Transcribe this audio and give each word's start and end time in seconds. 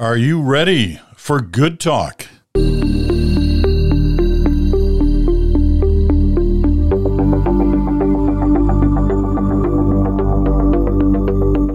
Are 0.00 0.16
you 0.16 0.40
ready 0.40 0.98
for 1.14 1.42
good 1.42 1.78
talk? 1.78 2.24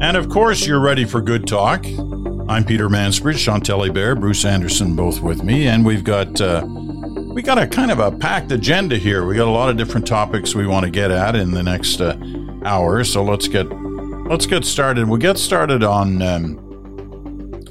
And 0.01 0.17
of 0.17 0.27
course, 0.29 0.65
you're 0.65 0.79
ready 0.79 1.05
for 1.05 1.21
good 1.21 1.45
talk. 1.45 1.85
I'm 1.85 2.63
Peter 2.63 2.89
Mansbridge, 2.89 3.37
Chantal 3.37 3.81
Hébert, 3.81 4.19
Bruce 4.19 4.43
Anderson, 4.43 4.95
both 4.95 5.21
with 5.21 5.43
me, 5.43 5.67
and 5.67 5.85
we've 5.85 6.03
got 6.03 6.41
uh, 6.41 6.65
we 6.65 7.43
got 7.43 7.59
a 7.59 7.67
kind 7.67 7.91
of 7.91 7.99
a 7.99 8.11
packed 8.11 8.51
agenda 8.51 8.97
here. 8.97 9.27
We 9.27 9.35
got 9.35 9.47
a 9.47 9.51
lot 9.51 9.69
of 9.69 9.77
different 9.77 10.07
topics 10.07 10.55
we 10.55 10.65
want 10.65 10.83
to 10.85 10.89
get 10.89 11.11
at 11.11 11.35
in 11.35 11.51
the 11.51 11.61
next 11.61 12.01
uh, 12.01 12.17
hour. 12.65 13.03
So 13.03 13.23
let's 13.23 13.47
get 13.47 13.71
let's 14.27 14.47
get 14.47 14.65
started. 14.65 15.07
We'll 15.07 15.19
get 15.19 15.37
started 15.37 15.83
on 15.83 16.23
um, 16.23 16.64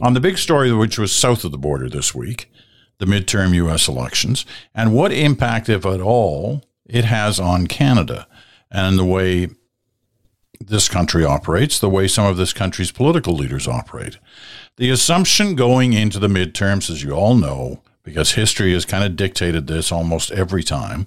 on 0.05 0.13
the 0.13 0.21
big 0.21 0.37
story, 0.37 0.71
which 0.71 0.99
was 0.99 1.13
south 1.13 1.45
of 1.45 1.51
the 1.51 1.57
border 1.57 1.89
this 1.89 2.15
week, 2.15 2.53
the 2.99 3.07
midterm 3.07 3.55
U.S. 3.55 3.89
elections, 3.89 4.45
and 4.75 4.95
what 4.95 5.13
impact, 5.13 5.71
if 5.71 5.87
at 5.87 6.03
all, 6.03 6.63
it 6.85 7.07
has 7.07 7.41
on 7.41 7.67
Canada 7.67 8.27
and 8.71 8.99
the 8.99 9.05
way 9.05 9.49
this 10.61 10.91
country 10.91 11.25
operates, 11.25 11.79
the 11.79 11.89
way 11.89 12.07
some 12.07 12.27
of 12.27 12.37
this 12.37 12.53
country's 12.53 12.93
political 12.93 13.35
leaders 13.35 13.67
operate. 13.67 14.19
The 14.77 14.91
assumption 14.91 15.55
going 15.55 15.95
into 15.95 16.19
the 16.19 16.29
midterms, 16.29 16.91
as 16.91 17.03
you 17.03 17.13
all 17.13 17.35
know, 17.35 17.81
because 18.03 18.33
history 18.33 18.75
has 18.75 18.85
kind 18.85 19.05
of 19.05 19.17
dictated 19.17 19.67
this 19.67 19.91
almost 19.91 20.31
every 20.31 20.63
time, 20.63 21.07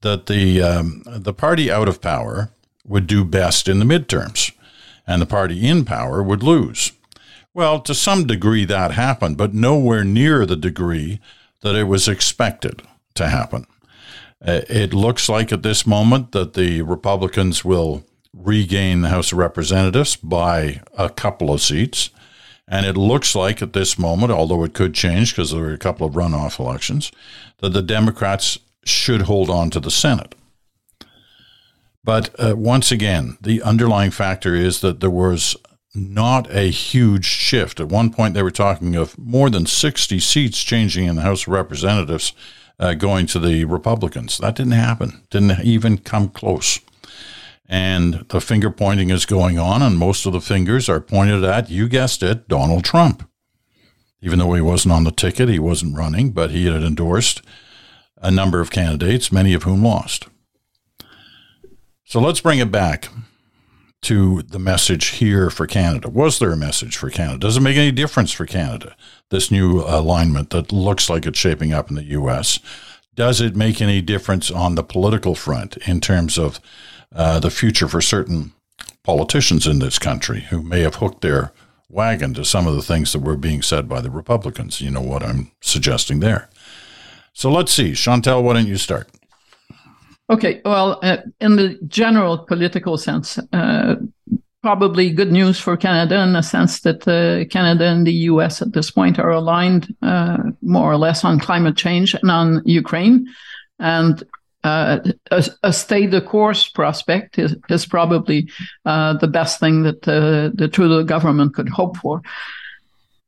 that 0.00 0.26
the 0.26 0.60
um, 0.60 1.04
the 1.06 1.32
party 1.32 1.70
out 1.70 1.88
of 1.88 2.00
power 2.00 2.50
would 2.84 3.06
do 3.06 3.24
best 3.24 3.68
in 3.68 3.78
the 3.78 3.84
midterms, 3.84 4.52
and 5.06 5.22
the 5.22 5.26
party 5.26 5.68
in 5.68 5.84
power 5.84 6.20
would 6.24 6.42
lose. 6.42 6.90
Well, 7.54 7.80
to 7.80 7.94
some 7.94 8.26
degree 8.26 8.64
that 8.64 8.92
happened, 8.92 9.36
but 9.36 9.52
nowhere 9.52 10.04
near 10.04 10.46
the 10.46 10.56
degree 10.56 11.20
that 11.60 11.74
it 11.74 11.84
was 11.84 12.08
expected 12.08 12.82
to 13.14 13.28
happen. 13.28 13.66
Uh, 14.44 14.62
it 14.68 14.94
looks 14.94 15.28
like 15.28 15.52
at 15.52 15.62
this 15.62 15.86
moment 15.86 16.32
that 16.32 16.54
the 16.54 16.82
Republicans 16.82 17.64
will 17.64 18.04
regain 18.32 19.02
the 19.02 19.10
House 19.10 19.32
of 19.32 19.38
Representatives 19.38 20.16
by 20.16 20.80
a 20.96 21.10
couple 21.10 21.52
of 21.52 21.60
seats. 21.60 22.10
And 22.66 22.86
it 22.86 22.96
looks 22.96 23.34
like 23.34 23.60
at 23.60 23.74
this 23.74 23.98
moment, 23.98 24.32
although 24.32 24.64
it 24.64 24.72
could 24.72 24.94
change 24.94 25.32
because 25.32 25.50
there 25.50 25.64
are 25.64 25.74
a 25.74 25.78
couple 25.78 26.06
of 26.06 26.14
runoff 26.14 26.58
elections, 26.58 27.12
that 27.58 27.70
the 27.70 27.82
Democrats 27.82 28.58
should 28.84 29.22
hold 29.22 29.50
on 29.50 29.68
to 29.70 29.80
the 29.80 29.90
Senate. 29.90 30.34
But 32.02 32.30
uh, 32.38 32.56
once 32.56 32.90
again, 32.90 33.36
the 33.40 33.62
underlying 33.62 34.10
factor 34.10 34.54
is 34.54 34.80
that 34.80 35.00
there 35.00 35.10
was 35.10 35.54
not 35.94 36.50
a 36.50 36.70
huge 36.70 37.24
shift. 37.24 37.80
At 37.80 37.88
one 37.88 38.10
point, 38.10 38.34
they 38.34 38.42
were 38.42 38.50
talking 38.50 38.96
of 38.96 39.18
more 39.18 39.50
than 39.50 39.66
60 39.66 40.18
seats 40.20 40.62
changing 40.62 41.06
in 41.06 41.16
the 41.16 41.22
House 41.22 41.42
of 41.42 41.48
Representatives 41.48 42.32
uh, 42.78 42.94
going 42.94 43.26
to 43.26 43.38
the 43.38 43.64
Republicans. 43.64 44.38
That 44.38 44.56
didn't 44.56 44.72
happen, 44.72 45.22
didn't 45.30 45.64
even 45.64 45.98
come 45.98 46.28
close. 46.28 46.80
And 47.68 48.26
the 48.28 48.40
finger 48.40 48.70
pointing 48.70 49.10
is 49.10 49.24
going 49.24 49.58
on, 49.58 49.82
and 49.82 49.98
most 49.98 50.26
of 50.26 50.32
the 50.32 50.40
fingers 50.40 50.88
are 50.88 51.00
pointed 51.00 51.44
at, 51.44 51.70
you 51.70 51.88
guessed 51.88 52.22
it, 52.22 52.48
Donald 52.48 52.84
Trump. 52.84 53.28
Even 54.20 54.38
though 54.38 54.52
he 54.52 54.60
wasn't 54.60 54.92
on 54.92 55.04
the 55.04 55.10
ticket, 55.10 55.48
he 55.48 55.58
wasn't 55.58 55.96
running, 55.96 56.30
but 56.30 56.50
he 56.50 56.66
had 56.66 56.82
endorsed 56.82 57.42
a 58.20 58.30
number 58.30 58.60
of 58.60 58.70
candidates, 58.70 59.32
many 59.32 59.52
of 59.52 59.64
whom 59.64 59.82
lost. 59.82 60.26
So 62.04 62.20
let's 62.20 62.40
bring 62.40 62.58
it 62.58 62.70
back 62.70 63.08
to 64.02 64.42
the 64.42 64.58
message 64.58 65.06
here 65.08 65.48
for 65.48 65.66
Canada? 65.66 66.08
Was 66.08 66.38
there 66.38 66.52
a 66.52 66.56
message 66.56 66.96
for 66.96 67.08
Canada? 67.08 67.38
Does 67.38 67.56
it 67.56 67.60
make 67.60 67.76
any 67.76 67.92
difference 67.92 68.32
for 68.32 68.46
Canada, 68.46 68.96
this 69.30 69.50
new 69.50 69.80
alignment 69.80 70.50
that 70.50 70.72
looks 70.72 71.08
like 71.08 71.24
it's 71.24 71.38
shaping 71.38 71.72
up 71.72 71.88
in 71.88 71.96
the 71.96 72.04
U.S.? 72.04 72.58
Does 73.14 73.40
it 73.40 73.56
make 73.56 73.80
any 73.80 74.00
difference 74.00 74.50
on 74.50 74.74
the 74.74 74.82
political 74.82 75.34
front 75.34 75.76
in 75.88 76.00
terms 76.00 76.38
of 76.38 76.60
uh, 77.14 77.38
the 77.40 77.50
future 77.50 77.88
for 77.88 78.00
certain 78.00 78.52
politicians 79.02 79.66
in 79.66 79.78
this 79.78 79.98
country 79.98 80.42
who 80.50 80.62
may 80.62 80.80
have 80.80 80.96
hooked 80.96 81.20
their 81.20 81.52
wagon 81.88 82.34
to 82.34 82.44
some 82.44 82.66
of 82.66 82.74
the 82.74 82.82
things 82.82 83.12
that 83.12 83.20
were 83.20 83.36
being 83.36 83.62
said 83.62 83.88
by 83.88 84.00
the 84.00 84.10
Republicans? 84.10 84.80
You 84.80 84.90
know 84.90 85.00
what 85.00 85.22
I'm 85.22 85.52
suggesting 85.60 86.20
there. 86.20 86.48
So 87.34 87.50
let's 87.50 87.72
see. 87.72 87.94
Chantal, 87.94 88.42
why 88.42 88.54
don't 88.54 88.66
you 88.66 88.76
start? 88.76 89.08
Okay, 90.30 90.60
well, 90.64 90.98
uh, 91.02 91.18
in 91.40 91.56
the 91.56 91.78
general 91.88 92.38
political 92.38 92.96
sense, 92.96 93.38
uh, 93.52 93.96
probably 94.62 95.10
good 95.10 95.32
news 95.32 95.58
for 95.58 95.76
Canada 95.76 96.22
in 96.22 96.32
the 96.32 96.42
sense 96.42 96.80
that 96.80 97.06
uh, 97.08 97.44
Canada 97.50 97.86
and 97.86 98.06
the 98.06 98.12
US 98.30 98.62
at 98.62 98.72
this 98.72 98.90
point 98.90 99.18
are 99.18 99.30
aligned 99.30 99.94
uh, 100.02 100.38
more 100.62 100.90
or 100.90 100.96
less 100.96 101.24
on 101.24 101.40
climate 101.40 101.76
change 101.76 102.14
and 102.14 102.30
on 102.30 102.62
Ukraine. 102.64 103.26
And 103.80 104.22
uh, 104.62 105.00
a, 105.32 105.44
a, 105.64 105.72
stay 105.72 106.06
the 106.06 106.20
course 106.20 106.68
prospect 106.68 107.36
is, 107.38 107.56
is 107.68 107.84
probably 107.84 108.48
uh, 108.84 109.14
the 109.14 109.26
best 109.26 109.58
thing 109.58 109.82
that 109.82 110.02
the 110.02 110.70
Trudeau 110.72 111.02
government 111.02 111.54
could 111.54 111.68
hope 111.68 111.96
for. 111.96 112.22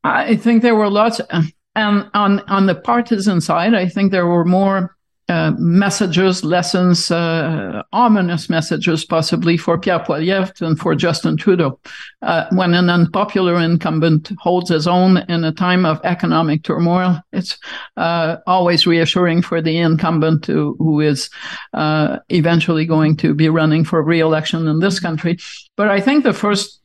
I 0.04 0.36
think 0.36 0.62
there 0.62 0.76
were 0.76 0.90
lots, 0.90 1.20
and 1.30 1.52
on 1.74 2.40
on 2.46 2.66
the 2.66 2.74
partisan 2.74 3.40
side, 3.40 3.74
I 3.74 3.88
think 3.88 4.12
there 4.12 4.26
were 4.26 4.44
more 4.44 4.93
uh, 5.28 5.52
messages, 5.58 6.44
lessons, 6.44 7.10
uh, 7.10 7.82
ominous 7.92 8.50
messages, 8.50 9.04
possibly 9.04 9.56
for 9.56 9.78
Pierre 9.78 10.00
Poilievre 10.00 10.60
and 10.60 10.78
for 10.78 10.94
Justin 10.94 11.36
Trudeau. 11.36 11.80
Uh, 12.20 12.46
when 12.52 12.74
an 12.74 12.90
unpopular 12.90 13.58
incumbent 13.60 14.32
holds 14.38 14.70
his 14.70 14.86
own 14.86 15.18
in 15.28 15.44
a 15.44 15.52
time 15.52 15.86
of 15.86 16.00
economic 16.04 16.62
turmoil, 16.62 17.20
it's 17.32 17.58
uh, 17.96 18.36
always 18.46 18.86
reassuring 18.86 19.40
for 19.40 19.62
the 19.62 19.78
incumbent 19.78 20.46
who 20.46 21.00
is 21.00 21.30
uh, 21.72 22.18
eventually 22.28 22.84
going 22.84 23.16
to 23.16 23.34
be 23.34 23.48
running 23.48 23.84
for 23.84 24.02
re-election 24.02 24.68
in 24.68 24.80
this 24.80 25.00
country. 25.00 25.38
But 25.76 25.88
I 25.88 26.00
think 26.00 26.24
the 26.24 26.34
first 26.34 26.80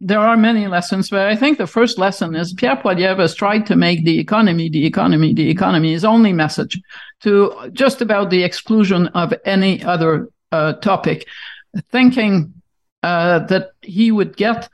there 0.00 0.20
are 0.20 0.36
many 0.36 0.68
lessons, 0.68 1.10
but 1.10 1.26
I 1.26 1.34
think 1.34 1.58
the 1.58 1.66
first 1.66 1.98
lesson 1.98 2.36
is 2.36 2.52
Pierre 2.52 2.76
Poilievre 2.76 3.18
has 3.18 3.34
tried 3.34 3.66
to 3.66 3.76
make 3.76 4.04
the 4.04 4.18
economy, 4.18 4.68
the 4.68 4.86
economy, 4.86 5.34
the 5.34 5.50
economy 5.50 5.92
his 5.92 6.04
only 6.04 6.32
message 6.32 6.80
to 7.22 7.70
just 7.72 8.00
about 8.00 8.30
the 8.30 8.44
exclusion 8.44 9.08
of 9.08 9.34
any 9.44 9.82
other 9.82 10.28
uh, 10.52 10.74
topic, 10.74 11.26
thinking 11.90 12.54
uh, 13.02 13.40
that 13.40 13.70
he 13.82 14.12
would 14.12 14.36
get 14.36 14.68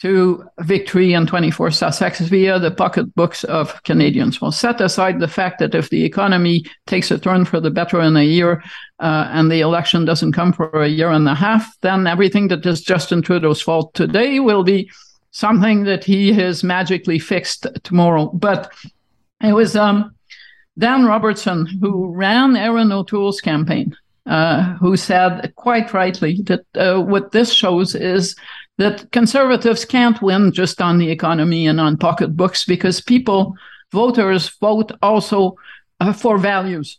to 0.00 0.44
victory 0.60 1.12
in 1.12 1.26
24 1.26 1.72
Sussex 1.72 2.20
via 2.20 2.58
the 2.58 2.70
pocketbooks 2.70 3.42
of 3.44 3.82
Canadians. 3.82 4.40
Well, 4.40 4.52
set 4.52 4.80
aside 4.80 5.18
the 5.18 5.26
fact 5.26 5.58
that 5.58 5.74
if 5.74 5.90
the 5.90 6.04
economy 6.04 6.64
takes 6.86 7.10
a 7.10 7.18
turn 7.18 7.44
for 7.44 7.58
the 7.58 7.70
better 7.70 8.00
in 8.00 8.16
a 8.16 8.22
year 8.22 8.62
uh, 9.00 9.28
and 9.30 9.50
the 9.50 9.60
election 9.60 10.04
doesn't 10.04 10.32
come 10.32 10.52
for 10.52 10.82
a 10.82 10.88
year 10.88 11.10
and 11.10 11.28
a 11.28 11.34
half, 11.34 11.66
then 11.80 12.06
everything 12.06 12.48
that 12.48 12.64
is 12.64 12.80
Justin 12.80 13.22
Trudeau's 13.22 13.60
fault 13.60 13.92
today 13.94 14.38
will 14.38 14.62
be 14.62 14.88
something 15.32 15.84
that 15.84 16.04
he 16.04 16.32
has 16.32 16.62
magically 16.62 17.18
fixed 17.18 17.66
tomorrow. 17.82 18.26
But 18.26 18.72
it 19.42 19.52
was 19.52 19.74
um, 19.74 20.14
Dan 20.78 21.06
Robertson 21.06 21.66
who 21.66 22.14
ran 22.14 22.56
Erin 22.56 22.92
O'Toole's 22.92 23.40
campaign. 23.40 23.96
Uh, 24.26 24.74
who 24.74 24.94
said 24.94 25.50
quite 25.56 25.94
rightly 25.94 26.42
that 26.42 26.60
uh, 26.74 27.00
what 27.00 27.32
this 27.32 27.50
shows 27.50 27.94
is 27.94 28.36
that 28.78 29.10
conservatives 29.10 29.84
can't 29.84 30.22
win 30.22 30.52
just 30.52 30.80
on 30.80 30.98
the 30.98 31.10
economy 31.10 31.66
and 31.66 31.80
on 31.80 31.96
pocketbooks 31.96 32.64
because 32.64 33.00
people, 33.00 33.54
voters, 33.92 34.48
vote 34.60 34.92
also 35.02 35.56
uh, 36.00 36.12
for 36.12 36.38
values. 36.38 36.98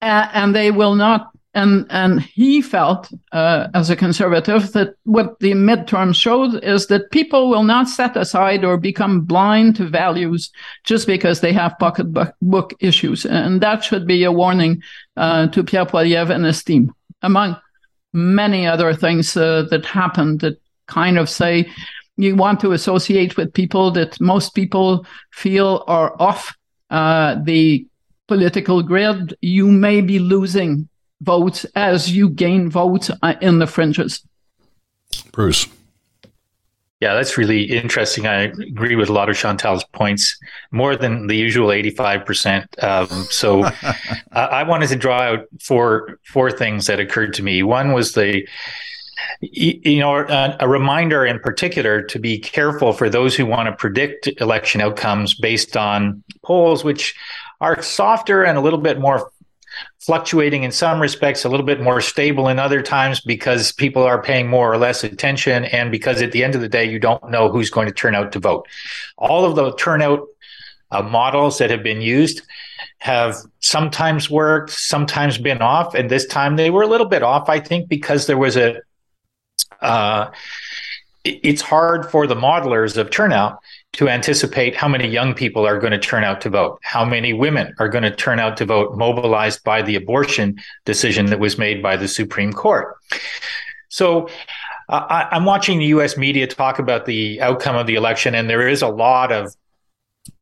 Uh, 0.00 0.28
and 0.32 0.54
they 0.54 0.70
will 0.70 0.94
not. 0.94 1.28
And 1.54 1.86
and 1.90 2.22
he 2.22 2.62
felt, 2.62 3.12
uh, 3.30 3.68
as 3.74 3.90
a 3.90 3.96
conservative, 3.96 4.72
that 4.72 4.94
what 5.04 5.38
the 5.40 5.52
midterm 5.52 6.14
showed 6.14 6.64
is 6.64 6.86
that 6.86 7.10
people 7.10 7.50
will 7.50 7.62
not 7.62 7.90
set 7.90 8.16
aside 8.16 8.64
or 8.64 8.78
become 8.78 9.20
blind 9.20 9.76
to 9.76 9.86
values 9.86 10.50
just 10.84 11.06
because 11.06 11.40
they 11.40 11.52
have 11.52 11.78
pocketbook 11.78 12.72
issues, 12.80 13.26
and 13.26 13.60
that 13.60 13.84
should 13.84 14.06
be 14.06 14.24
a 14.24 14.32
warning 14.32 14.82
uh, 15.18 15.46
to 15.48 15.62
Pierre 15.62 15.84
Poilievre 15.84 16.34
and 16.34 16.46
his 16.46 16.64
team, 16.64 16.90
among 17.20 17.54
many 18.12 18.66
other 18.66 18.94
things 18.94 19.36
uh, 19.36 19.62
that 19.70 19.84
happen 19.86 20.38
that 20.38 20.60
kind 20.86 21.18
of 21.18 21.28
say 21.28 21.70
you 22.16 22.36
want 22.36 22.60
to 22.60 22.72
associate 22.72 23.36
with 23.36 23.52
people 23.54 23.90
that 23.90 24.20
most 24.20 24.54
people 24.54 25.06
feel 25.32 25.84
are 25.86 26.14
off 26.20 26.54
uh, 26.90 27.36
the 27.44 27.86
political 28.28 28.82
grid, 28.82 29.34
you 29.40 29.66
may 29.66 30.00
be 30.00 30.18
losing 30.18 30.88
votes 31.20 31.64
as 31.74 32.10
you 32.10 32.28
gain 32.28 32.70
votes 32.70 33.10
uh, 33.22 33.34
in 33.40 33.58
the 33.58 33.66
fringes. 33.66 34.26
Bruce. 35.32 35.66
Yeah, 37.02 37.14
that's 37.14 37.36
really 37.36 37.64
interesting. 37.64 38.28
I 38.28 38.42
agree 38.42 38.94
with 38.94 39.08
a 39.08 39.12
lot 39.12 39.28
of 39.28 39.36
Chantal's 39.36 39.82
points, 39.82 40.38
more 40.70 40.94
than 40.94 41.26
the 41.26 41.34
usual 41.34 41.70
85%. 41.70 42.80
Um, 42.80 43.26
so 43.28 43.64
I 44.32 44.62
wanted 44.62 44.88
to 44.90 44.94
draw 44.94 45.20
out 45.20 45.48
four, 45.60 46.20
four 46.22 46.52
things 46.52 46.86
that 46.86 47.00
occurred 47.00 47.34
to 47.34 47.42
me. 47.42 47.64
One 47.64 47.92
was 47.92 48.12
the, 48.12 48.46
you 49.40 49.98
know, 49.98 50.14
a, 50.14 50.56
a, 50.60 50.68
reminder 50.68 51.26
in 51.26 51.40
particular 51.40 52.02
to 52.02 52.20
be 52.20 52.38
careful 52.38 52.92
for 52.92 53.10
those 53.10 53.34
who 53.34 53.46
want 53.46 53.66
to 53.66 53.72
predict 53.74 54.28
election 54.40 54.80
outcomes 54.80 55.34
based 55.34 55.76
on 55.76 56.22
polls, 56.44 56.84
which 56.84 57.16
are 57.60 57.82
softer 57.82 58.44
and 58.44 58.56
a 58.56 58.60
little 58.60 58.78
bit 58.78 59.00
more 59.00 59.28
fluctuating 60.02 60.64
in 60.64 60.72
some 60.72 61.00
respects, 61.00 61.44
a 61.44 61.48
little 61.48 61.64
bit 61.64 61.80
more 61.80 62.00
stable 62.00 62.48
in 62.48 62.58
other 62.58 62.82
times 62.82 63.20
because 63.20 63.70
people 63.70 64.02
are 64.02 64.20
paying 64.20 64.48
more 64.48 64.72
or 64.72 64.76
less 64.76 65.04
attention. 65.04 65.64
And 65.66 65.92
because 65.92 66.20
at 66.20 66.32
the 66.32 66.42
end 66.42 66.56
of 66.56 66.60
the 66.60 66.68
day, 66.68 66.90
you 66.90 66.98
don't 66.98 67.30
know 67.30 67.48
who's 67.48 67.70
going 67.70 67.86
to 67.86 67.94
turn 67.94 68.16
out 68.16 68.32
to 68.32 68.40
vote. 68.40 68.66
All 69.16 69.44
of 69.44 69.54
the 69.54 69.72
turnout 69.76 70.26
uh, 70.90 71.02
models 71.02 71.58
that 71.58 71.70
have 71.70 71.84
been 71.84 72.00
used 72.00 72.42
have 72.98 73.36
sometimes 73.60 74.28
worked, 74.28 74.70
sometimes 74.70 75.38
been 75.38 75.62
off. 75.62 75.94
And 75.94 76.10
this 76.10 76.26
time 76.26 76.56
they 76.56 76.70
were 76.70 76.82
a 76.82 76.88
little 76.88 77.06
bit 77.06 77.22
off, 77.22 77.48
I 77.48 77.60
think, 77.60 77.88
because 77.88 78.26
there 78.26 78.38
was 78.38 78.56
a, 78.56 78.80
uh, 79.80 80.30
it's 81.24 81.62
hard 81.62 82.10
for 82.10 82.26
the 82.26 82.34
modelers 82.34 82.96
of 82.96 83.10
turnout 83.10 83.60
to 83.94 84.08
anticipate 84.08 84.74
how 84.74 84.88
many 84.88 85.06
young 85.06 85.34
people 85.34 85.66
are 85.66 85.78
going 85.78 85.92
to 85.92 85.98
turn 85.98 86.24
out 86.24 86.40
to 86.40 86.50
vote, 86.50 86.78
how 86.82 87.04
many 87.04 87.32
women 87.32 87.74
are 87.78 87.88
going 87.88 88.04
to 88.04 88.14
turn 88.14 88.38
out 88.38 88.56
to 88.56 88.64
vote, 88.64 88.96
mobilized 88.96 89.62
by 89.64 89.82
the 89.82 89.96
abortion 89.96 90.58
decision 90.84 91.26
that 91.26 91.38
was 91.38 91.58
made 91.58 91.82
by 91.82 91.96
the 91.96 92.08
Supreme 92.08 92.52
Court. 92.52 92.96
So 93.88 94.28
I, 94.88 95.28
am 95.32 95.44
watching 95.44 95.78
the 95.78 95.86
US 95.86 96.16
media 96.16 96.46
talk 96.46 96.78
about 96.78 97.04
the 97.04 97.40
outcome 97.42 97.76
of 97.76 97.86
the 97.86 97.94
election, 97.94 98.34
and 98.34 98.48
there 98.48 98.66
is 98.66 98.80
a 98.80 98.88
lot 98.88 99.30
of 99.30 99.54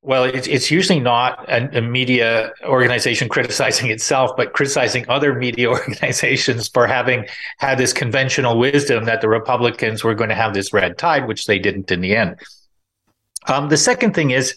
well, 0.02 0.25
it's, 0.25 0.47
it's 0.47 0.70
usually 0.70 1.00
not 1.00 1.49
a, 1.49 1.79
a, 1.79 1.81
media 1.81 2.52
organization 2.64 3.29
criticizing 3.29 3.91
itself, 3.91 4.31
but 4.37 4.52
criticizing 4.52 5.06
other 5.08 5.35
media 5.35 5.69
organizations 5.70 6.69
for 6.69 6.87
having 6.87 7.26
had 7.58 7.79
this 7.79 7.93
conventional 7.93 8.58
wisdom 8.58 9.05
that 9.05 9.20
the 9.20 9.29
Republicans 9.29 10.02
were 10.02 10.14
going 10.14 10.31
to 10.31 10.35
have 10.35 10.55
this 10.55 10.73
red 10.73 10.99
tide, 10.99 11.26
which 11.26 11.47
they 11.47 11.58
didn't 11.58 11.91
in 11.91 12.00
the 12.00 12.17
end. 12.17 12.37
Um, 13.46 13.69
the 13.69 13.76
second 13.76 14.14
thing 14.14 14.31
is 14.31 14.56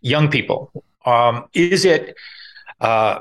young 0.00 0.30
people. 0.30 0.70
Um, 1.04 1.48
is 1.54 1.84
it 1.84 2.16
uh, 2.80 3.20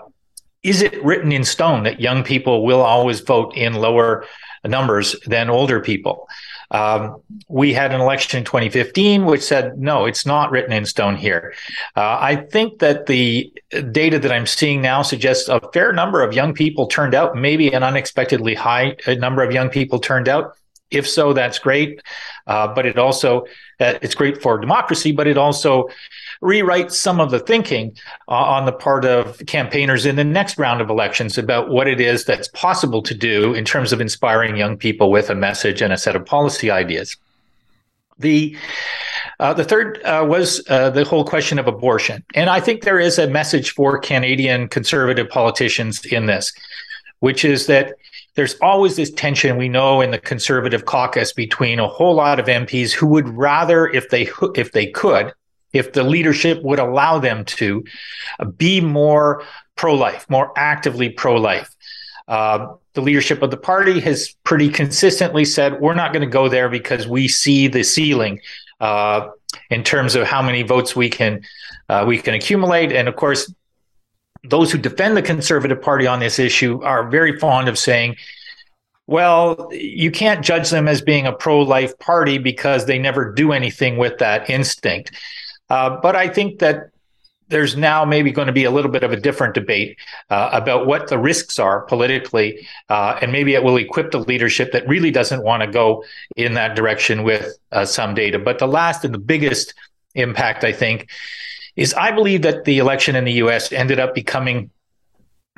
is 0.64 0.82
it 0.82 1.04
written 1.04 1.32
in 1.32 1.44
stone 1.44 1.84
that 1.84 2.02
young 2.02 2.24
people 2.24 2.66
will 2.66 2.82
always 2.82 3.22
vote 3.22 3.56
in 3.56 3.74
lower 3.74 4.26
numbers 4.66 5.16
than 5.26 5.50
older 5.50 5.80
people? 5.80 6.28
Um, 6.72 7.22
we 7.48 7.72
had 7.74 7.94
an 7.94 8.02
election 8.02 8.40
in 8.40 8.44
2015 8.44 9.24
which 9.26 9.42
said 9.42 9.78
no, 9.80 10.06
it's 10.06 10.26
not 10.26 10.52
written 10.52 10.74
in 10.74 10.86
stone 10.86 11.16
here. 11.16 11.54
Uh, 11.96 12.18
I 12.20 12.36
think 12.36 12.80
that 12.80 13.06
the 13.06 13.54
data 13.92 14.20
that 14.20 14.32
I'm 14.32 14.46
seeing 14.46 14.82
now 14.82 15.02
suggests 15.02 15.48
a 15.48 15.62
fair 15.72 15.94
number 15.94 16.22
of 16.22 16.34
young 16.34 16.54
people 16.54 16.88
turned 16.88 17.16
out, 17.16 17.38
maybe 17.38 17.72
an 17.72 17.84
unexpectedly 17.84 18.54
high 18.54 18.98
number 19.08 19.44
of 19.44 19.54
young 19.54 19.70
people 19.70 20.00
turned 20.00 20.28
out. 20.28 20.57
If 20.90 21.08
so, 21.08 21.34
that's 21.34 21.60
great. 21.60 22.02
Uh, 22.46 22.74
but 22.74 22.86
it 22.86 22.98
also 22.98 23.42
uh, 23.80 24.00
it's 24.02 24.16
great 24.16 24.42
for 24.42 24.58
democracy, 24.58 25.12
but 25.12 25.28
it 25.28 25.38
also 25.38 25.88
rewrites 26.42 26.92
some 26.92 27.20
of 27.20 27.32
the 27.32 27.40
thinking 27.40 27.96
uh, 28.28 28.32
on 28.32 28.66
the 28.66 28.72
part 28.72 29.06
of 29.06 29.42
campaigners 29.48 30.06
in 30.06 30.16
the 30.16 30.24
next 30.24 30.58
round 30.58 30.82
of 30.82 30.90
elections 30.90 31.38
about 31.38 31.70
what 31.70 31.88
it 31.88 32.00
is 32.00 32.26
that's 32.26 32.48
possible 32.50 33.02
to 33.02 33.14
do 33.14 33.54
in 33.54 33.66
terms 33.66 33.92
of 33.92 34.02
inspiring 34.02 34.56
young 34.56 34.78
people 34.78 35.12
with 35.12 35.30
a 35.30 35.36
message 35.36 35.82
and 35.82 35.92
a 35.92 35.98
set 35.98 36.16
of 36.16 36.26
policy 36.26 36.72
ideas. 36.72 37.18
The 38.20 38.58
uh, 39.40 39.54
the 39.54 39.64
third 39.64 40.02
uh, 40.04 40.26
was 40.28 40.64
uh, 40.70 40.90
the 40.90 41.04
whole 41.04 41.24
question 41.24 41.60
of 41.60 41.68
abortion. 41.68 42.24
And 42.34 42.50
I 42.50 42.60
think 42.60 42.82
there 42.82 43.00
is 43.00 43.20
a 43.20 43.28
message 43.28 43.72
for 43.72 44.00
Canadian 44.00 44.68
conservative 44.68 45.30
politicians 45.30 46.04
in 46.06 46.26
this, 46.26 46.52
which 47.20 47.46
is 47.46 47.68
that 47.68 47.94
there's 48.38 48.54
always 48.62 48.96
this 48.96 49.12
tension 49.12 49.58
we 49.58 49.68
know 49.68 50.00
in 50.00 50.12
the 50.12 50.20
conservative 50.20 50.86
caucus 50.86 51.34
between 51.34 51.80
a 51.80 51.88
whole 51.88 52.14
lot 52.14 52.40
of 52.40 52.46
MPs 52.46 52.92
who 52.92 53.08
would 53.08 53.28
rather 53.30 53.88
if 53.88 54.10
they 54.10 54.30
if 54.56 54.72
they 54.72 54.86
could 54.86 55.34
if 55.74 55.94
the 55.94 56.04
leadership 56.04 56.62
would 56.64 56.78
allow 56.78 57.18
them 57.18 57.44
to 57.46 57.84
be 58.56 58.80
more 58.80 59.44
pro-life 59.76 60.30
more 60.30 60.54
actively 60.56 61.10
pro-life. 61.10 61.76
Uh, 62.28 62.74
the 62.94 63.02
leadership 63.02 63.42
of 63.42 63.50
the 63.50 63.58
party 63.58 64.00
has 64.00 64.36
pretty 64.44 64.70
consistently 64.70 65.44
said 65.44 65.82
we're 65.82 65.96
not 65.96 66.14
going 66.14 66.22
to 66.22 66.32
go 66.32 66.48
there 66.48 66.70
because 66.70 67.08
we 67.08 67.28
see 67.28 67.68
the 67.68 67.84
ceiling 67.84 68.40
uh, 68.80 69.30
in 69.72 69.84
terms 69.84 70.14
of 70.14 70.28
how 70.28 70.44
many 70.44 70.62
votes 70.62 70.96
we 70.96 71.10
can 71.10 71.42
uh, 71.90 72.06
we 72.08 72.20
can 72.20 72.36
accumulate. 72.36 72.92
And 72.92 73.08
of 73.08 73.16
course 73.16 73.52
those 74.44 74.72
who 74.72 74.78
defend 74.78 75.18
the 75.18 75.22
Conservative 75.22 75.82
Party 75.82 76.08
on 76.08 76.20
this 76.20 76.40
issue 76.40 76.82
are 76.84 77.10
very 77.10 77.38
fond 77.40 77.68
of 77.68 77.78
saying, 77.78 78.16
well, 79.08 79.70
you 79.72 80.12
can't 80.12 80.44
judge 80.44 80.70
them 80.70 80.88
as 80.88 81.02
being 81.02 81.26
a 81.26 81.32
pro 81.32 81.60
life 81.60 81.98
party 82.00 82.38
because 82.38 82.86
they 82.86 83.00
never 83.00 83.32
do 83.32 83.54
anything 83.54 83.98
with 83.98 84.18
that 84.20 84.50
instinct. 84.50 85.12
Uh, 85.70 85.98
but 86.02 86.16
I 86.16 86.28
think 86.28 86.60
that 86.60 86.92
there's 87.50 87.78
now 87.78 88.04
maybe 88.04 88.32
going 88.32 88.48
to 88.48 88.54
be 88.54 88.66
a 88.66 88.72
little 88.72 88.92
bit 88.92 89.04
of 89.04 89.12
a 89.12 89.20
different 89.20 89.54
debate 89.54 89.98
uh, 90.30 90.50
about 90.52 90.86
what 90.86 91.08
the 91.08 91.18
risks 91.18 91.60
are 91.60 91.82
politically, 91.82 92.68
uh, 92.90 93.18
and 93.22 93.32
maybe 93.32 93.54
it 93.54 93.64
will 93.64 93.78
equip 93.78 94.12
the 94.12 94.20
leadership 94.20 94.74
that 94.74 94.88
really 94.88 95.12
doesn't 95.12 95.44
want 95.44 95.64
to 95.64 95.72
go 95.72 96.04
in 96.36 96.54
that 96.56 96.76
direction 96.76 97.24
with 97.24 97.58
uh, 97.72 97.86
some 97.86 98.14
data. 98.14 98.38
But 98.38 98.60
the 98.60 98.68
last 98.68 99.06
and 99.06 99.14
the 99.14 99.20
biggest 99.20 99.74
impact, 100.16 100.66
I 100.66 100.74
think, 100.74 101.10
is 101.78 101.94
I 101.94 102.12
believe 102.12 102.42
that 102.42 102.66
the 102.66 102.80
election 102.80 103.16
in 103.16 103.24
the 103.24 103.34
US 103.44 103.72
ended 103.72 104.00
up 104.00 104.14
becoming 104.14 104.72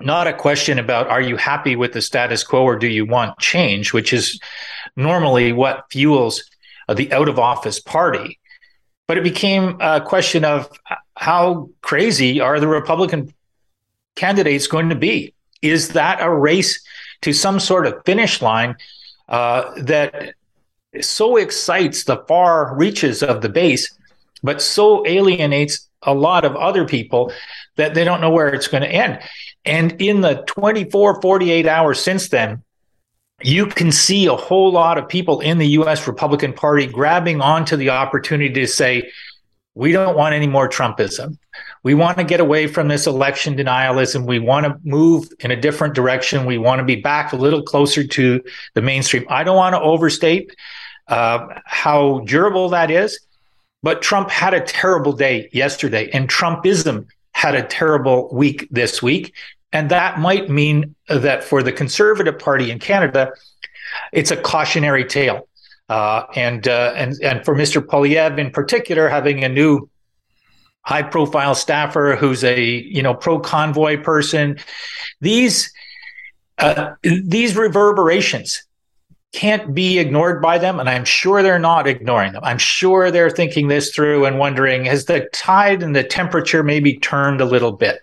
not 0.02 0.28
a 0.28 0.34
question 0.34 0.78
about 0.78 1.08
are 1.08 1.22
you 1.22 1.38
happy 1.38 1.76
with 1.76 1.94
the 1.94 2.02
status 2.02 2.44
quo 2.44 2.64
or 2.64 2.78
do 2.78 2.88
you 2.88 3.06
want 3.06 3.40
change, 3.40 3.94
which 3.94 4.14
is 4.14 4.40
normally 4.96 5.52
what 5.52 5.86
fuels 5.90 6.44
the 6.94 7.12
out 7.12 7.30
of 7.30 7.40
office 7.40 7.80
party. 7.80 8.40
But 9.08 9.18
it 9.18 9.24
became 9.24 9.78
a 9.80 10.02
question 10.02 10.46
of 10.46 10.70
how 11.16 11.70
crazy 11.82 12.40
are 12.40 12.60
the 12.60 12.68
Republican 12.68 13.34
candidates 14.16 14.68
going 14.68 14.90
to 14.90 14.96
be? 14.96 15.34
Is 15.62 15.90
that 15.90 16.22
a 16.22 16.32
race 16.32 16.82
to 17.22 17.34
some 17.34 17.60
sort 17.60 17.86
of 17.86 18.02
finish 18.06 18.42
line 18.42 18.76
uh, 19.28 19.72
that 19.82 20.36
so 21.02 21.38
excites 21.38 22.04
the 22.04 22.18
far 22.28 22.76
reaches 22.76 23.22
of 23.22 23.42
the 23.42 23.50
base, 23.50 23.94
but 24.42 24.62
so 24.62 25.06
alienates 25.06 25.89
a 26.04 26.14
lot 26.14 26.46
of 26.46 26.56
other 26.56 26.86
people 26.86 27.32
that 27.76 27.94
they 27.94 28.04
don't 28.04 28.22
know 28.22 28.32
where 28.32 28.50
it's 28.50 28.68
going 28.68 28.84
to 28.84 28.90
end. 28.90 29.20
And 29.66 30.02
in 30.02 30.22
the 30.22 30.44
24, 30.48 31.22
48 31.22 31.68
hours 31.68 32.00
since 32.00 32.30
then, 32.30 32.64
you 33.42 33.66
can 33.68 33.92
see 33.92 34.26
a 34.26 34.36
whole 34.36 34.72
lot 34.72 34.98
of 34.98 35.08
people 35.08 35.40
in 35.40 35.58
the 35.58 35.68
US 35.68 36.08
Republican 36.08 36.54
Party 36.54 36.88
grabbing 36.88 37.42
onto 37.42 37.76
the 37.76 37.90
opportunity 37.90 38.54
to 38.54 38.68
say, 38.68 39.10
we 39.76 39.92
don't 39.94 40.18
want 40.18 40.36
any 40.36 40.48
more 40.48 40.68
Trumpism. 40.68 41.38
We 41.84 41.94
want 41.94 42.18
to 42.18 42.26
get 42.26 42.42
away 42.42 42.68
from 42.68 42.90
this 42.90 43.08
election 43.08 43.56
denialism. 43.56 44.26
We 44.26 44.40
want 44.40 44.66
to 44.66 44.78
move 44.84 45.30
in 45.40 45.52
a 45.52 45.56
different 45.56 45.94
direction. 45.94 46.46
We 46.46 46.58
want 46.58 46.80
to 46.80 46.86
be 46.86 46.98
back 46.98 47.32
a 47.32 47.38
little 47.38 47.62
closer 47.62 48.06
to 48.06 48.42
the 48.74 48.82
mainstream. 48.82 49.26
I 49.30 49.44
don't 49.44 49.56
want 49.56 49.76
to 49.76 49.82
overstate 49.82 50.54
uh, 51.08 51.48
how 51.66 52.20
durable 52.26 52.70
that 52.70 52.92
is. 52.92 53.20
But 53.82 54.02
Trump 54.02 54.30
had 54.30 54.54
a 54.54 54.62
terrible 54.62 55.14
day 55.14 55.50
yesterday, 55.54 56.10
and 56.12 56.30
Trumpism 56.30 57.08
had 57.34 57.56
a 57.56 57.64
terrible 57.64 58.30
week 58.34 58.68
this 58.70 59.02
week. 59.02 59.34
And 59.72 59.90
that 59.92 60.20
might 60.20 60.50
mean 60.50 60.96
that 61.08 61.44
for 61.44 61.64
the 61.64 61.72
Conservative 61.72 62.38
Party 62.40 62.72
in 62.72 62.80
Canada, 62.80 63.32
it's 64.12 64.32
a 64.32 64.38
cautionary 64.38 65.06
tale. 65.06 65.48
Uh, 65.88 66.26
and, 66.36 66.68
uh, 66.68 66.94
and, 66.96 67.16
and 67.24 67.46
for 67.46 67.56
Mr. 67.56 67.82
Poilievre 67.82 68.38
in 68.38 68.52
particular, 68.52 69.08
having 69.08 69.44
a 69.44 69.50
new 69.50 69.90
high 70.82 71.04
profile 71.04 71.56
staffer 71.56 72.16
who's 72.16 72.44
a 72.44 72.62
you 72.64 73.04
know 73.04 73.14
pro 73.14 73.40
convoy 73.40 74.02
person 74.02 74.58
these 75.22 75.72
uh, 76.58 76.92
these 77.04 77.56
reverberations 77.56 78.64
can't 79.34 79.74
be 79.74 80.00
ignored 80.00 80.42
by 80.42 80.58
them. 80.58 80.80
And 80.80 80.90
I'm 80.90 81.06
sure 81.06 81.44
they're 81.44 81.60
not 81.60 81.88
ignoring 81.88 82.34
them. 82.34 82.44
I'm 82.44 82.58
sure 82.58 83.12
they're 83.12 83.30
thinking 83.30 83.68
this 83.68 83.94
through 83.94 84.26
and 84.26 84.40
wondering 84.40 84.86
has 84.86 85.06
the 85.06 85.30
tide 85.34 85.84
and 85.84 85.96
the 85.96 86.04
temperature 86.04 86.64
maybe 86.64 86.98
turned 86.98 87.42
a 87.42 87.46
little 87.46 87.72
bit? 87.72 88.00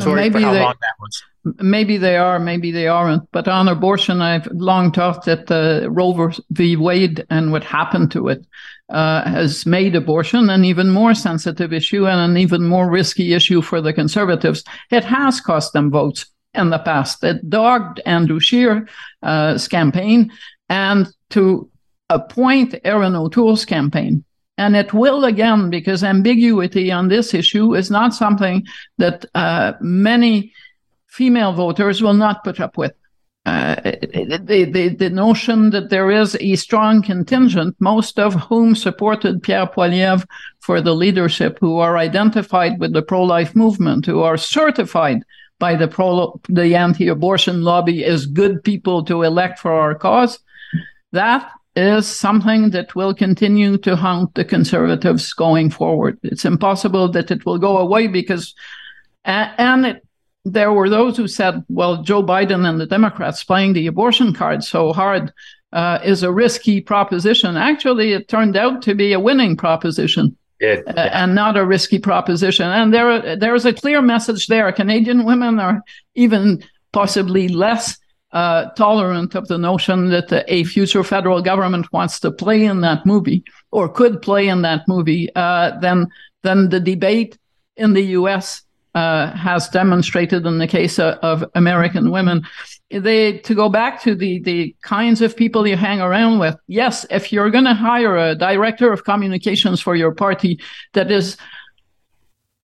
Sorry 0.00 0.22
maybe 0.22 0.34
for 0.34 0.40
how 0.40 0.52
they, 0.52 0.60
long 0.60 0.74
that 0.80 0.94
was. 1.00 1.22
Maybe 1.60 1.96
they 1.96 2.16
are, 2.16 2.38
maybe 2.40 2.72
they 2.72 2.88
aren't. 2.88 3.30
But 3.30 3.46
on 3.46 3.68
abortion, 3.68 4.20
I've 4.20 4.46
long 4.46 4.90
thought 4.90 5.24
that 5.26 5.50
uh, 5.50 5.88
Roe 5.90 6.32
v. 6.50 6.76
Wade 6.76 7.24
and 7.30 7.52
what 7.52 7.62
happened 7.62 8.10
to 8.12 8.28
it 8.28 8.44
uh, 8.88 9.28
has 9.28 9.64
made 9.64 9.94
abortion 9.94 10.50
an 10.50 10.64
even 10.64 10.90
more 10.90 11.14
sensitive 11.14 11.72
issue 11.72 12.06
and 12.06 12.18
an 12.18 12.36
even 12.36 12.66
more 12.66 12.90
risky 12.90 13.32
issue 13.34 13.62
for 13.62 13.80
the 13.80 13.92
conservatives. 13.92 14.64
It 14.90 15.04
has 15.04 15.40
cost 15.40 15.72
them 15.72 15.90
votes 15.90 16.26
in 16.54 16.70
the 16.70 16.78
past 16.78 17.20
that 17.20 17.48
dogged 17.48 18.00
Andrew 18.06 18.40
Scheer's 18.40 18.88
uh, 19.22 19.58
campaign 19.70 20.30
and 20.68 21.06
to 21.30 21.68
appoint 22.08 22.74
Erin 22.84 23.16
O'Toole's 23.16 23.64
campaign. 23.64 24.24
And 24.56 24.76
it 24.76 24.92
will 24.92 25.24
again, 25.24 25.70
because 25.70 26.04
ambiguity 26.04 26.92
on 26.92 27.08
this 27.08 27.34
issue 27.34 27.74
is 27.74 27.90
not 27.90 28.14
something 28.14 28.66
that 28.98 29.24
uh, 29.34 29.72
many 29.80 30.52
female 31.08 31.52
voters 31.52 32.00
will 32.02 32.14
not 32.14 32.44
put 32.44 32.60
up 32.60 32.76
with. 32.78 32.92
uh, 33.46 33.74
the, 33.82 34.70
the, 34.72 34.88
the 34.88 35.10
notion 35.10 35.70
that 35.70 35.90
there 35.90 36.10
is 36.10 36.36
a 36.40 36.56
strong 36.56 37.02
contingent, 37.02 37.76
most 37.78 38.18
of 38.18 38.34
whom 38.34 38.74
supported 38.74 39.42
Pierre 39.42 39.66
Poilievre 39.66 40.26
for 40.60 40.80
the 40.80 40.94
leadership, 40.94 41.58
who 41.60 41.78
are 41.78 41.98
identified 41.98 42.80
with 42.80 42.94
the 42.94 43.02
pro-life 43.02 43.54
movement, 43.54 44.06
who 44.06 44.22
are 44.22 44.38
certified 44.38 45.22
by 45.64 45.74
the 45.74 45.88
pro 45.96 46.38
the 46.60 46.68
anti-abortion 46.86 47.56
lobby 47.70 47.98
as 48.04 48.34
good 48.40 48.54
people 48.70 48.98
to 49.04 49.22
elect 49.30 49.56
for 49.58 49.72
our 49.72 49.94
cause. 50.06 50.32
That 51.12 51.42
is 51.74 52.06
something 52.06 52.62
that 52.76 52.94
will 52.94 53.14
continue 53.26 53.72
to 53.78 53.96
haunt 54.04 54.34
the 54.34 54.44
conservatives 54.44 55.24
going 55.32 55.70
forward. 55.70 56.14
It's 56.22 56.44
impossible 56.44 57.06
that 57.12 57.30
it 57.30 57.46
will 57.46 57.60
go 57.68 57.78
away 57.78 58.04
because, 58.08 58.54
and 59.24 59.86
it, 59.90 60.06
there 60.56 60.72
were 60.76 60.90
those 60.90 61.16
who 61.16 61.28
said, 61.28 61.54
well, 61.78 62.02
Joe 62.02 62.22
Biden 62.22 62.68
and 62.68 62.78
the 62.78 62.92
Democrats 62.96 63.48
playing 63.50 63.72
the 63.72 63.86
abortion 63.86 64.34
card 64.40 64.62
so 64.62 64.92
hard 64.92 65.32
uh, 65.72 65.98
is 66.04 66.22
a 66.22 66.36
risky 66.44 66.82
proposition. 66.82 67.56
Actually, 67.56 68.12
it 68.12 68.28
turned 68.28 68.56
out 68.64 68.82
to 68.82 68.94
be 68.94 69.14
a 69.14 69.24
winning 69.28 69.56
proposition. 69.56 70.36
It, 70.64 70.88
uh, 70.88 71.10
and 71.12 71.34
not 71.34 71.56
a 71.56 71.64
risky 71.64 71.98
proposition. 71.98 72.66
And 72.66 72.92
there, 72.92 73.36
there 73.36 73.54
is 73.54 73.66
a 73.66 73.72
clear 73.72 74.02
message 74.02 74.46
there. 74.46 74.70
Canadian 74.72 75.24
women 75.24 75.58
are 75.58 75.82
even 76.14 76.62
possibly 76.92 77.48
less 77.48 77.98
uh, 78.32 78.70
tolerant 78.70 79.34
of 79.36 79.46
the 79.48 79.58
notion 79.58 80.10
that 80.10 80.44
a 80.48 80.64
future 80.64 81.04
federal 81.04 81.40
government 81.40 81.92
wants 81.92 82.18
to 82.20 82.32
play 82.32 82.64
in 82.64 82.80
that 82.80 83.06
movie 83.06 83.44
or 83.70 83.88
could 83.88 84.20
play 84.20 84.48
in 84.48 84.62
that 84.62 84.82
movie 84.88 85.28
uh, 85.36 85.78
than 85.78 86.08
than 86.42 86.68
the 86.68 86.80
debate 86.80 87.38
in 87.76 87.94
the 87.94 88.02
U.S. 88.18 88.62
Uh, 88.94 89.34
has 89.34 89.68
demonstrated 89.70 90.46
in 90.46 90.58
the 90.58 90.68
case 90.68 91.00
of, 91.00 91.14
of, 91.14 91.44
American 91.56 92.12
women. 92.12 92.46
They 92.92 93.38
to 93.38 93.52
go 93.52 93.68
back 93.68 94.00
to 94.02 94.14
the 94.14 94.40
the 94.42 94.76
kinds 94.82 95.20
of 95.20 95.36
people 95.36 95.66
you 95.66 95.74
hang 95.74 96.00
around 96.00 96.38
with. 96.38 96.54
Yes, 96.68 97.04
if 97.10 97.32
you're 97.32 97.50
going 97.50 97.64
to 97.64 97.74
hire 97.74 98.16
a 98.16 98.36
director 98.36 98.92
of 98.92 99.02
communications 99.02 99.80
for 99.80 99.96
your 99.96 100.14
party 100.14 100.60
that 100.92 101.10
is 101.10 101.36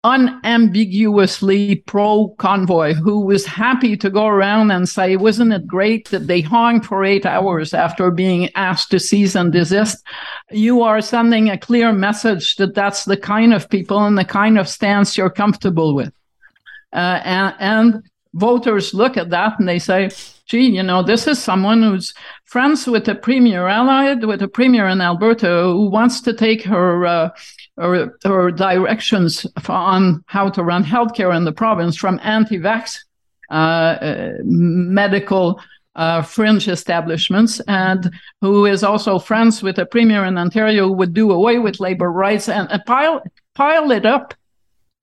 unambiguously 0.05 1.77
pro 1.87 2.27
convoy 2.37 2.93
who 2.93 3.21
was 3.21 3.43
happy 3.43 3.97
to 3.97 4.09
go 4.11 4.27
around 4.27 4.69
and 4.69 4.87
say, 4.87 5.15
wasn't 5.17 5.51
it 5.51 5.65
great 5.65 6.09
that 6.09 6.27
they 6.27 6.41
hung 6.41 6.79
for 6.79 7.03
eight 7.03 7.25
hours 7.25 7.73
after 7.73 8.11
being 8.11 8.49
asked 8.53 8.91
to 8.91 8.99
cease 8.99 9.35
and 9.35 9.51
desist? 9.51 10.05
You 10.51 10.83
are 10.83 11.01
sending 11.01 11.49
a 11.49 11.57
clear 11.57 11.91
message 11.91 12.55
that 12.57 12.75
that's 12.75 13.05
the 13.05 13.17
kind 13.17 13.51
of 13.51 13.67
people 13.67 14.05
and 14.05 14.15
the 14.15 14.25
kind 14.25 14.59
of 14.59 14.69
stance 14.69 15.17
you're 15.17 15.31
comfortable 15.31 15.95
with. 15.95 16.13
Uh, 16.93 17.19
and, 17.25 17.55
and 17.59 18.09
voters 18.35 18.93
look 18.93 19.17
at 19.17 19.31
that 19.31 19.57
and 19.57 19.67
they 19.67 19.79
say, 19.79 20.11
gee, 20.45 20.67
you 20.67 20.83
know, 20.83 21.01
this 21.01 21.27
is 21.27 21.41
someone 21.41 21.81
who's 21.81 22.13
friends 22.45 22.87
with 22.87 23.07
a 23.07 23.15
premier, 23.15 23.67
allied 23.67 24.23
with 24.23 24.41
a 24.41 24.47
premier 24.47 24.87
in 24.87 25.01
Alberta 25.01 25.47
who 25.47 25.89
wants 25.89 26.21
to 26.21 26.33
take 26.33 26.63
her 26.63 27.05
uh, 27.05 27.29
or, 27.77 28.17
or 28.25 28.51
directions 28.51 29.45
on 29.67 30.23
how 30.27 30.49
to 30.49 30.63
run 30.63 30.83
healthcare 30.83 31.35
in 31.35 31.45
the 31.45 31.51
province 31.51 31.97
from 31.97 32.19
anti-vax 32.23 32.99
uh, 33.51 33.53
uh, 33.53 34.31
medical 34.43 35.59
uh, 35.95 36.21
fringe 36.21 36.67
establishments, 36.67 37.61
and 37.67 38.11
who 38.41 38.65
is 38.65 38.83
also 38.83 39.17
friends 39.17 39.63
with 39.63 39.79
a 39.79 39.85
premier 39.85 40.25
in 40.25 40.37
Ontario 40.37 40.87
who 40.87 40.93
would 40.93 41.13
do 41.13 41.31
away 41.31 41.57
with 41.57 41.79
labor 41.79 42.11
rights 42.11 42.49
and, 42.49 42.69
and 42.71 42.83
pile 42.85 43.23
pile 43.53 43.91
it 43.91 44.05
up, 44.05 44.33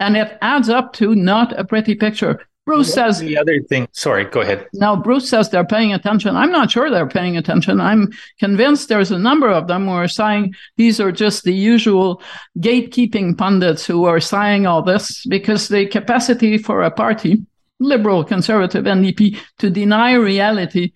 and 0.01 0.17
it 0.17 0.37
adds 0.43 0.69
up 0.69 0.93
to 0.93 1.15
not 1.15 1.59
a 1.59 1.65
pretty 1.65 1.95
picture. 1.95 2.47
Bruce 2.65 2.95
says 2.95 3.19
the 3.19 3.37
other 3.37 3.61
thing. 3.61 3.89
Sorry, 3.93 4.25
go 4.25 4.41
ahead. 4.41 4.69
Now, 4.73 4.95
Bruce 4.95 5.29
says 5.29 5.51
they're 5.51 5.65
paying 5.65 5.93
attention. 5.93 6.37
I'm 6.37 6.53
not 6.53 6.71
sure 6.71 6.91
they're 6.91 7.09
paying 7.09 7.37
attention. 7.37 7.81
I'm 7.81 8.13
convinced 8.39 8.89
there's 8.89 9.11
a 9.11 9.19
number 9.19 9.51
of 9.51 9.67
them 9.67 9.87
who 9.87 9.93
are 9.93 10.07
saying 10.07 10.55
these 10.77 11.01
are 11.01 11.11
just 11.11 11.43
the 11.43 11.53
usual 11.53 12.23
gatekeeping 12.59 13.37
pundits 13.37 13.85
who 13.85 14.05
are 14.05 14.21
saying 14.21 14.67
all 14.67 14.81
this 14.81 15.27
because 15.27 15.67
the 15.67 15.87
capacity 15.87 16.57
for 16.57 16.83
a 16.83 16.91
party, 16.91 17.45
liberal, 17.81 18.23
conservative, 18.23 18.85
NDP, 18.85 19.39
to 19.59 19.69
deny 19.69 20.13
reality 20.15 20.93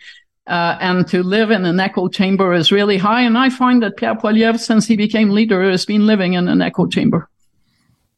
uh, 0.47 0.79
and 0.81 1.09
to 1.09 1.25
live 1.25 1.51
in 1.51 1.65
an 1.65 1.81
echo 1.81 2.07
chamber 2.07 2.55
is 2.55 2.71
really 2.71 2.97
high. 2.97 3.23
And 3.23 3.37
I 3.37 3.51
find 3.51 3.83
that 3.83 3.97
Pierre 3.97 4.15
Poilievre, 4.15 4.61
since 4.61 4.87
he 4.87 4.97
became 4.97 5.31
leader, 5.31 5.69
has 5.69 5.85
been 5.85 6.07
living 6.07 6.35
in 6.35 6.47
an 6.47 6.63
echo 6.63 6.87
chamber. 6.87 7.29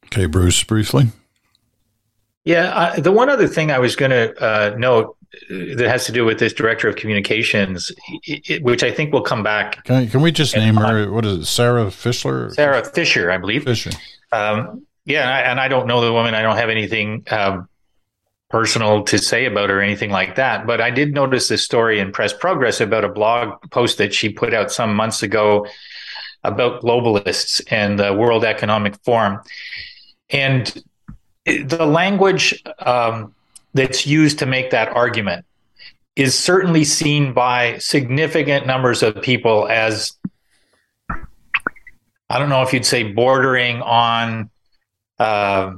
Okay, 0.07 0.27
Bruce, 0.27 0.63
briefly. 0.65 1.09
Yeah, 2.49 2.71
uh, 2.71 3.01
the 3.01 3.13
one 3.13 3.29
other 3.29 3.47
thing 3.47 3.71
I 3.71 3.79
was 3.79 3.95
going 3.95 4.11
to 4.11 4.35
uh, 4.43 4.75
note 4.79 5.19
uh, 5.35 5.77
that 5.77 5.87
has 5.87 6.07
to 6.07 6.13
do 6.13 6.25
with 6.25 6.39
this 6.39 6.55
director 6.55 6.89
of 6.89 6.97
communications, 6.97 7.93
it, 8.23 8.63
which 8.63 8.83
I 8.83 8.91
think 8.91 9.13
will 9.13 9.21
come 9.21 9.43
back. 9.43 9.85
Can, 9.85 10.09
can 10.09 10.23
we 10.23 10.33
just 10.33 10.57
name 10.57 10.77
her? 10.77 11.13
What 11.13 11.27
is 11.27 11.41
it? 11.41 11.45
Sarah 11.45 11.85
Fischler? 11.89 12.51
Sarah 12.55 12.83
Fisher, 12.83 13.31
I 13.31 13.37
believe. 13.37 13.65
Fisher. 13.65 13.91
Um, 14.33 14.87
yeah, 15.05 15.51
and 15.51 15.61
I 15.61 15.69
don't 15.69 15.87
know 15.87 16.01
the 16.01 16.11
woman. 16.11 16.33
I 16.33 16.41
don't 16.41 16.57
have 16.57 16.71
anything 16.71 17.23
um, 17.31 17.69
personal 18.49 19.05
to 19.05 19.19
say 19.19 19.45
about 19.45 19.69
her 19.69 19.81
or 19.81 19.83
anything 19.83 20.11
like 20.11 20.37
that. 20.37 20.67
But 20.67 20.81
I 20.81 20.91
did 20.91 21.13
notice 21.13 21.49
this 21.49 21.63
story 21.63 22.01
in 22.01 22.13
Press 22.13 22.33
Progress 22.33 22.81
about 22.81 23.05
a 23.05 23.11
blog 23.11 23.61
post 23.71 23.99
that 23.99 24.15
she 24.15 24.31
put 24.31 24.55
out 24.55 24.73
some 24.73 24.95
months 24.95 25.23
ago 25.23 25.67
about 26.45 26.81
globalists 26.81 27.61
and 27.71 27.99
the 27.99 28.15
World 28.15 28.47
Economic 28.47 28.97
Forum. 29.05 29.39
And 30.31 30.83
the 31.57 31.87
language 31.87 32.63
um, 32.81 33.35
that's 33.75 34.07
used 34.07 34.39
to 34.41 34.47
make 34.47 34.71
that 34.71 34.89
argument 34.89 35.45
is 36.17 36.37
certainly 36.37 36.85
seen 36.85 37.33
by 37.33 37.79
significant 37.79 38.67
numbers 38.67 39.03
of 39.03 39.23
people 39.23 39.69
as 39.69 40.13
I 42.31 42.39
don't 42.39 42.51
know 42.51 42.63
if 42.63 42.73
you'd 42.73 42.85
say 42.85 43.05
bordering 43.05 43.81
on. 43.81 44.51
Uh, 45.19 45.77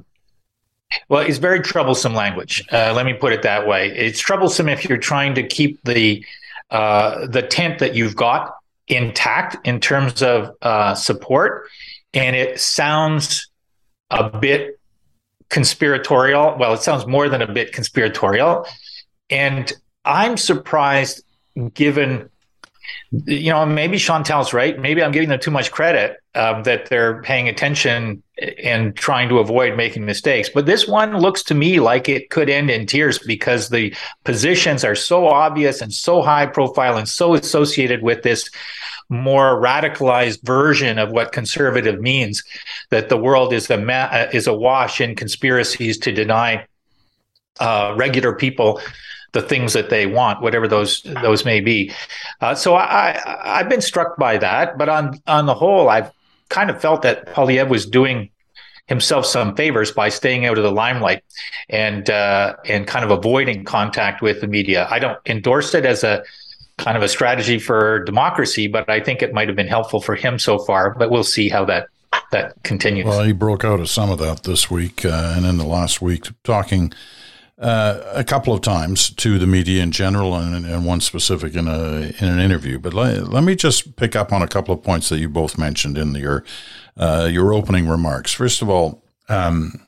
well, 1.09 1.23
it's 1.23 1.39
very 1.39 1.61
troublesome 1.61 2.15
language. 2.15 2.65
Uh, 2.73 2.93
let 2.95 3.07
me 3.07 3.13
put 3.15 3.33
it 3.33 3.43
that 3.43 3.69
way. 3.69 3.91
It's 3.91 4.19
troublesome 4.19 4.69
if 4.69 4.89
you're 4.89 4.99
trying 4.99 5.35
to 5.37 5.47
keep 5.47 5.81
the 5.85 6.25
uh, 6.71 7.27
the 7.27 7.43
tent 7.43 7.79
that 7.79 7.95
you've 7.95 8.17
got 8.17 8.57
intact 8.89 9.57
in 9.67 9.79
terms 9.79 10.23
of 10.23 10.57
uh, 10.63 10.95
support, 10.95 11.69
and 12.13 12.35
it 12.35 12.59
sounds 12.59 13.49
a 14.11 14.29
bit 14.29 14.80
conspiratorial. 15.51 16.57
Well, 16.59 16.73
it 16.73 16.81
sounds 16.81 17.07
more 17.07 17.29
than 17.29 17.43
a 17.43 17.53
bit 17.53 17.73
conspiratorial. 17.73 18.67
And 19.29 19.73
I'm 20.05 20.37
surprised 20.37 21.23
given, 21.75 22.31
you 23.13 23.51
know, 23.51 23.67
maybe 23.67 23.99
Chantal's 23.99 24.53
right. 24.53 24.79
Maybe 24.79 25.03
I'm 25.03 25.13
giving 25.13 25.29
them 25.29 25.41
too 25.41 25.51
much 25.51 25.71
credit 25.71 26.17
um, 26.35 26.63
that 26.63 26.87
they're 26.87 27.21
paying 27.23 27.49
attention 27.49 28.23
and 28.63 28.97
trying 28.97 29.29
to 29.29 29.39
avoid 29.39 29.77
making 29.77 30.05
mistakes. 30.05 30.49
But 30.49 30.67
this 30.67 30.89
one 30.89 31.19
looks 31.19 31.43
to 31.45 31.55
me 31.55 31.81
like 31.81 32.09
it 32.09 32.31
could 32.31 32.49
end 32.49 32.71
in 32.71 32.87
tears 32.87 33.19
because 33.19 33.69
the 33.69 33.95
positions 34.25 34.85
are 34.85 34.95
so 34.95 35.27
obvious 35.27 35.83
and 35.83 35.93
so 35.93 36.23
high 36.23 36.47
profile 36.47 36.97
and 36.97 37.09
so 37.09 37.35
associated 37.35 38.03
with 38.03 38.23
this 38.23 38.49
more 39.11 39.61
radicalized 39.61 40.43
version 40.45 40.99
of 40.99 41.11
what 41.11 41.33
conservative 41.33 42.01
means 42.01 42.43
that 42.91 43.09
the 43.09 43.17
world 43.17 43.53
is 43.53 43.69
a 43.69 43.77
ma- 43.77 44.09
uh, 44.11 44.31
is 44.33 44.47
awash 44.47 45.01
in 45.01 45.15
conspiracies 45.15 45.99
to 45.99 46.13
deny 46.13 46.65
uh, 47.59 47.95
regular 47.99 48.35
people 48.35 48.81
the 49.33 49.43
things 49.43 49.73
that 49.75 49.91
they 49.91 50.07
want, 50.07 50.43
whatever 50.43 50.67
those 50.67 51.03
those 51.23 51.45
may 51.45 51.61
be. 51.61 51.93
Uh, 52.41 52.55
so 52.55 52.75
I, 52.75 53.21
have 53.45 53.69
been 53.69 53.81
struck 53.81 54.17
by 54.17 54.39
that, 54.39 54.79
but 54.79 54.89
on 54.89 55.21
on 55.27 55.47
the 55.47 55.55
whole, 55.55 55.89
I've 55.89 56.11
kind 56.49 56.71
of 56.71 56.81
felt 56.81 57.03
that 57.03 57.27
Poilievre 57.27 57.69
was 57.69 57.87
doing 57.87 58.31
himself 58.87 59.25
some 59.25 59.55
favors 59.55 59.93
by 59.93 60.09
staying 60.09 60.47
out 60.47 60.59
of 60.59 60.65
the 60.65 60.73
limelight 60.73 61.23
and 61.69 62.11
uh, 62.11 62.57
and 62.65 62.87
kind 62.87 63.05
of 63.05 63.11
avoiding 63.11 63.65
contact 63.65 64.21
with 64.21 64.41
the 64.41 64.47
media. 64.47 64.89
I 64.91 64.99
don't 64.99 65.19
endorse 65.27 65.75
it 65.75 65.85
as 65.85 66.03
a 66.03 66.25
kind 66.81 66.97
of 66.97 67.03
a 67.03 67.09
strategy 67.09 67.59
for 67.59 68.03
democracy, 68.05 68.67
but 68.67 68.89
I 68.89 69.01
think 69.01 69.23
it 69.23 69.33
might 69.33 69.49
have 69.49 69.57
been 69.57 69.69
helpful 69.69 70.01
for 70.01 70.15
him 70.15 70.39
so 70.39 70.59
far. 70.59 70.95
But 70.95 71.11
we'll 71.11 71.25
see 71.25 71.49
how 71.49 71.65
that 71.67 71.89
that 72.33 72.55
continues. 72.63 73.07
Well, 73.07 73.23
he 73.23 73.33
broke 73.33 73.65
out 73.65 73.81
of 73.81 73.89
some 73.89 74.11
of 74.11 74.19
that 74.19 74.45
this 74.45 74.71
week 74.71 75.05
uh, 75.05 75.35
and 75.37 75.47
in 75.47 75.59
the 75.59 75.65
last 75.65 76.01
week, 76.01 76.29
talking 76.45 76.93
uh, 77.59 78.03
a 78.15 78.25
couple 78.25 78.55
of 78.55 78.63
times 78.63 79.11
to 79.11 79.39
the 79.39 79.47
media 79.47 79.83
in 79.83 79.93
general 79.93 80.35
and, 80.35 80.65
and 80.65 80.87
one 80.87 81.01
specific 81.01 81.55
in 81.55 81.69
a 81.69 82.13
in 82.19 82.29
an 82.29 82.41
interview. 82.41 82.79
But 82.79 82.95
let, 82.95 83.29
let 83.29 83.45
me 83.45 83.55
just 83.55 83.97
pick 83.97 84.17
up 84.17 84.33
on 84.33 84.43
a 84.43 84.49
couple 84.49 84.75
of 84.75 84.83
points 84.83 85.09
that 85.11 85.19
you 85.19 85.29
both 85.29 85.59
mentioned 85.59 85.99
in 85.99 86.15
your 86.15 86.45
uh, 86.97 87.29
your 87.31 87.53
opening 87.53 87.89
remarks. 87.89 88.33
First 88.33 88.63
of 88.63 88.69
all. 88.69 89.03
Um, 89.29 89.87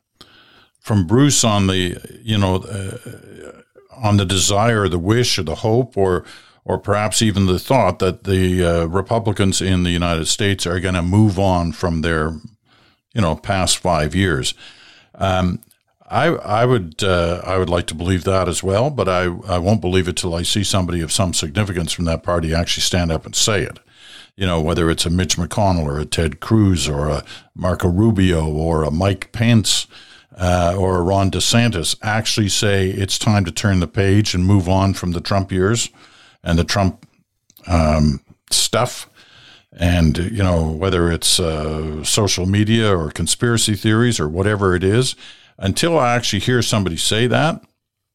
from 0.82 1.06
Bruce 1.06 1.44
on 1.44 1.68
the, 1.68 1.96
you 2.22 2.36
know, 2.36 2.56
uh, 2.56 3.62
on 3.96 4.16
the 4.16 4.24
desire, 4.24 4.88
the 4.88 4.98
wish, 4.98 5.38
or 5.38 5.44
the 5.44 5.54
hope, 5.56 5.96
or 5.96 6.24
or 6.64 6.78
perhaps 6.78 7.22
even 7.22 7.46
the 7.46 7.58
thought 7.58 7.98
that 7.98 8.24
the 8.24 8.64
uh, 8.64 8.84
Republicans 8.86 9.60
in 9.60 9.82
the 9.82 9.90
United 9.90 10.26
States 10.26 10.66
are 10.66 10.80
going 10.80 10.94
to 10.94 11.02
move 11.02 11.38
on 11.38 11.72
from 11.72 12.02
their, 12.02 12.32
you 13.14 13.20
know, 13.20 13.34
past 13.34 13.78
five 13.78 14.14
years. 14.14 14.54
Um, 15.14 15.60
I 16.08 16.26
I 16.26 16.64
would 16.64 17.02
uh, 17.02 17.40
I 17.44 17.58
would 17.58 17.70
like 17.70 17.86
to 17.86 17.94
believe 17.94 18.24
that 18.24 18.48
as 18.48 18.62
well, 18.62 18.90
but 18.90 19.08
I, 19.08 19.22
I 19.46 19.58
won't 19.58 19.80
believe 19.80 20.08
it 20.08 20.16
till 20.16 20.34
I 20.34 20.42
see 20.42 20.62
somebody 20.62 21.00
of 21.00 21.10
some 21.10 21.32
significance 21.32 21.92
from 21.92 22.04
that 22.04 22.22
party 22.22 22.54
actually 22.54 22.82
stand 22.82 23.10
up 23.10 23.24
and 23.24 23.34
say 23.34 23.62
it. 23.62 23.78
You 24.36 24.46
know, 24.46 24.60
whether 24.60 24.90
it's 24.90 25.06
a 25.06 25.10
Mitch 25.10 25.36
McConnell 25.36 25.84
or 25.84 25.98
a 25.98 26.04
Ted 26.04 26.40
Cruz 26.40 26.88
or 26.88 27.08
a 27.08 27.24
Marco 27.54 27.88
Rubio 27.88 28.46
or 28.46 28.82
a 28.82 28.90
Mike 28.90 29.32
Pence 29.32 29.86
uh, 30.36 30.74
or 30.78 30.98
a 30.98 31.02
Ron 31.02 31.30
DeSantis 31.30 31.96
actually 32.02 32.48
say 32.48 32.88
it's 32.88 33.18
time 33.18 33.44
to 33.44 33.50
turn 33.50 33.80
the 33.80 33.88
page 33.88 34.34
and 34.34 34.46
move 34.46 34.68
on 34.68 34.94
from 34.94 35.12
the 35.12 35.20
Trump 35.20 35.50
years 35.52 35.90
and 36.42 36.58
the 36.58 36.64
Trump 36.64 37.06
um, 37.66 38.20
stuff. 38.50 39.08
And 39.72 40.18
you 40.18 40.42
know 40.42 40.70
whether 40.70 41.10
it's 41.10 41.40
uh, 41.40 42.04
social 42.04 42.44
media 42.44 42.94
or 42.94 43.10
conspiracy 43.10 43.74
theories 43.74 44.20
or 44.20 44.28
whatever 44.28 44.74
it 44.74 44.84
is 44.84 45.16
until 45.58 45.98
i 45.98 46.14
actually 46.14 46.40
hear 46.40 46.60
somebody 46.60 46.96
say 46.96 47.26
that 47.26 47.62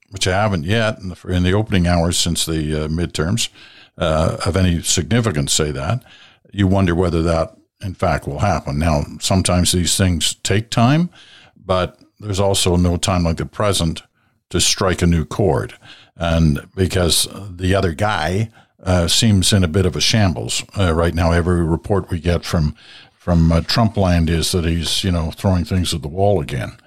which 0.09 0.27
i 0.27 0.31
haven't 0.31 0.65
yet 0.65 0.99
in 0.99 1.09
the, 1.09 1.27
in 1.27 1.43
the 1.43 1.53
opening 1.53 1.87
hours 1.87 2.17
since 2.17 2.45
the 2.45 2.83
uh, 2.83 2.87
midterms 2.87 3.49
uh, 3.97 4.37
of 4.45 4.55
any 4.55 4.81
significance 4.81 5.51
say 5.53 5.71
that 5.71 6.03
you 6.51 6.67
wonder 6.67 6.93
whether 6.93 7.23
that 7.23 7.55
in 7.81 7.93
fact 7.93 8.27
will 8.27 8.39
happen. 8.39 8.79
Now 8.79 9.03
sometimes 9.19 9.71
these 9.71 9.97
things 9.97 10.35
take 10.35 10.69
time 10.69 11.09
but 11.55 11.99
there's 12.19 12.39
also 12.39 12.75
no 12.75 12.97
time 12.97 13.23
like 13.23 13.37
the 13.37 13.45
present 13.45 14.03
to 14.49 14.61
strike 14.61 15.01
a 15.01 15.07
new 15.07 15.25
chord 15.25 15.73
and 16.17 16.67
because 16.75 17.27
the 17.49 17.75
other 17.75 17.93
guy 17.93 18.49
uh, 18.83 19.07
seems 19.07 19.53
in 19.53 19.63
a 19.63 19.67
bit 19.67 19.85
of 19.85 19.95
a 19.95 20.01
shambles 20.01 20.63
uh, 20.77 20.93
right 20.93 21.13
now. 21.13 21.31
Every 21.31 21.63
report 21.63 22.09
we 22.09 22.19
get 22.19 22.45
from 22.45 22.75
from 23.11 23.51
uh, 23.51 23.61
Trump 23.61 23.97
land 23.97 24.29
is 24.29 24.51
that 24.51 24.65
he's 24.65 25.03
you 25.03 25.11
know 25.11 25.31
throwing 25.31 25.65
things 25.65 25.93
at 25.93 26.01
the 26.01 26.07
wall 26.07 26.39
again. 26.39 26.77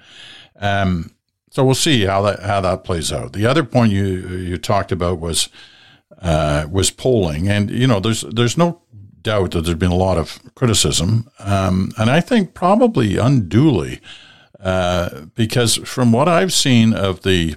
Um, 0.59 1.13
so 1.49 1.65
we'll 1.65 1.75
see 1.75 2.05
how 2.05 2.21
that 2.23 2.41
how 2.41 2.61
that 2.61 2.83
plays 2.83 3.11
out. 3.11 3.33
The 3.33 3.45
other 3.45 3.63
point 3.63 3.91
you 3.91 4.05
you 4.05 4.57
talked 4.57 4.91
about 4.91 5.19
was 5.19 5.49
uh, 6.21 6.65
was 6.71 6.91
polling, 6.91 7.49
and 7.49 7.69
you 7.69 7.87
know 7.87 7.99
there's 7.99 8.21
there's 8.21 8.57
no 8.57 8.81
doubt 9.21 9.51
that 9.51 9.61
there's 9.61 9.77
been 9.77 9.91
a 9.91 9.95
lot 9.95 10.17
of 10.17 10.39
criticism, 10.55 11.29
um, 11.39 11.91
and 11.97 12.09
I 12.09 12.21
think 12.21 12.53
probably 12.53 13.17
unduly, 13.17 13.99
uh, 14.59 15.25
because 15.35 15.75
from 15.75 16.11
what 16.11 16.27
I've 16.27 16.53
seen 16.53 16.93
of 16.93 17.21
the 17.21 17.55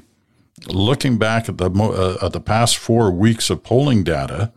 looking 0.68 1.18
back 1.18 1.48
at 1.48 1.58
the 1.58 1.70
uh, 1.70 2.24
at 2.24 2.32
the 2.32 2.40
past 2.40 2.76
four 2.76 3.10
weeks 3.10 3.50
of 3.50 3.62
polling 3.62 4.04
data, 4.04 4.52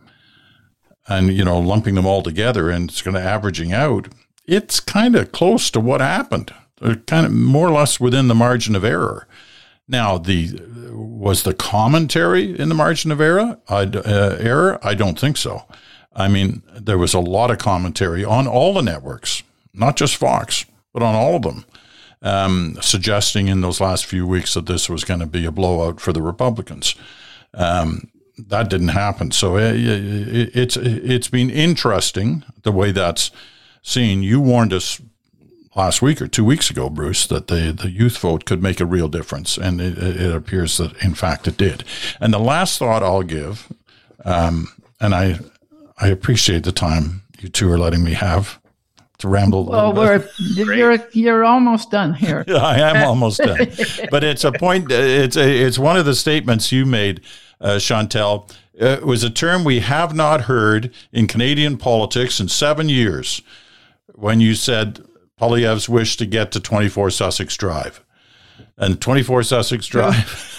and 1.08 1.32
you 1.32 1.44
know 1.44 1.58
lumping 1.58 1.94
them 1.94 2.06
all 2.06 2.22
together, 2.22 2.70
and 2.70 2.90
it's 2.90 3.02
going 3.02 3.14
to 3.14 3.20
averaging 3.20 3.72
out, 3.72 4.08
it's 4.46 4.80
kind 4.80 5.16
of 5.16 5.32
close 5.32 5.70
to 5.70 5.80
what 5.80 6.00
happened. 6.00 6.52
They're 6.80 6.96
kind 6.96 7.26
of 7.26 7.32
more 7.32 7.68
or 7.68 7.72
less 7.72 7.98
within 7.98 8.28
the 8.28 8.34
margin 8.34 8.76
of 8.76 8.84
error. 8.84 9.26
Now, 9.86 10.18
the 10.18 10.60
was 10.92 11.42
the 11.42 11.54
commentary 11.54 12.58
in 12.58 12.68
the 12.68 12.74
margin 12.74 13.10
of 13.10 13.20
error? 13.20 13.58
I, 13.68 13.82
uh, 13.82 14.36
error? 14.40 14.78
I 14.82 14.94
don't 14.94 15.18
think 15.18 15.36
so. 15.36 15.64
I 16.14 16.28
mean, 16.28 16.62
there 16.74 16.98
was 16.98 17.14
a 17.14 17.20
lot 17.20 17.50
of 17.50 17.58
commentary 17.58 18.24
on 18.24 18.46
all 18.46 18.74
the 18.74 18.82
networks, 18.82 19.42
not 19.72 19.96
just 19.96 20.16
Fox, 20.16 20.64
but 20.92 21.02
on 21.02 21.14
all 21.14 21.36
of 21.36 21.42
them 21.42 21.64
um, 22.22 22.76
suggesting 22.80 23.48
in 23.48 23.60
those 23.60 23.80
last 23.80 24.06
few 24.06 24.26
weeks 24.26 24.54
that 24.54 24.66
this 24.66 24.88
was 24.88 25.04
going 25.04 25.20
to 25.20 25.26
be 25.26 25.44
a 25.44 25.52
blowout 25.52 26.00
for 26.00 26.12
the 26.12 26.22
Republicans. 26.22 26.94
Um, 27.54 28.10
that 28.46 28.70
didn't 28.70 28.88
happen. 28.88 29.30
So 29.30 29.56
uh, 29.56 29.72
it, 29.74 30.54
it's 30.54 30.76
it's 30.76 31.28
been 31.28 31.50
interesting 31.50 32.44
the 32.62 32.72
way 32.72 32.92
that's 32.92 33.30
seen. 33.82 34.22
You 34.22 34.40
warned 34.40 34.72
us 34.72 35.00
last 35.74 36.02
week 36.02 36.20
or 36.20 36.28
two 36.28 36.44
weeks 36.44 36.70
ago, 36.70 36.88
Bruce, 36.88 37.26
that 37.26 37.48
the, 37.48 37.72
the 37.72 37.90
youth 37.90 38.18
vote 38.18 38.44
could 38.44 38.62
make 38.62 38.80
a 38.80 38.86
real 38.86 39.08
difference, 39.08 39.56
and 39.56 39.80
it, 39.80 39.98
it 39.98 40.34
appears 40.34 40.76
that 40.78 40.96
in 41.02 41.14
fact 41.14 41.48
it 41.48 41.56
did. 41.56 41.84
And 42.20 42.32
the 42.32 42.38
last 42.38 42.78
thought 42.78 43.02
I'll 43.02 43.22
give, 43.22 43.72
um, 44.24 44.68
and 45.00 45.14
I 45.14 45.40
I 45.98 46.08
appreciate 46.08 46.64
the 46.64 46.72
time 46.72 47.22
you 47.40 47.48
two 47.48 47.70
are 47.70 47.78
letting 47.78 48.04
me 48.04 48.12
have 48.12 48.58
to 49.18 49.28
ramble. 49.28 49.64
well, 49.64 49.92
we're 49.92 50.28
you're 50.38 50.96
you're 51.12 51.44
almost 51.44 51.90
done 51.90 52.14
here. 52.14 52.44
I 52.48 52.80
am 52.80 53.06
almost 53.06 53.38
done, 53.38 53.68
but 54.10 54.24
it's 54.24 54.44
a 54.44 54.52
point. 54.52 54.90
It's 54.90 55.36
a, 55.36 55.48
it's 55.48 55.78
one 55.78 55.96
of 55.96 56.06
the 56.06 56.14
statements 56.14 56.72
you 56.72 56.86
made, 56.86 57.20
uh, 57.60 57.78
Chantal. 57.78 58.48
Uh, 58.80 58.86
it 58.86 59.06
was 59.06 59.24
a 59.24 59.30
term 59.30 59.64
we 59.64 59.80
have 59.80 60.14
not 60.14 60.42
heard 60.42 60.92
in 61.12 61.26
Canadian 61.26 61.76
politics 61.76 62.38
in 62.38 62.48
seven 62.48 62.88
years. 62.88 63.42
When 64.14 64.40
you 64.40 64.54
said 64.54 65.04
Poilievre's 65.40 65.88
wish 65.88 66.16
to 66.16 66.26
get 66.26 66.50
to 66.52 66.60
24 66.60 67.10
Sussex 67.10 67.56
Drive 67.56 68.04
and 68.76 69.00
24 69.00 69.44
Sussex 69.44 69.86
Drive. 69.86 70.56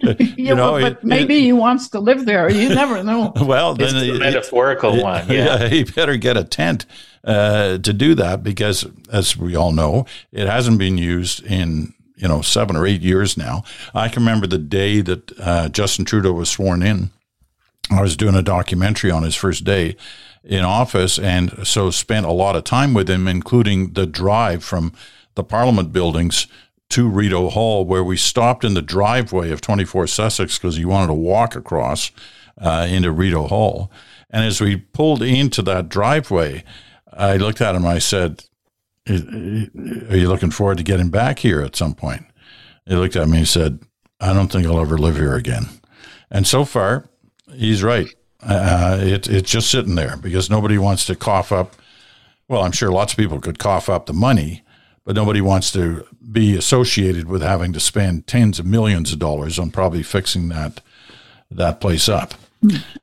you 0.00 0.26
yeah, 0.36 0.54
know, 0.54 0.72
but 0.72 0.92
it, 0.92 1.04
maybe 1.04 1.38
it, 1.38 1.42
he 1.42 1.52
wants 1.52 1.88
to 1.88 2.00
live 2.00 2.24
there. 2.26 2.48
You 2.50 2.68
never 2.68 3.02
know. 3.02 3.32
well, 3.40 3.74
then 3.74 3.96
it's 3.96 4.16
a 4.16 4.20
metaphorical 4.20 5.02
one. 5.02 5.28
Yeah. 5.28 5.60
yeah, 5.60 5.68
he 5.68 5.84
better 5.84 6.16
get 6.16 6.36
a 6.36 6.44
tent 6.44 6.86
uh, 7.24 7.78
to 7.78 7.92
do 7.92 8.14
that 8.14 8.42
because, 8.42 8.86
as 9.12 9.36
we 9.36 9.54
all 9.54 9.72
know, 9.72 10.06
it 10.32 10.46
hasn't 10.46 10.78
been 10.78 10.98
used 10.98 11.44
in 11.44 11.94
you 12.16 12.28
know 12.28 12.42
seven 12.42 12.76
or 12.76 12.86
eight 12.86 13.02
years 13.02 13.36
now. 13.36 13.62
I 13.94 14.08
can 14.08 14.22
remember 14.22 14.46
the 14.46 14.58
day 14.58 15.00
that 15.00 15.38
uh, 15.38 15.68
Justin 15.68 16.04
Trudeau 16.04 16.32
was 16.32 16.50
sworn 16.50 16.82
in. 16.82 17.10
I 17.90 18.02
was 18.02 18.16
doing 18.16 18.34
a 18.34 18.42
documentary 18.42 19.10
on 19.10 19.22
his 19.22 19.34
first 19.34 19.64
day 19.64 19.96
in 20.44 20.64
office, 20.64 21.18
and 21.18 21.66
so 21.66 21.90
spent 21.90 22.26
a 22.26 22.32
lot 22.32 22.56
of 22.56 22.64
time 22.64 22.94
with 22.94 23.10
him, 23.10 23.26
including 23.26 23.92
the 23.92 24.06
drive 24.06 24.64
from 24.64 24.92
the 25.34 25.44
Parliament 25.44 25.92
buildings 25.92 26.46
to 26.90 27.08
Rideau 27.08 27.50
Hall, 27.50 27.84
where 27.84 28.04
we 28.04 28.16
stopped 28.16 28.64
in 28.64 28.74
the 28.74 28.82
driveway 28.82 29.50
of 29.50 29.60
24 29.60 30.06
Sussex 30.06 30.58
because 30.58 30.76
he 30.76 30.84
wanted 30.84 31.08
to 31.08 31.14
walk 31.14 31.54
across 31.54 32.10
uh, 32.60 32.86
into 32.88 33.12
Rideau 33.12 33.46
Hall. 33.46 33.90
And 34.28 34.44
as 34.44 34.60
we 34.60 34.76
pulled 34.76 35.22
into 35.22 35.62
that 35.62 35.88
driveway, 35.88 36.64
I 37.12 37.36
looked 37.36 37.60
at 37.60 37.74
him. 37.74 37.86
I 37.86 37.98
said, 37.98 38.44
"Are 39.08 39.14
you 39.14 40.28
looking 40.28 40.50
forward 40.50 40.78
to 40.78 40.84
getting 40.84 41.10
back 41.10 41.40
here 41.40 41.60
at 41.60 41.76
some 41.76 41.94
point?" 41.94 42.24
He 42.86 42.94
looked 42.94 43.16
at 43.16 43.28
me 43.28 43.38
and 43.38 43.48
said, 43.48 43.80
"I 44.20 44.32
don't 44.32 44.50
think 44.50 44.66
I'll 44.66 44.80
ever 44.80 44.98
live 44.98 45.16
here 45.16 45.34
again." 45.34 45.66
And 46.30 46.46
so 46.46 46.64
far, 46.64 47.08
he's 47.52 47.82
right. 47.82 48.08
Uh, 48.42 48.98
it, 49.00 49.28
it's 49.28 49.50
just 49.50 49.70
sitting 49.70 49.96
there 49.96 50.16
because 50.16 50.48
nobody 50.48 50.78
wants 50.78 51.04
to 51.06 51.14
cough 51.14 51.52
up. 51.52 51.74
Well, 52.48 52.62
I'm 52.62 52.72
sure 52.72 52.90
lots 52.90 53.12
of 53.12 53.18
people 53.18 53.40
could 53.40 53.58
cough 53.58 53.88
up 53.88 54.06
the 54.06 54.12
money, 54.12 54.62
but 55.04 55.14
nobody 55.14 55.40
wants 55.40 55.70
to 55.72 56.06
be 56.32 56.56
associated 56.56 57.28
with 57.28 57.42
having 57.42 57.72
to 57.72 57.80
spend 57.80 58.26
tens 58.26 58.58
of 58.58 58.66
millions 58.66 59.12
of 59.12 59.18
dollars 59.18 59.58
on 59.58 59.70
probably 59.70 60.02
fixing 60.02 60.48
that 60.48 60.80
that 61.50 61.80
place 61.80 62.08
up. 62.08 62.34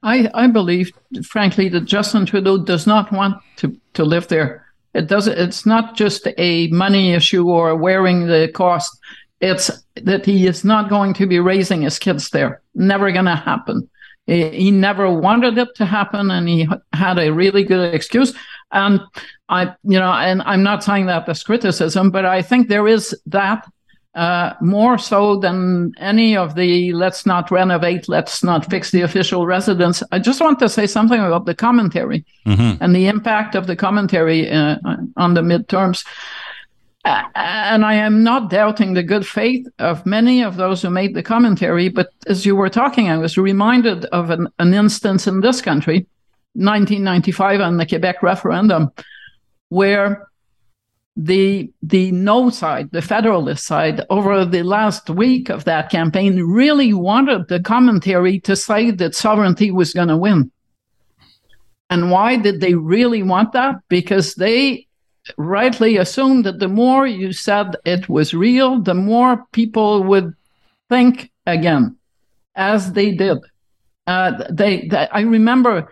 I, 0.03 0.29
I 0.33 0.47
believe, 0.47 0.91
frankly, 1.23 1.67
that 1.69 1.85
Justin 1.85 2.25
Trudeau 2.25 2.57
does 2.59 2.85
not 2.85 3.11
want 3.11 3.41
to, 3.57 3.75
to 3.97 4.05
live 4.05 4.27
there. 4.29 4.65
It 4.93 5.07
doesn't. 5.07 5.37
It's 5.37 5.65
not 5.65 5.95
just 5.95 6.27
a 6.37 6.67
money 6.69 7.13
issue 7.13 7.47
or 7.49 7.75
wearing 7.75 8.27
the 8.27 8.49
cost. 8.53 8.97
It's 9.41 9.69
that 9.95 10.25
he 10.25 10.47
is 10.47 10.63
not 10.63 10.89
going 10.89 11.13
to 11.15 11.27
be 11.27 11.39
raising 11.39 11.83
his 11.83 11.99
kids 11.99 12.29
there. 12.29 12.61
Never 12.73 13.11
going 13.11 13.25
to 13.25 13.35
happen. 13.35 13.87
He 14.25 14.71
never 14.71 15.09
wanted 15.09 15.57
it 15.57 15.69
to 15.75 15.85
happen, 15.85 16.31
and 16.31 16.49
he 16.49 16.67
had 16.91 17.19
a 17.19 17.31
really 17.31 17.63
good 17.63 17.93
excuse. 17.93 18.33
And 18.71 18.99
I, 19.47 19.73
you 19.83 19.99
know, 19.99 20.11
and 20.11 20.41
I'm 20.41 20.63
not 20.63 20.83
saying 20.83 21.05
that 21.05 21.29
as 21.29 21.43
criticism, 21.43 22.11
but 22.11 22.25
I 22.25 22.41
think 22.41 22.67
there 22.67 22.87
is 22.87 23.15
that 23.27 23.65
uh, 24.17 24.55
more 24.61 24.97
so 24.97 25.37
than 25.37 25.93
any 25.99 26.35
of 26.35 26.55
the 26.55 26.91
let's 26.93 27.27
not 27.27 27.51
renovate, 27.51 28.09
let's 28.09 28.43
not 28.43 28.67
fix 28.67 28.89
the 28.89 29.01
official 29.01 29.45
residence. 29.45 30.01
I 30.11 30.17
just 30.17 30.41
want 30.41 30.57
to 30.57 30.69
say 30.69 30.87
something 30.87 31.19
about 31.19 31.45
the 31.45 31.53
commentary 31.53 32.25
mm-hmm. 32.43 32.83
and 32.83 32.95
the 32.95 33.05
impact 33.05 33.53
of 33.53 33.67
the 33.67 33.75
commentary 33.75 34.49
uh, 34.49 34.77
on 35.17 35.35
the 35.35 35.41
midterms. 35.41 36.03
Uh, 37.05 37.23
and 37.35 37.85
I 37.85 37.93
am 37.93 38.23
not 38.23 38.49
doubting 38.49 38.95
the 38.95 39.03
good 39.03 39.25
faith 39.25 39.67
of 39.77 40.03
many 40.03 40.41
of 40.43 40.57
those 40.57 40.81
who 40.81 40.89
made 40.89 41.13
the 41.13 41.21
commentary, 41.21 41.87
but 41.87 42.09
as 42.25 42.43
you 42.43 42.55
were 42.55 42.69
talking, 42.69 43.09
I 43.09 43.17
was 43.17 43.37
reminded 43.37 44.05
of 44.05 44.31
an, 44.31 44.47
an 44.57 44.73
instance 44.73 45.27
in 45.27 45.41
this 45.41 45.61
country, 45.61 46.07
1995 46.53 47.61
on 47.61 47.77
the 47.77 47.85
Quebec 47.85 48.23
referendum, 48.23 48.91
where 49.69 50.27
the 51.17 51.71
the 51.81 52.11
no 52.11 52.51
side, 52.51 52.91
the 52.91 53.01
federalist 53.01 53.65
side, 53.65 54.05
over 54.11 54.45
the 54.45 54.61
last 54.61 55.09
week 55.09 55.49
of 55.49 55.65
that 55.65 55.89
campaign, 55.89 56.43
really 56.43 56.93
wanted 56.93 57.47
the 57.47 57.59
commentary 57.59 58.39
to 58.41 58.55
say 58.55 58.91
that 58.91 59.15
sovereignty 59.15 59.71
was 59.71 59.93
going 59.93 60.09
to 60.09 60.17
win. 60.17 60.51
And 61.89 62.11
why 62.11 62.35
did 62.35 62.61
they 62.61 62.75
really 62.75 63.23
want 63.23 63.53
that? 63.53 63.77
Because 63.89 64.35
they 64.35 64.87
rightly 65.37 65.97
assumed 65.97 66.45
that 66.45 66.59
the 66.59 66.67
more 66.67 67.07
you 67.07 67.33
said 67.33 67.75
it 67.83 68.07
was 68.07 68.35
real, 68.35 68.79
the 68.79 68.93
more 68.93 69.43
people 69.53 70.03
would 70.03 70.35
think 70.87 71.31
again, 71.47 71.97
as 72.55 72.93
they 72.93 73.15
did. 73.15 73.39
Uh, 74.05 74.43
they, 74.51 74.87
they, 74.87 75.07
I 75.11 75.21
remember 75.21 75.91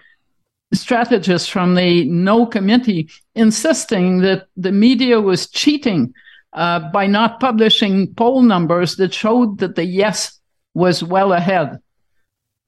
strategists 0.73 1.47
from 1.47 1.75
the 1.75 2.05
No 2.05 2.45
Committee 2.45 3.09
insisting 3.35 4.19
that 4.19 4.47
the 4.57 4.71
media 4.71 5.21
was 5.21 5.49
cheating 5.49 6.13
uh, 6.53 6.79
by 6.91 7.05
not 7.05 7.39
publishing 7.39 8.13
poll 8.15 8.41
numbers 8.41 8.95
that 8.95 9.13
showed 9.13 9.59
that 9.59 9.75
the 9.75 9.85
yes 9.85 10.39
was 10.73 11.03
well 11.03 11.33
ahead. 11.33 11.79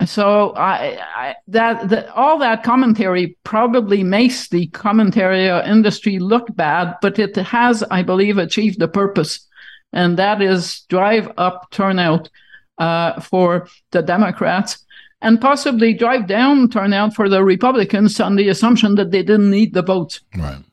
So 0.05 0.53
I, 0.55 0.99
I, 1.15 1.35
that, 1.47 1.89
that 1.89 2.09
all 2.09 2.37
that 2.39 2.63
commentary 2.63 3.35
probably 3.43 4.03
makes 4.03 4.49
the 4.49 4.67
commentary 4.67 5.47
industry 5.67 6.19
look 6.19 6.55
bad, 6.55 6.95
but 7.01 7.17
it 7.17 7.35
has, 7.35 7.83
I 7.89 8.03
believe, 8.03 8.37
achieved 8.37 8.79
the 8.79 8.87
purpose, 8.87 9.47
and 9.91 10.17
that 10.17 10.41
is 10.41 10.81
drive 10.81 11.31
up 11.37 11.71
turnout 11.71 12.29
uh, 12.77 13.19
for 13.21 13.67
the 13.91 14.03
Democrats 14.03 14.85
and 15.21 15.41
possibly 15.41 15.93
drive 15.93 16.27
down 16.27 16.69
turnout 16.69 17.15
for 17.15 17.29
the 17.29 17.43
Republicans 17.43 18.19
on 18.19 18.35
the 18.35 18.49
assumption 18.49 18.95
that 18.95 19.11
they 19.11 19.23
didn't 19.23 19.49
need 19.49 19.73
the 19.73 19.81
votes. 19.81 20.21
Right. 20.35 20.63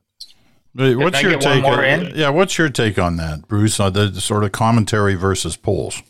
What's 0.74 1.22
your 1.22 1.38
take? 1.38 1.64
On, 1.64 2.12
yeah, 2.16 2.30
what's 2.30 2.58
your 2.58 2.68
take 2.68 2.98
on 2.98 3.16
that, 3.16 3.46
Bruce? 3.46 3.78
On 3.78 3.92
the 3.92 4.20
sort 4.20 4.42
of 4.42 4.52
commentary 4.52 5.14
versus 5.14 5.56
polls. 5.56 6.02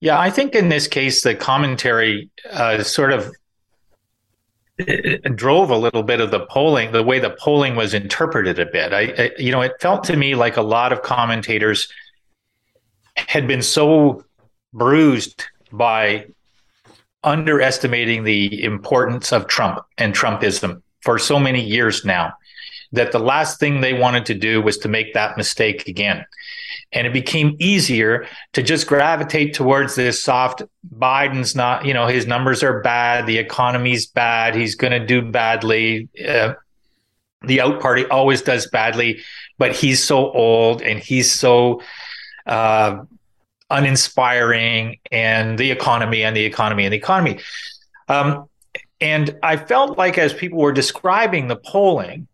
Yeah, 0.00 0.18
I 0.18 0.30
think 0.30 0.54
in 0.54 0.68
this 0.68 0.88
case, 0.88 1.22
the 1.22 1.34
commentary 1.34 2.30
uh, 2.50 2.82
sort 2.82 3.12
of 3.12 3.32
drove 5.34 5.70
a 5.70 5.76
little 5.76 6.02
bit 6.04 6.20
of 6.20 6.30
the 6.30 6.46
polling, 6.46 6.92
the 6.92 7.02
way 7.02 7.18
the 7.18 7.30
polling 7.30 7.74
was 7.74 7.94
interpreted 7.94 8.58
a 8.58 8.66
bit. 8.66 8.92
I, 8.92 9.00
I, 9.18 9.30
you 9.38 9.50
know, 9.50 9.60
it 9.60 9.72
felt 9.80 10.04
to 10.04 10.16
me 10.16 10.34
like 10.34 10.56
a 10.56 10.62
lot 10.62 10.92
of 10.92 11.02
commentators 11.02 11.92
had 13.16 13.48
been 13.48 13.62
so 13.62 14.24
bruised 14.72 15.44
by 15.72 16.26
underestimating 17.24 18.24
the 18.24 18.62
importance 18.64 19.32
of 19.32 19.46
Trump 19.46 19.80
and 19.96 20.14
Trumpism 20.14 20.82
for 21.00 21.18
so 21.18 21.38
many 21.38 21.62
years 21.62 22.04
now 22.04 22.32
that 22.92 23.12
the 23.12 23.18
last 23.18 23.60
thing 23.60 23.80
they 23.80 23.92
wanted 23.92 24.26
to 24.26 24.34
do 24.34 24.62
was 24.62 24.78
to 24.78 24.88
make 24.88 25.14
that 25.14 25.36
mistake 25.36 25.88
again. 25.88 26.24
And 26.92 27.06
it 27.06 27.12
became 27.12 27.56
easier 27.58 28.26
to 28.54 28.62
just 28.62 28.86
gravitate 28.86 29.52
towards 29.52 29.94
this 29.94 30.22
soft 30.22 30.62
Biden's 30.96 31.54
not, 31.54 31.84
you 31.84 31.92
know, 31.92 32.06
his 32.06 32.26
numbers 32.26 32.62
are 32.62 32.80
bad, 32.80 33.26
the 33.26 33.36
economy's 33.36 34.06
bad, 34.06 34.54
he's 34.54 34.74
going 34.74 34.98
to 34.98 35.04
do 35.04 35.20
badly. 35.20 36.08
Uh, 36.26 36.54
the 37.42 37.60
out 37.60 37.80
party 37.80 38.06
always 38.06 38.42
does 38.42 38.66
badly, 38.68 39.20
but 39.58 39.76
he's 39.76 40.02
so 40.02 40.30
old 40.32 40.80
and 40.80 40.98
he's 40.98 41.30
so 41.30 41.82
uh, 42.46 43.04
uninspiring, 43.70 44.98
and 45.10 45.58
the 45.58 45.70
economy 45.70 46.24
and 46.24 46.36
the 46.36 46.44
economy 46.44 46.84
and 46.84 46.92
the 46.92 46.96
economy. 46.96 47.40
Um, 48.08 48.48
and 49.00 49.36
I 49.42 49.56
felt 49.56 49.98
like 49.98 50.18
as 50.18 50.32
people 50.34 50.58
were 50.58 50.72
describing 50.72 51.48
the 51.48 51.56
polling, 51.56 52.26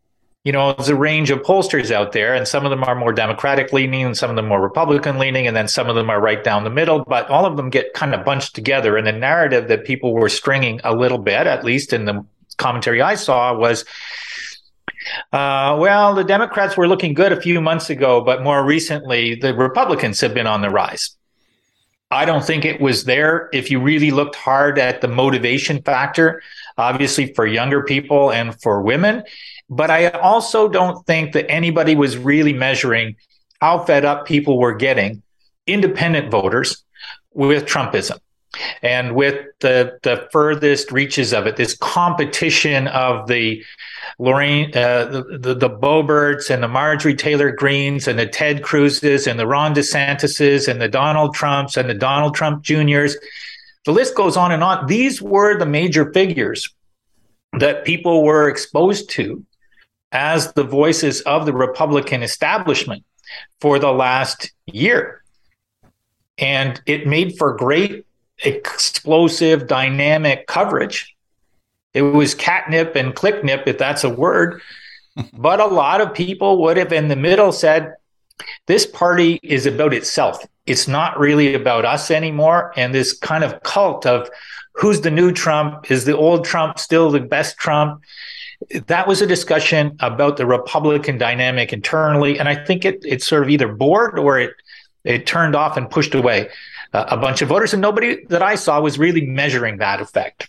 you 0.44 0.52
know, 0.52 0.74
there's 0.74 0.90
a 0.90 0.96
range 0.96 1.30
of 1.30 1.40
pollsters 1.40 1.90
out 1.90 2.12
there, 2.12 2.34
and 2.34 2.46
some 2.46 2.64
of 2.64 2.70
them 2.70 2.84
are 2.84 2.94
more 2.94 3.12
Democratic 3.12 3.72
leaning, 3.72 4.04
and 4.04 4.16
some 4.16 4.28
of 4.28 4.36
them 4.36 4.46
more 4.46 4.60
Republican 4.60 5.18
leaning, 5.18 5.46
and 5.46 5.56
then 5.56 5.68
some 5.68 5.88
of 5.88 5.96
them 5.96 6.10
are 6.10 6.20
right 6.20 6.44
down 6.44 6.64
the 6.64 6.70
middle. 6.70 7.02
But 7.04 7.28
all 7.30 7.46
of 7.46 7.56
them 7.56 7.70
get 7.70 7.94
kind 7.94 8.14
of 8.14 8.24
bunched 8.24 8.54
together. 8.54 8.96
And 8.96 9.06
the 9.06 9.12
narrative 9.12 9.68
that 9.68 9.84
people 9.84 10.12
were 10.12 10.28
stringing 10.28 10.80
a 10.84 10.94
little 10.94 11.18
bit, 11.18 11.46
at 11.46 11.64
least 11.64 11.94
in 11.94 12.04
the 12.04 12.24
commentary 12.58 13.00
I 13.00 13.14
saw, 13.14 13.56
was 13.56 13.86
uh, 15.32 15.76
well, 15.78 16.14
the 16.14 16.24
Democrats 16.24 16.76
were 16.76 16.88
looking 16.88 17.14
good 17.14 17.32
a 17.32 17.40
few 17.40 17.60
months 17.60 17.90
ago, 17.90 18.20
but 18.20 18.42
more 18.42 18.64
recently, 18.64 19.34
the 19.34 19.54
Republicans 19.54 20.20
have 20.20 20.34
been 20.34 20.46
on 20.46 20.62
the 20.62 20.70
rise. 20.70 21.16
I 22.14 22.24
don't 22.24 22.44
think 22.44 22.64
it 22.64 22.80
was 22.80 23.04
there. 23.04 23.48
If 23.52 23.72
you 23.72 23.80
really 23.80 24.12
looked 24.12 24.36
hard 24.36 24.78
at 24.78 25.00
the 25.00 25.08
motivation 25.08 25.82
factor, 25.82 26.42
obviously 26.78 27.34
for 27.34 27.44
younger 27.44 27.82
people 27.82 28.30
and 28.30 28.54
for 28.62 28.80
women, 28.82 29.24
but 29.68 29.90
I 29.90 30.10
also 30.10 30.68
don't 30.68 31.04
think 31.06 31.32
that 31.32 31.50
anybody 31.50 31.96
was 31.96 32.16
really 32.16 32.52
measuring 32.52 33.16
how 33.60 33.80
fed 33.84 34.04
up 34.04 34.26
people 34.26 34.60
were 34.60 34.76
getting, 34.76 35.22
independent 35.66 36.30
voters, 36.30 36.84
with 37.32 37.66
Trumpism. 37.66 38.20
And 38.82 39.14
with 39.14 39.46
the, 39.60 39.98
the 40.02 40.28
furthest 40.32 40.92
reaches 40.92 41.32
of 41.32 41.46
it, 41.46 41.56
this 41.56 41.76
competition 41.76 42.88
of 42.88 43.26
the 43.26 43.64
Lorraine, 44.18 44.70
uh, 44.76 45.06
the, 45.06 45.38
the, 45.38 45.54
the 45.54 45.70
Boeberts 45.70 46.50
and 46.50 46.62
the 46.62 46.68
Marjorie 46.68 47.16
Taylor 47.16 47.50
Greens 47.50 48.06
and 48.06 48.18
the 48.18 48.26
Ted 48.26 48.62
Cruzes 48.62 49.26
and 49.26 49.38
the 49.38 49.46
Ron 49.46 49.74
DeSantises 49.74 50.68
and 50.68 50.80
the 50.80 50.88
Donald 50.88 51.34
Trumps 51.34 51.76
and 51.76 51.88
the 51.88 51.94
Donald 51.94 52.34
Trump 52.34 52.62
Juniors. 52.62 53.16
The 53.84 53.92
list 53.92 54.14
goes 54.14 54.36
on 54.36 54.52
and 54.52 54.62
on. 54.62 54.86
These 54.86 55.20
were 55.20 55.58
the 55.58 55.66
major 55.66 56.12
figures 56.12 56.72
that 57.58 57.84
people 57.84 58.22
were 58.22 58.48
exposed 58.48 59.10
to 59.10 59.44
as 60.12 60.52
the 60.52 60.64
voices 60.64 61.20
of 61.22 61.44
the 61.44 61.52
Republican 61.52 62.22
establishment 62.22 63.04
for 63.60 63.78
the 63.78 63.90
last 63.90 64.52
year. 64.66 65.22
And 66.38 66.80
it 66.86 67.06
made 67.06 67.36
for 67.36 67.56
great, 67.56 68.06
explosive, 68.44 69.66
dynamic 69.66 70.46
coverage. 70.46 71.14
It 71.92 72.02
was 72.02 72.34
catnip 72.34 72.96
and 72.96 73.14
clicknip, 73.14 73.66
if 73.66 73.78
that's 73.78 74.04
a 74.04 74.10
word. 74.10 74.60
but 75.32 75.60
a 75.60 75.66
lot 75.66 76.00
of 76.00 76.14
people 76.14 76.62
would 76.62 76.76
have 76.76 76.92
in 76.92 77.08
the 77.08 77.16
middle 77.16 77.52
said, 77.52 77.94
this 78.66 78.84
party 78.84 79.38
is 79.42 79.64
about 79.64 79.94
itself. 79.94 80.44
It's 80.66 80.88
not 80.88 81.18
really 81.18 81.54
about 81.54 81.84
us 81.84 82.10
anymore. 82.10 82.72
And 82.76 82.92
this 82.94 83.16
kind 83.16 83.44
of 83.44 83.62
cult 83.62 84.06
of 84.06 84.28
who's 84.72 85.02
the 85.02 85.10
new 85.10 85.30
Trump? 85.30 85.90
Is 85.90 86.04
the 86.04 86.16
old 86.16 86.44
Trump 86.44 86.78
still 86.78 87.10
the 87.10 87.20
best 87.20 87.56
Trump? 87.58 88.02
that 88.86 89.06
was 89.06 89.20
a 89.20 89.26
discussion 89.26 89.96
about 90.00 90.36
the 90.36 90.46
Republican 90.46 91.18
dynamic 91.18 91.72
internally, 91.72 92.38
and 92.38 92.48
I 92.48 92.54
think 92.64 92.84
it 92.84 93.00
it 93.04 93.22
sort 93.22 93.42
of 93.42 93.50
either 93.50 93.68
bored 93.68 94.18
or 94.18 94.38
it 94.38 94.54
it 95.04 95.26
turned 95.26 95.54
off 95.54 95.76
and 95.76 95.90
pushed 95.90 96.14
away 96.14 96.48
a 96.94 97.16
bunch 97.16 97.42
of 97.42 97.48
voters, 97.48 97.72
and 97.72 97.82
nobody 97.82 98.24
that 98.26 98.42
I 98.42 98.54
saw 98.54 98.80
was 98.80 98.98
really 98.98 99.26
measuring 99.26 99.78
that 99.78 100.00
effect. 100.00 100.48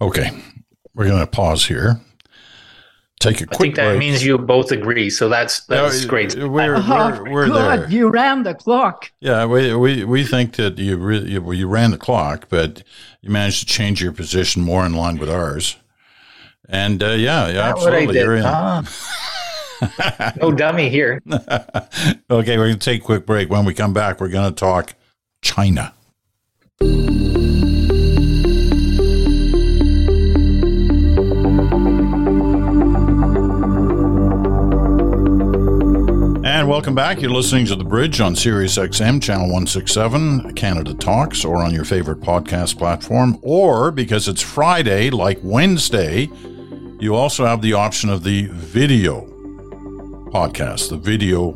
Okay, 0.00 0.30
we're 0.94 1.06
going 1.06 1.20
to 1.20 1.26
pause 1.26 1.66
here. 1.66 2.00
Take 3.20 3.40
a 3.40 3.46
quick 3.46 3.54
I 3.54 3.62
think 3.62 3.74
that 3.76 3.88
break. 3.90 3.98
means 4.00 4.24
you 4.24 4.36
both 4.36 4.72
agree, 4.72 5.08
so 5.08 5.28
that's 5.28 5.64
that's 5.66 6.02
no, 6.02 6.08
great. 6.08 6.34
We're, 6.34 6.48
we're, 6.48 6.76
oh, 6.76 7.24
we're 7.30 7.46
God, 7.46 7.82
there. 7.82 7.90
You 7.90 8.08
ran 8.08 8.42
the 8.42 8.54
clock. 8.54 9.12
Yeah, 9.20 9.46
we 9.46 9.72
we, 9.76 10.04
we 10.04 10.24
think 10.24 10.56
that 10.56 10.76
you 10.76 10.96
really 10.96 11.30
you, 11.30 11.52
you 11.52 11.68
ran 11.68 11.92
the 11.92 11.98
clock, 11.98 12.48
but 12.48 12.82
you 13.20 13.30
managed 13.30 13.60
to 13.60 13.66
change 13.66 14.02
your 14.02 14.10
position 14.10 14.62
more 14.62 14.84
in 14.84 14.94
line 14.94 15.18
with 15.18 15.30
ours. 15.30 15.76
And 16.68 17.00
uh, 17.00 17.10
yeah, 17.10 17.48
yeah, 17.48 17.68
absolutely. 17.68 18.18
You're 18.18 18.36
in. 18.36 18.44
Ah. 18.44 18.82
no 20.40 20.50
dummy 20.50 20.88
here. 20.88 21.22
okay, 21.30 22.58
we're 22.58 22.66
going 22.66 22.72
to 22.72 22.76
take 22.78 23.02
a 23.02 23.04
quick 23.04 23.24
break. 23.24 23.50
When 23.50 23.64
we 23.64 23.72
come 23.72 23.92
back, 23.92 24.20
we're 24.20 24.28
going 24.28 24.52
to 24.52 24.58
talk 24.58 24.94
China. 25.42 25.92
And 36.44 36.68
welcome 36.68 36.94
back. 36.94 37.20
You're 37.20 37.30
listening 37.30 37.66
to 37.66 37.76
The 37.76 37.84
Bridge 37.84 38.20
on 38.20 38.36
Sirius 38.36 38.78
XM, 38.78 39.20
Channel 39.22 39.46
167, 39.46 40.54
Canada 40.54 40.94
Talks, 40.94 41.44
or 41.44 41.56
on 41.56 41.74
your 41.74 41.84
favorite 41.84 42.20
podcast 42.20 42.78
platform, 42.78 43.38
or 43.42 43.90
because 43.90 44.28
it's 44.28 44.42
Friday, 44.42 45.10
like 45.10 45.38
Wednesday, 45.42 46.30
you 47.00 47.14
also 47.16 47.44
have 47.46 47.62
the 47.62 47.72
option 47.72 48.10
of 48.10 48.22
the 48.22 48.46
video 48.46 49.22
podcast, 50.32 50.90
the 50.90 50.96
video, 50.96 51.52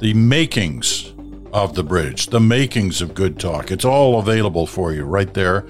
the 0.00 0.14
makings 0.14 1.13
of 1.54 1.74
the 1.74 1.82
bridge, 1.82 2.26
the 2.26 2.40
makings 2.40 3.00
of 3.00 3.14
Good 3.14 3.38
Talk. 3.38 3.70
It's 3.70 3.84
all 3.84 4.18
available 4.18 4.66
for 4.66 4.92
you 4.92 5.04
right 5.04 5.32
there 5.32 5.64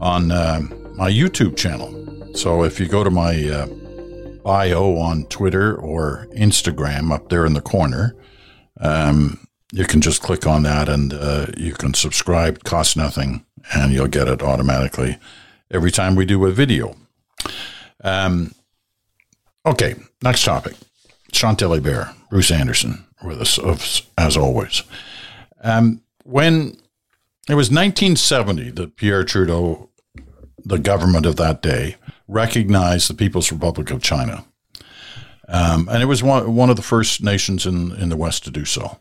on 0.00 0.30
uh, 0.30 0.60
my 0.94 1.10
YouTube 1.10 1.56
channel. 1.56 1.92
So 2.34 2.64
if 2.64 2.80
you 2.80 2.86
go 2.86 3.04
to 3.04 3.10
my 3.10 3.46
uh, 3.46 3.66
bio 4.42 4.96
on 4.96 5.24
Twitter 5.26 5.76
or 5.76 6.26
Instagram 6.34 7.12
up 7.12 7.28
there 7.28 7.44
in 7.44 7.52
the 7.52 7.60
corner, 7.60 8.16
um, 8.80 9.46
you 9.72 9.84
can 9.84 10.00
just 10.00 10.22
click 10.22 10.46
on 10.46 10.62
that 10.62 10.88
and 10.88 11.12
uh, 11.12 11.46
you 11.58 11.74
can 11.74 11.92
subscribe, 11.92 12.64
cost 12.64 12.96
nothing, 12.96 13.44
and 13.74 13.92
you'll 13.92 14.06
get 14.06 14.28
it 14.28 14.40
automatically 14.40 15.18
every 15.70 15.90
time 15.90 16.14
we 16.14 16.24
do 16.24 16.46
a 16.46 16.50
video. 16.50 16.96
Um, 18.02 18.54
Okay, 19.66 19.94
next 20.22 20.44
topic. 20.44 20.74
Chantal 21.32 21.70
Hébert, 21.70 22.14
Bruce 22.28 22.50
Anderson, 22.50 23.06
with 23.22 23.40
us 23.40 24.02
as 24.18 24.36
always. 24.36 24.82
Um, 25.64 26.02
when 26.24 26.76
it 27.48 27.54
was 27.54 27.70
1970 27.70 28.70
that 28.72 28.96
Pierre 28.96 29.24
Trudeau, 29.24 29.90
the 30.58 30.78
government 30.78 31.26
of 31.26 31.36
that 31.36 31.62
day, 31.62 31.96
recognized 32.28 33.08
the 33.08 33.14
People's 33.14 33.50
Republic 33.50 33.90
of 33.90 34.02
China. 34.02 34.44
Um, 35.48 35.88
and 35.90 36.02
it 36.02 36.06
was 36.06 36.22
one, 36.22 36.54
one 36.54 36.70
of 36.70 36.76
the 36.76 36.82
first 36.82 37.22
nations 37.22 37.66
in, 37.66 37.92
in 37.96 38.10
the 38.10 38.16
West 38.16 38.44
to 38.44 38.50
do 38.50 38.64
so. 38.64 38.98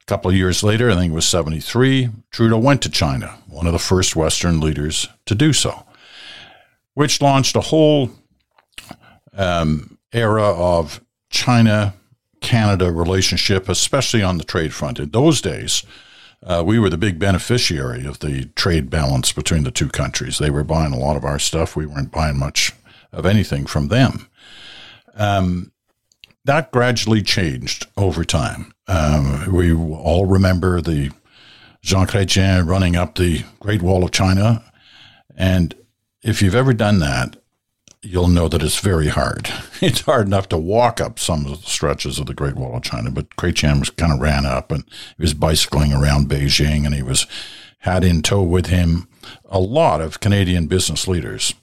A 0.00 0.04
couple 0.06 0.30
of 0.30 0.36
years 0.36 0.62
later, 0.62 0.90
I 0.90 0.94
think 0.94 1.12
it 1.12 1.14
was 1.14 1.26
73, 1.26 2.10
Trudeau 2.30 2.58
went 2.58 2.82
to 2.82 2.90
China, 2.90 3.38
one 3.46 3.66
of 3.66 3.72
the 3.72 3.78
first 3.78 4.16
Western 4.16 4.60
leaders 4.60 5.08
to 5.26 5.34
do 5.34 5.52
so, 5.52 5.84
which 6.94 7.20
launched 7.20 7.56
a 7.56 7.60
whole 7.60 8.10
um, 9.34 9.98
era 10.12 10.44
of 10.44 11.00
China 11.30 11.94
Canada 12.42 12.92
relationship, 12.92 13.68
especially 13.68 14.22
on 14.22 14.38
the 14.38 14.44
trade 14.44 14.74
front. 14.74 14.98
In 14.98 15.10
those 15.10 15.40
days, 15.40 15.84
uh, 16.44 16.62
we 16.66 16.78
were 16.78 16.90
the 16.90 16.98
big 16.98 17.18
beneficiary 17.18 18.04
of 18.04 18.18
the 18.18 18.46
trade 18.56 18.90
balance 18.90 19.32
between 19.32 19.62
the 19.62 19.70
two 19.70 19.88
countries. 19.88 20.38
They 20.38 20.50
were 20.50 20.64
buying 20.64 20.92
a 20.92 20.98
lot 20.98 21.16
of 21.16 21.24
our 21.24 21.38
stuff. 21.38 21.76
We 21.76 21.86
weren't 21.86 22.10
buying 22.10 22.38
much 22.38 22.72
of 23.12 23.24
anything 23.24 23.66
from 23.66 23.88
them. 23.88 24.28
Um, 25.14 25.72
that 26.44 26.72
gradually 26.72 27.22
changed 27.22 27.86
over 27.96 28.24
time. 28.24 28.72
Um, 28.88 29.52
we 29.52 29.72
all 29.72 30.26
remember 30.26 30.80
the 30.80 31.10
Jean 31.82 32.06
Chrétien 32.06 32.68
running 32.68 32.96
up 32.96 33.14
the 33.14 33.44
Great 33.60 33.82
Wall 33.82 34.04
of 34.04 34.10
China. 34.10 34.64
And 35.36 35.74
if 36.22 36.42
you've 36.42 36.54
ever 36.54 36.72
done 36.72 36.98
that, 36.98 37.36
you'll 38.02 38.28
know 38.28 38.48
that 38.48 38.62
it's 38.62 38.80
very 38.80 39.08
hard. 39.08 39.48
It's 39.82 40.02
hard 40.02 40.28
enough 40.28 40.48
to 40.50 40.58
walk 40.58 41.00
up 41.00 41.18
some 41.18 41.44
of 41.44 41.60
the 41.60 41.68
stretches 41.68 42.20
of 42.20 42.26
the 42.26 42.34
Great 42.34 42.54
Wall 42.54 42.76
of 42.76 42.84
China, 42.84 43.10
but 43.10 43.34
Chrétien 43.34 43.80
was 43.80 43.90
kind 43.90 44.12
of 44.12 44.20
ran 44.20 44.46
up 44.46 44.70
and 44.70 44.84
he 45.16 45.22
was 45.22 45.34
bicycling 45.34 45.92
around 45.92 46.28
Beijing 46.28 46.86
and 46.86 46.94
he 46.94 47.02
was 47.02 47.26
had 47.80 48.04
in 48.04 48.22
tow 48.22 48.42
with 48.42 48.66
him 48.66 49.08
a 49.46 49.58
lot 49.58 50.00
of 50.00 50.20
Canadian 50.20 50.68
business 50.68 51.08
leaders. 51.08 51.54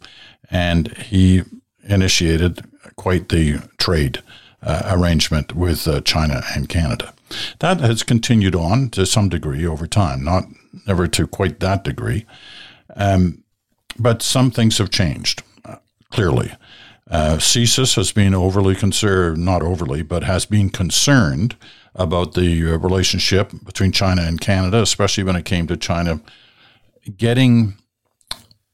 And 0.52 0.89
he 0.97 1.43
initiated 1.88 2.65
quite 2.97 3.30
the 3.30 3.60
trade 3.78 4.21
uh, 4.62 4.82
arrangement 4.91 5.56
with 5.56 5.88
uh, 5.88 6.02
China 6.02 6.41
and 6.54 6.67
Canada. 6.67 7.13
That 7.60 7.80
has 7.80 8.04
continued 8.04 8.54
on 8.56 8.89
to 8.89 9.06
some 9.06 9.30
degree 9.30 9.65
over 9.65 9.88
time, 9.88 10.25
not 10.25 10.43
never 10.86 11.08
to 11.08 11.25
quite 11.25 11.62
that 11.62 11.86
degree. 11.86 12.25
Um, 12.97 13.45
but 13.97 14.21
some 14.21 14.52
things 14.52 14.78
have 14.80 14.89
changed 14.89 15.41
clearly. 16.12 16.52
Uh, 17.10 17.38
CSIS 17.38 17.95
has 17.95 18.12
been 18.12 18.36
overly 18.36 18.76
concerned, 18.76 19.43
not 19.43 19.63
overly, 19.63 20.04
but 20.04 20.24
has 20.24 20.45
been 20.45 20.69
concerned 20.69 21.56
about 21.95 22.34
the 22.34 22.74
uh, 22.74 22.78
relationship 22.78 23.52
between 23.63 23.91
China 23.91 24.22
and 24.22 24.39
Canada, 24.39 24.82
especially 24.82 25.24
when 25.24 25.36
it 25.36 25.45
came 25.45 25.65
to 25.67 25.76
China 25.76 26.22
getting 27.17 27.74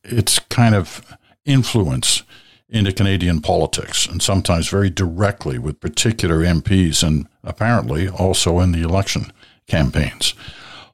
its 0.04 0.39
kind 0.39 0.76
of 0.76 1.17
influence 1.45 2.24
into 2.67 2.91
Canadian 2.91 3.41
politics, 3.41 4.06
and 4.08 4.21
sometimes 4.21 4.67
very 4.67 4.89
directly 4.89 5.58
with 5.58 5.80
particular 5.80 6.39
MPs, 6.39 7.04
and 7.04 7.28
apparently 7.43 8.10
also 8.10 8.60
in 8.60 8.71
the 8.71 8.82
election 8.82 9.32
campaigns. 9.67 10.34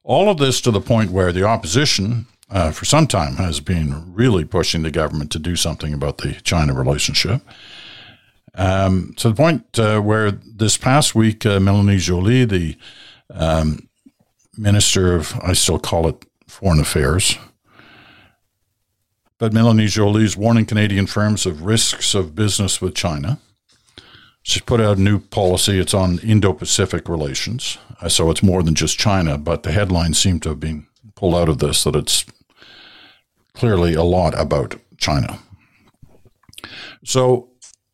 All 0.03 0.29
of 0.29 0.37
this 0.37 0.61
to 0.61 0.71
the 0.71 0.81
point 0.81 1.11
where 1.11 1.31
the 1.31 1.43
opposition 1.43 2.27
uh, 2.51 2.71
for 2.71 2.85
some 2.85 3.07
time 3.07 3.37
has 3.37 3.61
been 3.61 4.13
really 4.13 4.43
pushing 4.43 4.83
the 4.83 4.91
government 4.91 5.31
to 5.31 5.39
do 5.39 5.55
something 5.55 5.93
about 5.93 6.17
the 6.19 6.33
China 6.43 6.73
relationship. 6.73 7.41
Um, 8.53 9.13
to 9.17 9.29
the 9.29 9.35
point 9.35 9.79
uh, 9.79 10.01
where 10.01 10.31
this 10.31 10.75
past 10.75 11.15
week, 11.15 11.45
uh, 11.45 11.61
Melanie 11.61 11.97
Joly, 11.97 12.43
the 12.43 12.75
um, 13.33 13.87
Minister 14.57 15.15
of, 15.15 15.33
I 15.41 15.53
still 15.53 15.79
call 15.79 16.09
it 16.09 16.25
Foreign 16.47 16.81
Affairs, 16.81 17.37
but 19.37 19.53
Melanie 19.53 19.87
Joly 19.87 20.25
is 20.25 20.35
warning 20.35 20.65
Canadian 20.65 21.07
firms 21.07 21.45
of 21.45 21.61
risks 21.61 22.13
of 22.13 22.35
business 22.35 22.81
with 22.81 22.93
China. 22.93 23.39
She's 24.43 24.61
put 24.61 24.81
out 24.81 24.97
a 24.97 25.01
new 25.01 25.19
policy. 25.19 25.79
It's 25.79 25.93
on 25.93 26.19
Indo 26.19 26.51
Pacific 26.51 27.07
relations. 27.07 27.77
Uh, 28.01 28.09
so 28.09 28.29
it's 28.29 28.43
more 28.43 28.61
than 28.61 28.75
just 28.75 28.99
China, 28.99 29.37
but 29.37 29.63
the 29.63 29.71
headlines 29.71 30.19
seem 30.19 30.41
to 30.41 30.49
have 30.49 30.59
been 30.59 30.87
pulled 31.15 31.35
out 31.35 31.47
of 31.47 31.59
this 31.59 31.83
that 31.85 31.95
it's 31.95 32.25
clearly 33.53 33.93
a 33.93 34.03
lot 34.03 34.39
about 34.39 34.75
China. 34.97 35.39
So, 37.03 37.49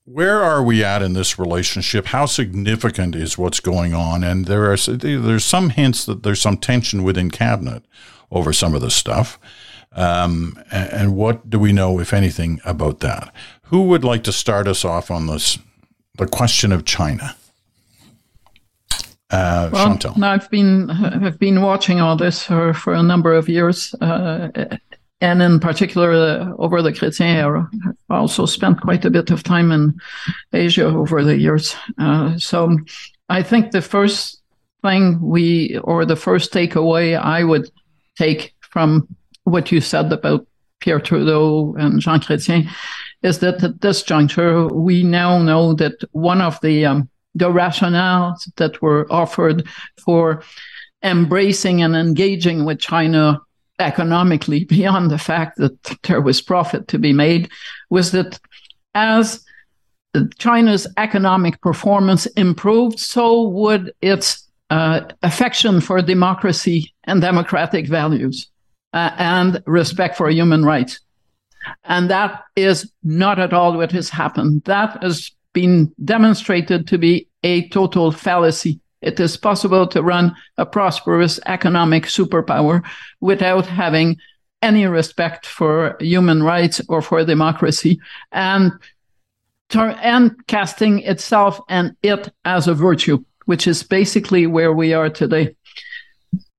where 0.05 0.41
are 0.41 0.63
we 0.63 0.83
at 0.83 1.01
in 1.01 1.13
this 1.13 1.37
relationship? 1.37 2.07
How 2.07 2.25
significant 2.25 3.15
is 3.15 3.37
what's 3.37 3.59
going 3.59 3.93
on? 3.93 4.23
And 4.23 4.45
there 4.45 4.71
are 4.71 4.77
there's 4.77 5.45
some 5.45 5.69
hints 5.71 6.05
that 6.05 6.23
there's 6.23 6.41
some 6.41 6.57
tension 6.57 7.03
within 7.03 7.29
cabinet 7.29 7.83
over 8.31 8.53
some 8.53 8.73
of 8.73 8.81
this 8.81 8.95
stuff. 8.95 9.37
Um, 9.93 10.61
and, 10.69 11.15
what 11.15 11.49
do 11.49 11.57
we 11.57 11.73
know, 11.73 11.99
if 11.99 12.13
anything, 12.13 12.61
about 12.63 12.99
that? 12.99 13.33
Who 13.63 13.83
would 13.83 14.03
like 14.03 14.23
to 14.25 14.31
start 14.31 14.67
us 14.67 14.85
off 14.85 15.09
on 15.09 15.25
this? 15.25 15.57
The 16.17 16.27
question 16.27 16.71
of 16.71 16.85
China. 16.85 17.35
Uh, 19.29 19.69
well, 19.73 19.87
Chantal. 19.87 20.23
I've 20.23 20.49
been 20.49 20.89
I've 20.89 21.39
been 21.39 21.61
watching 21.61 21.99
all 21.99 22.15
this 22.15 22.43
for, 22.43 22.73
for 22.73 22.93
a 22.93 23.03
number 23.03 23.33
of 23.33 23.49
years. 23.49 23.93
Uh, 23.95 24.77
and 25.21 25.41
in 25.41 25.59
particular 25.59 26.11
uh, 26.11 26.53
over 26.57 26.81
the 26.81 26.91
Chrétien 26.91 27.35
era. 27.35 27.69
I 28.09 28.17
also 28.17 28.45
spent 28.45 28.81
quite 28.81 29.05
a 29.05 29.09
bit 29.09 29.31
of 29.31 29.43
time 29.43 29.71
in 29.71 29.99
Asia 30.53 30.85
over 30.85 31.23
the 31.23 31.37
years. 31.37 31.75
Uh, 31.97 32.37
so 32.37 32.77
I 33.29 33.41
think 33.43 33.71
the 33.71 33.81
first 33.81 34.41
thing 34.83 35.19
we, 35.19 35.77
or 35.79 36.05
the 36.05 36.15
first 36.15 36.53
takeaway 36.53 37.19
I 37.19 37.43
would 37.43 37.69
take 38.17 38.53
from 38.61 39.07
what 39.43 39.71
you 39.71 39.81
said 39.81 40.11
about 40.11 40.45
Pierre 40.79 40.99
Trudeau 40.99 41.75
and 41.79 41.99
Jean 41.99 42.19
Chrétien 42.19 42.69
is 43.23 43.39
that 43.39 43.63
at 43.63 43.81
this 43.81 44.03
juncture, 44.03 44.67
we 44.67 45.03
now 45.03 45.39
know 45.39 45.73
that 45.73 45.95
one 46.11 46.41
of 46.41 46.59
the 46.61 46.85
um, 46.85 47.09
the 47.33 47.49
rationales 47.49 48.49
that 48.55 48.81
were 48.81 49.11
offered 49.11 49.67
for 50.03 50.43
embracing 51.03 51.81
and 51.81 51.95
engaging 51.95 52.65
with 52.65 52.79
China 52.79 53.39
economically 53.79 54.63
beyond 54.75 55.11
the 55.11 55.17
fact 55.17 55.57
that 55.57 55.97
there 56.03 56.21
was 56.21 56.41
profit 56.41 56.87
to 56.89 56.97
be 56.97 57.13
made 57.13 57.49
was 57.89 58.11
that 58.11 58.39
as 58.93 59.43
China's 60.39 60.87
economic 60.97 61.61
performance 61.61 62.25
improved, 62.27 62.99
so 62.99 63.43
would 63.49 63.93
its 64.01 64.47
uh, 64.69 65.01
affection 65.21 65.79
for 65.81 66.01
democracy 66.01 66.93
and 67.03 67.21
democratic 67.21 67.87
values 67.87 68.47
uh, 68.93 69.11
and 69.17 69.61
respect 69.65 70.17
for 70.17 70.29
human 70.29 70.65
rights. 70.65 70.99
And 71.83 72.09
that 72.09 72.43
is 72.55 72.91
not 73.03 73.39
at 73.39 73.53
all 73.53 73.77
what 73.77 73.91
has 73.91 74.09
happened. 74.09 74.63
That 74.65 75.01
has 75.03 75.31
been 75.53 75.93
demonstrated 76.03 76.87
to 76.87 76.97
be 76.97 77.27
a 77.43 77.67
total 77.69 78.11
fallacy. 78.11 78.79
It 79.01 79.19
is 79.19 79.37
possible 79.37 79.87
to 79.87 80.01
run 80.01 80.35
a 80.57 80.65
prosperous 80.65 81.39
economic 81.45 82.05
superpower 82.05 82.83
without 83.19 83.65
having 83.65 84.17
any 84.61 84.87
respect 84.87 85.45
for 85.45 85.95
human 85.99 86.41
rights 86.41 86.81
or 86.89 87.01
for 87.01 87.23
democracy 87.23 87.99
and 88.31 88.71
and 89.73 90.47
casting 90.47 90.99
itself 90.99 91.59
and 91.67 91.95
it 92.01 92.31
as 92.45 92.67
a 92.67 92.73
virtue, 92.73 93.23
which 93.45 93.67
is 93.67 93.83
basically 93.83 94.47
where 94.47 94.73
we 94.73 94.93
are 94.93 95.09
today. 95.09 95.55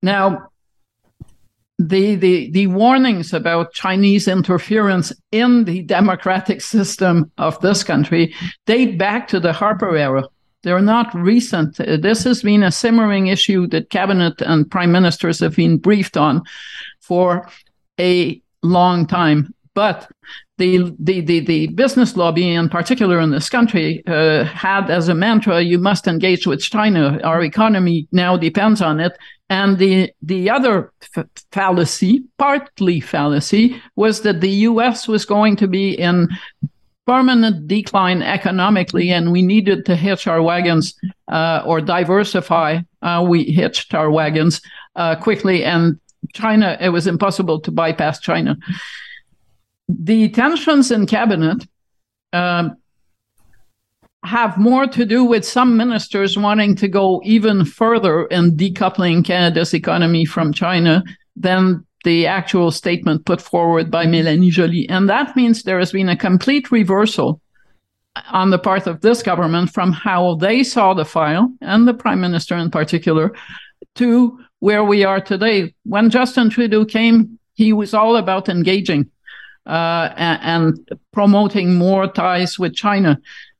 Now, 0.01 0.49
the, 1.79 2.15
the, 2.15 2.51
the 2.51 2.67
warnings 2.67 3.33
about 3.33 3.73
Chinese 3.73 4.27
interference 4.27 5.13
in 5.31 5.63
the 5.63 5.81
democratic 5.83 6.61
system 6.61 7.31
of 7.37 7.59
this 7.61 7.83
country 7.83 8.35
date 8.65 8.97
back 8.97 9.27
to 9.29 9.39
the 9.39 9.53
Harper 9.53 9.95
era. 9.95 10.23
They're 10.63 10.81
not 10.81 11.13
recent. 11.13 11.77
This 11.77 12.23
has 12.23 12.41
been 12.41 12.63
a 12.63 12.71
simmering 12.71 13.27
issue 13.27 13.67
that 13.67 13.89
cabinet 13.89 14.41
and 14.41 14.69
prime 14.69 14.91
ministers 14.91 15.39
have 15.39 15.55
been 15.55 15.77
briefed 15.77 16.17
on 16.17 16.41
for 16.99 17.47
a 17.99 18.41
long 18.61 19.07
time. 19.07 19.53
But 19.73 20.09
the 20.57 20.93
the 20.99 21.21
the, 21.21 21.39
the 21.39 21.67
business 21.67 22.17
lobby, 22.17 22.53
in 22.53 22.67
particular 22.69 23.19
in 23.21 23.31
this 23.31 23.49
country, 23.49 24.03
uh, 24.05 24.43
had 24.43 24.89
as 24.89 25.07
a 25.07 25.15
mantra: 25.15 25.61
"You 25.61 25.79
must 25.79 26.07
engage 26.07 26.45
with 26.45 26.61
China. 26.61 27.19
Our 27.23 27.41
economy 27.43 28.07
now 28.11 28.35
depends 28.35 28.81
on 28.81 28.99
it." 28.99 29.17
And 29.49 29.77
the 29.77 30.11
the 30.21 30.49
other 30.49 30.91
f- 31.15 31.25
fallacy, 31.51 32.23
partly 32.37 32.99
fallacy, 32.99 33.81
was 33.95 34.21
that 34.21 34.41
the 34.41 34.67
U.S. 34.69 35.07
was 35.07 35.25
going 35.25 35.55
to 35.55 35.67
be 35.67 35.93
in 35.97 36.27
permanent 37.09 37.67
decline 37.67 38.21
economically, 38.21 39.09
and 39.09 39.31
we 39.31 39.41
needed 39.41 39.83
to 39.83 39.95
hitch 39.95 40.27
our 40.27 40.43
wagons 40.43 40.93
uh, 41.31 41.63
or 41.65 41.81
diversify. 41.81 42.77
Uh, 43.01 43.25
we 43.27 43.45
hitched 43.45 43.95
our 43.95 44.11
wagons 44.11 44.61
uh, 44.95 45.15
quickly, 45.15 45.65
and 45.65 45.99
China, 46.33 46.77
it 46.79 46.89
was 46.89 47.07
impossible 47.07 47.59
to 47.61 47.71
bypass 47.71 48.19
China. 48.19 48.55
The 49.87 50.29
tensions 50.29 50.91
in 50.91 51.07
cabinet 51.07 51.67
um, 52.31 52.77
have 54.23 54.59
more 54.59 54.85
to 54.85 55.03
do 55.03 55.23
with 55.23 55.43
some 55.43 55.75
ministers 55.75 56.37
wanting 56.37 56.75
to 56.75 56.87
go 56.87 57.23
even 57.25 57.65
further 57.65 58.27
in 58.27 58.55
decoupling 58.55 59.25
Canada's 59.25 59.73
economy 59.73 60.25
from 60.25 60.53
China 60.53 61.03
than 61.35 61.83
the 62.03 62.27
actual 62.27 62.71
statement 62.71 63.25
put 63.25 63.41
forward 63.41 63.91
by 63.91 64.05
Melanie 64.05 64.49
Joly. 64.49 64.87
And 64.89 65.09
that 65.09 65.35
means 65.35 65.63
there 65.63 65.79
has 65.79 65.91
been 65.91 66.09
a 66.09 66.15
complete 66.15 66.71
reversal 66.71 67.41
on 68.31 68.49
the 68.49 68.59
part 68.59 68.87
of 68.87 69.01
this 69.01 69.21
government 69.21 69.71
from 69.71 69.91
how 69.91 70.35
they 70.35 70.63
saw 70.63 70.93
the 70.93 71.05
file, 71.05 71.51
and 71.61 71.87
the 71.87 71.93
prime 71.93 72.19
minister 72.19 72.57
in 72.57 72.71
particular, 72.71 73.33
to 73.95 74.39
where 74.59 74.83
we 74.83 75.03
are 75.03 75.21
today. 75.21 75.73
When 75.83 76.09
Justin 76.09 76.49
Trudeau 76.49 76.85
came, 76.85 77.39
he 77.53 77.73
was 77.73 77.93
all 77.93 78.15
about 78.15 78.49
engaging 78.49 79.09
uh, 79.65 80.09
and, 80.15 80.39
and 80.41 80.99
promoting 81.11 81.75
more 81.75 82.07
ties 82.07 82.57
with 82.57 82.75
China. 82.75 83.19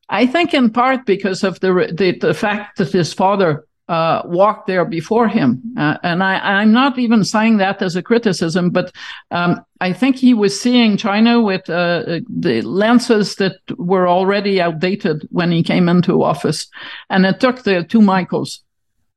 I 0.10 0.25
think 0.25 0.54
in 0.54 0.71
part 0.71 1.06
because 1.06 1.43
of 1.43 1.60
the 1.60 1.93
the, 1.95 2.17
the 2.17 2.34
fact 2.34 2.78
that 2.78 2.91
his 2.91 3.13
father 3.13 3.65
uh, 3.89 4.21
walked 4.23 4.67
there 4.67 4.86
before 4.86 5.28
him. 5.28 5.62
Uh, 5.75 5.97
and 6.04 6.23
I, 6.23 6.62
am 6.62 6.71
not 6.71 6.99
even 6.99 7.23
saying 7.23 7.58
that 7.58 7.82
as 7.82 7.95
a 7.95 8.04
criticism, 8.04 8.69
but 8.69 8.93
um, 9.32 9.65
I 9.82 9.93
think 9.93 10.15
he 10.15 10.36
was 10.36 10.60
seeing 10.60 10.95
China 10.95 11.41
with 11.41 11.67
uh, 11.69 12.21
the 12.30 12.62
lenses 12.62 13.36
that 13.36 13.58
were 13.78 14.08
already 14.08 14.62
outdated 14.62 15.28
when 15.32 15.52
he 15.52 15.63
came 15.63 15.89
into 15.89 16.23
office. 16.23 16.67
And 17.10 17.25
it 17.25 17.39
took 17.39 17.63
the 17.63 17.84
two 17.84 18.02
Michaels 18.02 18.63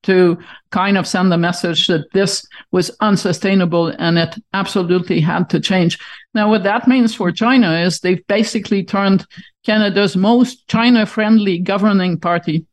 to 0.05 0.39
kind 0.71 0.97
of 0.97 1.07
send 1.07 1.31
the 1.31 1.37
message 1.37 1.87
that 1.87 2.11
this 2.15 2.45
was 2.71 2.91
unsustainable 3.01 3.89
and 3.99 4.19
it 4.19 4.35
absolutely 4.55 5.21
had 5.21 5.51
to 5.51 5.61
change. 5.61 5.99
Now, 6.33 6.49
what 6.49 6.65
that 6.65 6.89
means 6.89 7.15
for 7.15 7.31
China 7.31 7.79
is 7.79 8.01
they've 8.01 8.27
basically 8.27 8.85
turned 8.85 9.27
Canada's 9.65 10.17
most 10.17 10.67
China 10.67 11.05
friendly 11.05 11.59
governing 11.59 12.19
party 12.19 12.67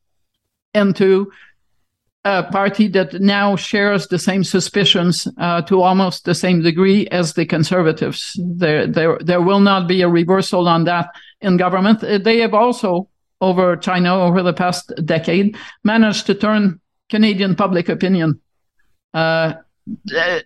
into 0.74 1.30
a 2.26 2.44
party 2.44 2.88
that 2.90 3.14
now 3.22 3.56
shares 3.56 4.08
the 4.08 4.20
same 4.20 4.44
suspicions 4.44 5.28
uh, 5.38 5.62
to 5.62 5.82
almost 5.82 6.26
the 6.26 6.36
same 6.36 6.62
degree 6.62 7.08
as 7.08 7.34
the 7.34 7.46
conservatives. 7.46 8.38
There, 8.44 8.88
there, 8.88 9.18
there 9.22 9.42
will 9.42 9.62
not 9.62 9.88
be 9.88 10.02
a 10.02 10.10
reversal 10.10 10.68
on 10.68 10.84
that 10.84 11.10
in 11.42 11.58
government. 11.58 12.02
They 12.02 12.40
have 12.40 12.54
also, 12.54 13.08
over 13.40 13.78
China, 13.78 14.20
over 14.20 14.44
the 14.44 14.54
past 14.54 14.92
decade, 15.06 15.58
managed 15.84 16.26
to 16.26 16.36
turn 16.36 16.82
Canadian 17.10 17.56
public 17.56 17.88
opinion 17.88 18.42
uh, 19.14 19.54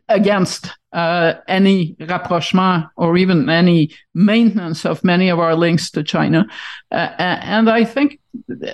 against 0.08 0.70
uh, 0.94 1.34
any 1.48 1.96
rapprochement 2.00 2.86
or 2.96 3.18
even 3.18 3.50
any 3.50 3.92
maintenance 4.14 4.86
of 4.86 5.04
many 5.04 5.30
of 5.30 5.40
our 5.40 5.56
links 5.56 5.90
to 5.92 6.04
China. 6.04 6.46
Uh, 6.92 7.10
and 7.18 7.70
I 7.70 7.84
think, 7.84 8.20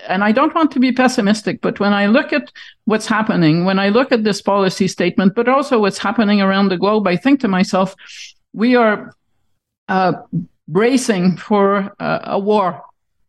and 0.08 0.24
I 0.24 0.32
don't 0.32 0.56
want 0.56 0.72
to 0.72 0.80
be 0.80 0.92
pessimistic, 0.92 1.62
but 1.62 1.80
when 1.80 1.94
I 1.94 2.06
look 2.06 2.34
at 2.34 2.52
what's 2.86 3.08
happening, 3.08 3.66
when 3.66 3.80
I 3.80 3.90
look 3.90 4.12
at 4.12 4.24
this 4.24 4.42
policy 4.42 4.88
statement, 4.88 5.36
but 5.36 5.48
also 5.48 5.80
what's 5.80 5.98
happening 5.98 6.42
around 6.42 6.70
the 6.70 6.78
globe, 6.78 7.08
I 7.08 7.16
think 7.16 7.40
to 7.42 7.48
myself, 7.48 7.96
we 8.54 8.76
are 8.76 9.14
uh, 9.88 10.14
bracing 10.68 11.38
for 11.38 11.94
uh, 12.00 12.20
a 12.24 12.40
war 12.40 12.82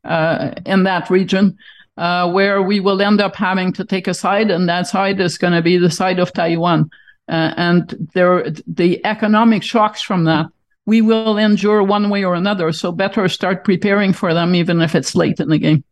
uh, 0.04 0.52
in 0.66 0.84
that 0.84 1.10
region 1.10 1.58
uh, 1.96 2.30
where 2.30 2.62
we 2.62 2.80
will 2.80 3.02
end 3.02 3.20
up 3.20 3.36
having 3.36 3.72
to 3.74 3.84
take 3.84 4.08
a 4.08 4.14
side, 4.14 4.50
and 4.50 4.68
that 4.68 4.86
side 4.86 5.20
is 5.20 5.36
going 5.36 5.52
to 5.52 5.62
be 5.62 5.76
the 5.76 5.90
side 5.90 6.18
of 6.18 6.32
Taiwan. 6.32 6.90
Uh, 7.28 7.54
and 7.56 8.08
there, 8.14 8.50
the 8.66 9.04
economic 9.04 9.62
shocks 9.62 10.02
from 10.02 10.24
that 10.24 10.46
we 10.86 11.00
will 11.02 11.38
endure 11.38 11.84
one 11.84 12.10
way 12.10 12.24
or 12.24 12.34
another. 12.34 12.72
So 12.72 12.90
better 12.90 13.28
start 13.28 13.64
preparing 13.64 14.12
for 14.12 14.34
them, 14.34 14.56
even 14.56 14.80
if 14.80 14.96
it's 14.96 15.14
late 15.14 15.38
in 15.38 15.48
the 15.48 15.58
game. 15.58 15.84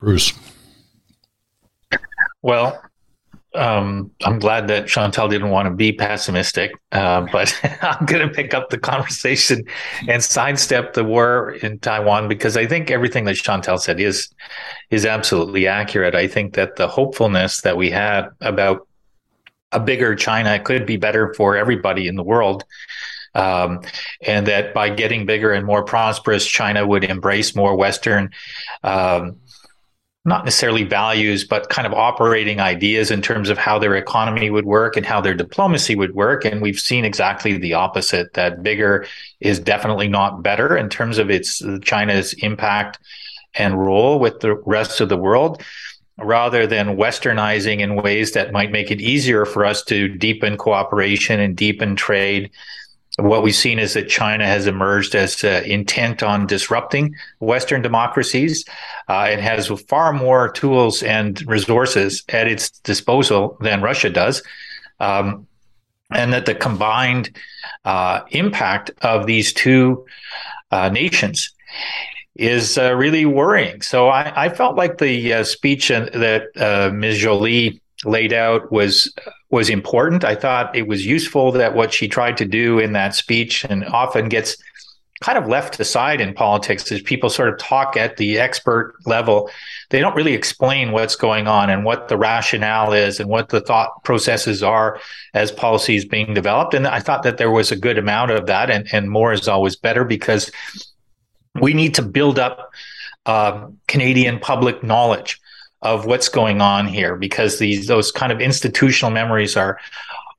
Bruce. 0.00 0.32
Well, 2.42 2.80
um, 3.54 4.12
I'm 4.24 4.38
glad 4.38 4.68
that 4.68 4.86
Chantal 4.86 5.26
didn't 5.26 5.50
want 5.50 5.66
to 5.66 5.74
be 5.74 5.92
pessimistic, 5.92 6.72
uh, 6.92 7.26
but 7.32 7.52
I'm 7.82 8.06
going 8.06 8.26
to 8.26 8.32
pick 8.32 8.54
up 8.54 8.70
the 8.70 8.78
conversation 8.78 9.64
and 10.06 10.22
sidestep 10.22 10.94
the 10.94 11.04
war 11.04 11.52
in 11.62 11.78
Taiwan 11.80 12.28
because 12.28 12.56
I 12.56 12.66
think 12.66 12.90
everything 12.90 13.24
that 13.24 13.34
Chantal 13.36 13.78
said 13.78 14.00
is 14.00 14.28
is 14.90 15.04
absolutely 15.04 15.66
accurate. 15.66 16.14
I 16.14 16.28
think 16.28 16.54
that 16.54 16.76
the 16.76 16.88
hopefulness 16.88 17.62
that 17.62 17.76
we 17.76 17.90
had 17.90 18.28
about 18.40 18.86
a 19.72 19.80
bigger 19.80 20.14
China 20.14 20.60
could 20.60 20.86
be 20.86 20.96
better 20.96 21.34
for 21.34 21.56
everybody 21.56 22.06
in 22.06 22.16
the 22.16 22.22
world. 22.22 22.64
Um, 23.34 23.82
and 24.26 24.46
that 24.46 24.72
by 24.72 24.88
getting 24.88 25.26
bigger 25.26 25.52
and 25.52 25.66
more 25.66 25.84
prosperous, 25.84 26.46
China 26.46 26.86
would 26.86 27.04
embrace 27.04 27.54
more 27.54 27.76
Western 27.76 28.30
um, 28.82 29.36
not 30.28 30.44
necessarily 30.44 30.84
values, 30.84 31.44
but 31.44 31.68
kind 31.70 31.86
of 31.86 31.92
operating 31.92 32.60
ideas 32.60 33.10
in 33.10 33.22
terms 33.22 33.48
of 33.48 33.58
how 33.58 33.78
their 33.78 33.96
economy 33.96 34.50
would 34.50 34.66
work 34.66 34.96
and 34.96 35.04
how 35.04 35.20
their 35.20 35.34
diplomacy 35.34 35.96
would 35.96 36.14
work. 36.14 36.44
And 36.44 36.62
we've 36.62 36.78
seen 36.78 37.04
exactly 37.04 37.56
the 37.56 37.74
opposite 37.74 38.34
that 38.34 38.62
bigger 38.62 39.06
is 39.40 39.58
definitely 39.58 40.08
not 40.08 40.42
better 40.42 40.76
in 40.76 40.88
terms 40.88 41.18
of 41.18 41.30
its 41.30 41.62
China's 41.82 42.32
impact 42.34 42.98
and 43.54 43.80
role 43.80 44.20
with 44.20 44.40
the 44.40 44.54
rest 44.66 45.00
of 45.00 45.08
the 45.08 45.16
world 45.16 45.62
rather 46.18 46.66
than 46.66 46.96
westernizing 46.96 47.80
in 47.80 47.94
ways 47.94 48.32
that 48.32 48.52
might 48.52 48.72
make 48.72 48.90
it 48.90 49.00
easier 49.00 49.44
for 49.44 49.64
us 49.64 49.82
to 49.84 50.08
deepen 50.08 50.56
cooperation 50.56 51.40
and 51.40 51.56
deepen 51.56 51.96
trade 51.96 52.50
what 53.18 53.42
we've 53.42 53.54
seen 53.54 53.80
is 53.80 53.94
that 53.94 54.08
China 54.08 54.46
has 54.46 54.68
emerged 54.68 55.14
as 55.16 55.42
uh, 55.42 55.62
intent 55.66 56.22
on 56.22 56.46
disrupting 56.46 57.16
Western 57.40 57.82
democracies 57.82 58.64
uh, 59.08 59.36
has 59.40 59.66
far 59.88 60.12
more 60.12 60.50
tools 60.52 61.02
and 61.02 61.44
resources 61.48 62.22
at 62.28 62.46
its 62.46 62.70
disposal 62.70 63.56
than 63.60 63.82
Russia 63.82 64.08
does. 64.08 64.42
Um, 65.00 65.46
and 66.10 66.32
that 66.32 66.46
the 66.46 66.54
combined 66.54 67.36
uh, 67.84 68.20
impact 68.30 68.92
of 69.02 69.26
these 69.26 69.52
two 69.52 70.06
uh, 70.70 70.88
nations 70.88 71.52
is 72.36 72.78
uh, 72.78 72.94
really 72.94 73.26
worrying. 73.26 73.82
So 73.82 74.08
I, 74.08 74.44
I, 74.44 74.48
felt 74.48 74.76
like 74.76 74.98
the 74.98 75.34
uh, 75.34 75.44
speech 75.44 75.88
that 75.88 76.92
Ms. 76.94 77.18
Joly 77.18 77.80
laid 78.04 78.32
out 78.32 78.70
was 78.72 79.12
was 79.50 79.70
important. 79.70 80.24
I 80.24 80.34
thought 80.34 80.76
it 80.76 80.86
was 80.86 81.06
useful 81.06 81.52
that 81.52 81.74
what 81.74 81.92
she 81.92 82.08
tried 82.08 82.36
to 82.38 82.44
do 82.44 82.78
in 82.78 82.92
that 82.92 83.14
speech 83.14 83.64
and 83.64 83.84
often 83.86 84.28
gets 84.28 84.56
kind 85.20 85.36
of 85.36 85.48
left 85.48 85.80
aside 85.80 86.20
in 86.20 86.32
politics 86.32 86.92
is 86.92 87.02
people 87.02 87.28
sort 87.28 87.48
of 87.48 87.58
talk 87.58 87.96
at 87.96 88.18
the 88.18 88.38
expert 88.38 88.94
level. 89.04 89.50
They 89.90 90.00
don't 90.00 90.14
really 90.14 90.34
explain 90.34 90.92
what's 90.92 91.16
going 91.16 91.48
on 91.48 91.70
and 91.70 91.84
what 91.84 92.08
the 92.08 92.16
rationale 92.16 92.92
is 92.92 93.18
and 93.18 93.28
what 93.28 93.48
the 93.48 93.60
thought 93.60 94.04
processes 94.04 94.62
are 94.62 95.00
as 95.34 95.50
policies 95.50 96.04
being 96.04 96.34
developed. 96.34 96.74
And 96.74 96.86
I 96.86 97.00
thought 97.00 97.24
that 97.24 97.38
there 97.38 97.50
was 97.50 97.72
a 97.72 97.76
good 97.76 97.98
amount 97.98 98.30
of 98.30 98.46
that 98.46 98.70
and, 98.70 98.86
and 98.92 99.10
more 99.10 99.32
is 99.32 99.48
always 99.48 99.74
better 99.74 100.04
because 100.04 100.52
we 101.60 101.74
need 101.74 101.94
to 101.96 102.02
build 102.02 102.38
up 102.38 102.70
uh, 103.26 103.66
Canadian 103.88 104.38
public 104.38 104.84
knowledge 104.84 105.40
of 105.82 106.06
what's 106.06 106.28
going 106.28 106.60
on 106.60 106.86
here 106.86 107.16
because 107.16 107.58
these 107.58 107.86
those 107.86 108.10
kind 108.10 108.32
of 108.32 108.40
institutional 108.40 109.10
memories 109.10 109.56
are 109.56 109.78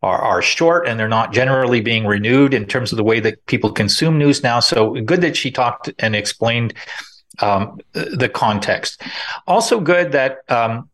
are, 0.01 0.21
are 0.21 0.41
short 0.41 0.87
and 0.87 0.99
they're 0.99 1.07
not 1.07 1.33
generally 1.33 1.81
being 1.81 2.05
renewed 2.05 2.53
in 2.53 2.65
terms 2.65 2.91
of 2.91 2.97
the 2.97 3.03
way 3.03 3.19
that 3.19 3.45
people 3.47 3.71
consume 3.71 4.17
news 4.17 4.43
now. 4.43 4.59
So 4.59 4.93
good 5.01 5.21
that 5.21 5.35
she 5.35 5.51
talked 5.51 5.89
and 5.99 6.15
explained 6.15 6.73
um, 7.41 7.79
the 7.93 8.29
context. 8.29 9.01
Also 9.47 9.79
good 9.79 10.11
that 10.11 10.39
um, 10.49 10.89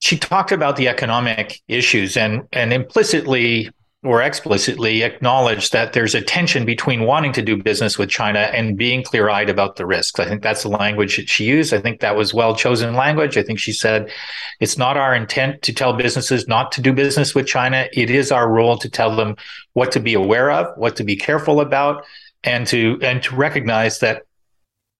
she 0.00 0.18
talked 0.18 0.52
about 0.52 0.76
the 0.76 0.88
economic 0.88 1.60
issues 1.68 2.16
and 2.16 2.46
and 2.52 2.72
implicitly 2.72 3.70
or 4.02 4.22
explicitly 4.22 5.02
acknowledge 5.02 5.70
that 5.70 5.92
there's 5.92 6.14
a 6.14 6.22
tension 6.22 6.64
between 6.64 7.02
wanting 7.02 7.34
to 7.34 7.42
do 7.42 7.62
business 7.62 7.98
with 7.98 8.08
China 8.08 8.38
and 8.38 8.78
being 8.78 9.02
clear 9.02 9.28
eyed 9.28 9.50
about 9.50 9.76
the 9.76 9.84
risks. 9.84 10.18
I 10.18 10.24
think 10.24 10.42
that's 10.42 10.62
the 10.62 10.70
language 10.70 11.18
that 11.18 11.28
she 11.28 11.44
used. 11.44 11.74
I 11.74 11.80
think 11.80 12.00
that 12.00 12.16
was 12.16 12.32
well 12.32 12.56
chosen 12.56 12.94
language. 12.94 13.36
I 13.36 13.42
think 13.42 13.58
she 13.58 13.72
said 13.72 14.10
it's 14.58 14.78
not 14.78 14.96
our 14.96 15.14
intent 15.14 15.60
to 15.62 15.74
tell 15.74 15.92
businesses 15.92 16.48
not 16.48 16.72
to 16.72 16.80
do 16.80 16.94
business 16.94 17.34
with 17.34 17.46
China. 17.46 17.88
It 17.92 18.08
is 18.08 18.32
our 18.32 18.50
role 18.50 18.78
to 18.78 18.88
tell 18.88 19.14
them 19.14 19.36
what 19.74 19.92
to 19.92 20.00
be 20.00 20.14
aware 20.14 20.50
of, 20.50 20.74
what 20.78 20.96
to 20.96 21.04
be 21.04 21.16
careful 21.16 21.60
about, 21.60 22.06
and 22.42 22.66
to 22.68 22.98
and 23.02 23.22
to 23.24 23.36
recognize 23.36 23.98
that 23.98 24.22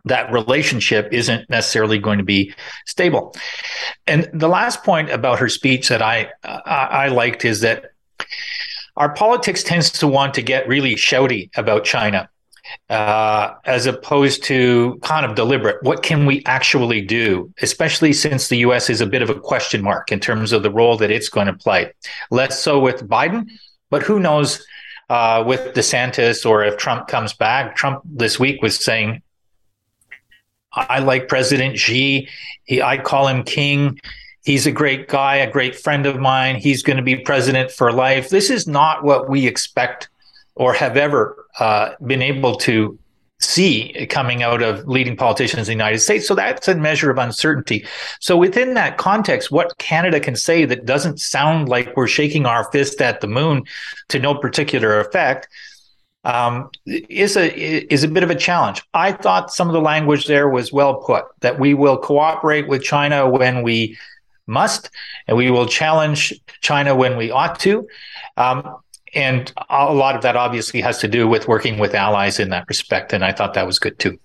that 0.04 0.30
relationship 0.30 1.08
isn't 1.10 1.48
necessarily 1.48 1.98
going 1.98 2.18
to 2.18 2.24
be 2.24 2.54
stable. 2.84 3.34
And 4.06 4.28
the 4.34 4.48
last 4.48 4.84
point 4.84 5.10
about 5.10 5.38
her 5.38 5.48
speech 5.48 5.88
that 5.88 6.02
I 6.02 6.30
I, 6.44 6.88
I 7.04 7.08
liked 7.08 7.46
is 7.46 7.60
that 7.62 7.92
our 9.00 9.14
politics 9.14 9.62
tends 9.62 9.90
to 9.90 10.06
want 10.06 10.34
to 10.34 10.42
get 10.42 10.68
really 10.68 10.94
shouty 10.94 11.48
about 11.56 11.84
China. 11.84 12.28
Uh, 12.88 13.54
as 13.64 13.86
opposed 13.86 14.44
to 14.44 14.96
kind 15.02 15.26
of 15.26 15.34
deliberate. 15.34 15.82
What 15.82 16.04
can 16.04 16.24
we 16.24 16.44
actually 16.44 17.00
do, 17.00 17.52
especially 17.62 18.12
since 18.12 18.46
the 18.46 18.58
U.S. 18.58 18.88
is 18.88 19.00
a 19.00 19.06
bit 19.06 19.22
of 19.22 19.30
a 19.30 19.40
question 19.40 19.82
mark 19.82 20.12
in 20.12 20.20
terms 20.20 20.52
of 20.52 20.62
the 20.62 20.70
role 20.70 20.96
that 20.98 21.10
it's 21.10 21.28
going 21.28 21.48
to 21.48 21.52
play? 21.54 21.92
Less 22.30 22.60
so 22.60 22.78
with 22.78 23.08
Biden, 23.08 23.48
but 23.88 24.02
who 24.02 24.20
knows 24.20 24.64
uh, 25.08 25.42
with 25.44 25.74
DeSantis 25.74 26.48
or 26.48 26.62
if 26.62 26.76
Trump 26.76 27.08
comes 27.08 27.32
back. 27.32 27.74
Trump 27.74 28.02
this 28.04 28.38
week 28.38 28.62
was 28.62 28.84
saying, 28.84 29.20
I 30.72 31.00
like 31.00 31.26
President 31.26 31.76
Xi. 31.76 32.28
He, 32.64 32.82
I 32.82 32.98
call 32.98 33.26
him 33.26 33.42
king. 33.42 33.98
He's 34.44 34.66
a 34.66 34.72
great 34.72 35.08
guy, 35.08 35.36
a 35.36 35.50
great 35.50 35.76
friend 35.76 36.06
of 36.06 36.18
mine. 36.18 36.56
He's 36.56 36.82
going 36.82 36.96
to 36.96 37.02
be 37.02 37.16
president 37.16 37.70
for 37.70 37.92
life. 37.92 38.30
This 38.30 38.50
is 38.50 38.66
not 38.66 39.04
what 39.04 39.28
we 39.28 39.46
expect 39.46 40.08
or 40.54 40.72
have 40.72 40.96
ever 40.96 41.46
uh, 41.58 41.90
been 42.06 42.22
able 42.22 42.56
to 42.56 42.98
see 43.40 44.06
coming 44.10 44.42
out 44.42 44.62
of 44.62 44.86
leading 44.86 45.16
politicians 45.16 45.68
in 45.68 45.72
the 45.72 45.82
United 45.84 45.98
States. 45.98 46.28
So 46.28 46.34
that's 46.34 46.68
a 46.68 46.74
measure 46.74 47.10
of 47.10 47.18
uncertainty. 47.18 47.86
So 48.20 48.36
within 48.36 48.74
that 48.74 48.98
context, 48.98 49.50
what 49.50 49.76
Canada 49.78 50.20
can 50.20 50.36
say 50.36 50.66
that 50.66 50.84
doesn't 50.84 51.20
sound 51.20 51.68
like 51.68 51.96
we're 51.96 52.06
shaking 52.06 52.44
our 52.46 52.70
fist 52.70 53.00
at 53.00 53.20
the 53.20 53.26
moon 53.26 53.64
to 54.08 54.18
no 54.18 54.34
particular 54.34 55.00
effect 55.00 55.48
um, 56.24 56.70
is 56.86 57.36
a 57.36 57.50
is 57.92 58.04
a 58.04 58.08
bit 58.08 58.22
of 58.22 58.30
a 58.30 58.34
challenge. 58.34 58.82
I 58.92 59.12
thought 59.12 59.52
some 59.52 59.68
of 59.68 59.72
the 59.72 59.80
language 59.80 60.26
there 60.26 60.50
was 60.50 60.70
well 60.70 60.96
put. 60.96 61.24
That 61.40 61.58
we 61.58 61.72
will 61.72 61.96
cooperate 61.96 62.68
with 62.68 62.82
China 62.82 63.28
when 63.28 63.62
we 63.62 63.96
must, 64.50 64.90
and 65.26 65.36
we 65.36 65.50
will 65.50 65.66
challenge 65.66 66.34
China 66.60 66.94
when 66.94 67.16
we 67.16 67.30
ought 67.30 67.58
to. 67.60 67.88
Um, 68.36 68.76
and 69.14 69.52
a 69.70 69.92
lot 69.92 70.14
of 70.14 70.22
that 70.22 70.36
obviously 70.36 70.80
has 70.80 70.98
to 70.98 71.08
do 71.08 71.26
with 71.26 71.48
working 71.48 71.78
with 71.78 71.94
allies 71.94 72.38
in 72.38 72.50
that 72.50 72.66
respect. 72.68 73.12
And 73.12 73.24
I 73.24 73.32
thought 73.32 73.54
that 73.54 73.66
was 73.66 73.78
good 73.78 73.98
too. 73.98 74.18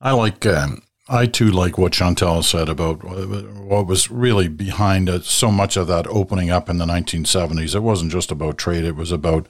I 0.00 0.12
like. 0.12 0.44
Um, 0.46 0.82
I 1.08 1.26
too 1.26 1.50
like 1.50 1.78
what 1.78 1.92
Chantal 1.92 2.42
said 2.42 2.68
about 2.68 3.02
what 3.02 3.86
was 3.86 4.10
really 4.10 4.48
behind 4.48 5.10
so 5.24 5.50
much 5.50 5.76
of 5.76 5.88
that 5.88 6.06
opening 6.06 6.50
up 6.50 6.70
in 6.70 6.78
the 6.78 6.86
1970s. 6.86 7.74
It 7.74 7.80
wasn't 7.80 8.12
just 8.12 8.30
about 8.30 8.56
trade; 8.56 8.84
it 8.84 8.96
was 8.96 9.10
about 9.10 9.46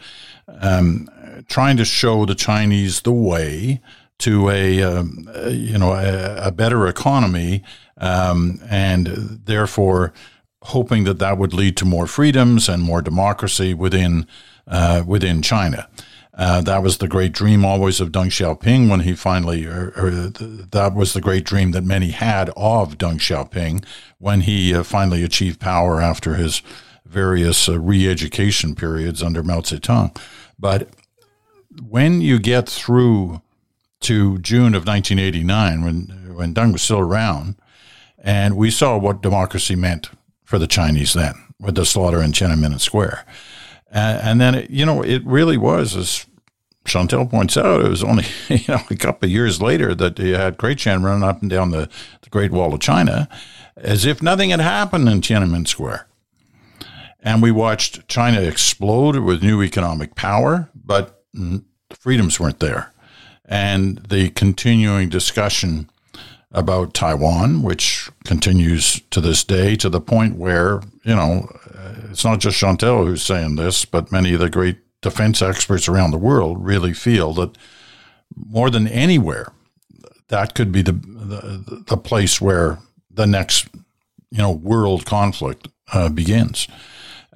um, 0.61 1.09
trying 1.49 1.77
to 1.77 1.85
show 1.85 2.25
the 2.25 2.35
Chinese 2.35 3.03
the 3.03 3.13
way 3.13 3.81
to 4.23 4.51
a, 4.51 4.83
um, 4.83 5.29
you 5.49 5.79
know 5.79 5.93
a, 5.93 6.49
a 6.49 6.53
better 6.53 6.87
economy, 6.87 7.63
um, 7.99 8.61
and 8.71 9.07
therefore 9.45 10.13
hoping 10.63 11.05
that 11.05 11.19
that 11.19 11.39
would 11.39 11.53
lead 11.53 11.77
to 11.77 11.85
more 11.85 12.07
freedoms 12.07 12.69
and 12.69 12.83
more 12.83 13.03
democracy 13.03 13.75
within 13.75 14.27
uh, 14.67 15.03
within 15.07 15.43
China. 15.43 15.89
Uh, 16.35 16.63
that 16.63 16.83
was 16.83 16.97
the 16.97 17.09
great 17.09 17.33
dream 17.33 17.63
always 17.65 18.01
of 18.01 18.11
Deng 18.11 18.31
Xiaoping 18.31 18.89
when 18.89 19.01
he 19.01 19.15
finally, 19.15 19.67
or, 19.67 19.93
or 19.97 20.11
that 20.11 20.95
was 20.95 21.13
the 21.13 21.21
great 21.21 21.45
dream 21.45 21.73
that 21.73 21.85
many 21.85 22.11
had 22.11 22.49
of 22.57 22.97
Deng 22.97 23.19
Xiaoping 23.19 23.85
when 24.19 24.43
he 24.43 24.75
uh, 24.75 24.83
finally 24.83 25.23
achieved 25.25 25.61
power 25.61 26.01
after 26.01 26.37
his 26.37 26.63
various 27.05 27.69
uh, 27.69 27.79
re-education 27.79 28.75
periods 28.75 29.23
under 29.23 29.43
Mao 29.43 29.61
Zedong. 29.61 30.17
But 30.59 30.89
when 31.87 32.23
you 32.23 32.39
get 32.39 32.67
through 32.67 33.43
to 34.03 34.39
June 34.39 34.75
of 34.75 34.87
1989, 34.87 35.85
when 35.85 36.35
when 36.35 36.55
Deng 36.55 36.73
was 36.73 36.83
still 36.83 37.01
around, 37.01 37.57
and 38.19 38.57
we 38.57 38.71
saw 38.71 38.97
what 38.97 39.23
democracy 39.23 39.77
meant 39.77 40.11
for 40.45 40.59
the 40.59 40.67
Chinese 40.67 41.13
then 41.13 41.35
with 41.61 41.77
the 41.77 41.87
slaughter 41.87 42.23
in 42.23 42.33
Tiananmen 42.33 42.79
Square. 42.81 43.25
And, 43.91 44.21
and 44.21 44.41
then, 44.41 44.55
it, 44.57 44.71
you 44.71 44.85
know, 44.85 45.03
it 45.03 45.25
really 45.25 45.57
was, 45.57 45.97
as 45.97 46.27
Chantal 46.85 47.27
points 47.27 47.57
out, 47.57 47.85
it 47.85 47.89
was 47.89 48.03
only 48.03 48.25
you 48.49 48.65
know 48.69 48.81
a 48.91 48.97
couple 48.97 49.27
of 49.27 49.31
years 49.31 49.63
later 49.63 49.95
that 49.95 50.19
you 50.19 50.35
had 50.35 50.59
Chrétien 50.59 51.05
running 51.05 51.23
up 51.23 51.41
and 51.41 51.51
down 51.51 51.71
the, 51.71 51.89
the 52.23 52.31
Great 52.31 52.51
Wall 52.51 52.75
of 52.75 52.81
China, 52.81 53.29
as 53.77 54.05
if 54.05 54.21
nothing 54.21 54.51
had 54.51 54.61
happened 54.61 55.09
in 55.09 55.21
Tiananmen 55.21 55.69
Square. 55.69 56.07
And 57.21 57.41
we 57.41 57.53
watched 57.53 58.09
China 58.09 58.41
explode 58.41 59.17
with 59.19 59.45
new 59.45 59.63
economic 59.63 60.17
power, 60.17 60.71
but 60.75 61.23
the 61.33 61.63
freedoms 61.91 62.41
weren't 62.41 62.59
there. 62.59 62.93
And 63.45 63.99
the 63.99 64.31
continuing 64.31 65.09
discussion 65.09 65.91
about 66.53 66.95
Taiwan, 66.95 67.63
which 67.63 68.11
continues 68.25 69.01
to 69.11 69.21
this 69.21 69.43
day 69.43 69.75
to 69.77 69.89
the 69.89 70.01
point 70.01 70.37
where, 70.37 70.81
you 71.05 71.15
know, 71.15 71.49
it's 72.11 72.25
not 72.25 72.41
just 72.41 72.59
Chantal 72.59 73.07
who's 73.07 73.23
saying 73.23 73.57
this, 73.57 73.85
but 73.85 74.13
many 74.13 74.35
of 74.35 74.41
the 74.41 74.51
great 74.51 74.79
defense 75.01 75.43
experts 75.43 75.89
around 75.89 76.11
the 76.11 76.19
world 76.19 76.65
really 76.65 76.93
feel 76.93 77.33
that 77.35 77.57
more 78.37 78.71
than 78.71 78.87
anywhere, 78.87 79.53
that 80.29 80.55
could 80.55 80.73
be 80.73 80.83
the 80.83 80.93
the, 80.93 81.85
the 81.87 81.97
place 81.97 82.41
where 82.41 82.79
the 83.11 83.27
next 83.27 83.69
you 84.31 84.39
know 84.39 84.51
world 84.51 85.05
conflict 85.05 85.69
uh, 85.93 86.09
begins 86.09 86.69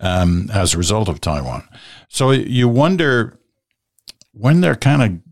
um, 0.00 0.50
as 0.52 0.74
a 0.74 0.78
result 0.78 1.08
of 1.08 1.20
Taiwan. 1.20 1.68
So 2.08 2.30
you 2.30 2.68
wonder 2.68 3.38
when 4.32 4.60
they're 4.60 4.76
kind 4.76 5.02
of 5.02 5.25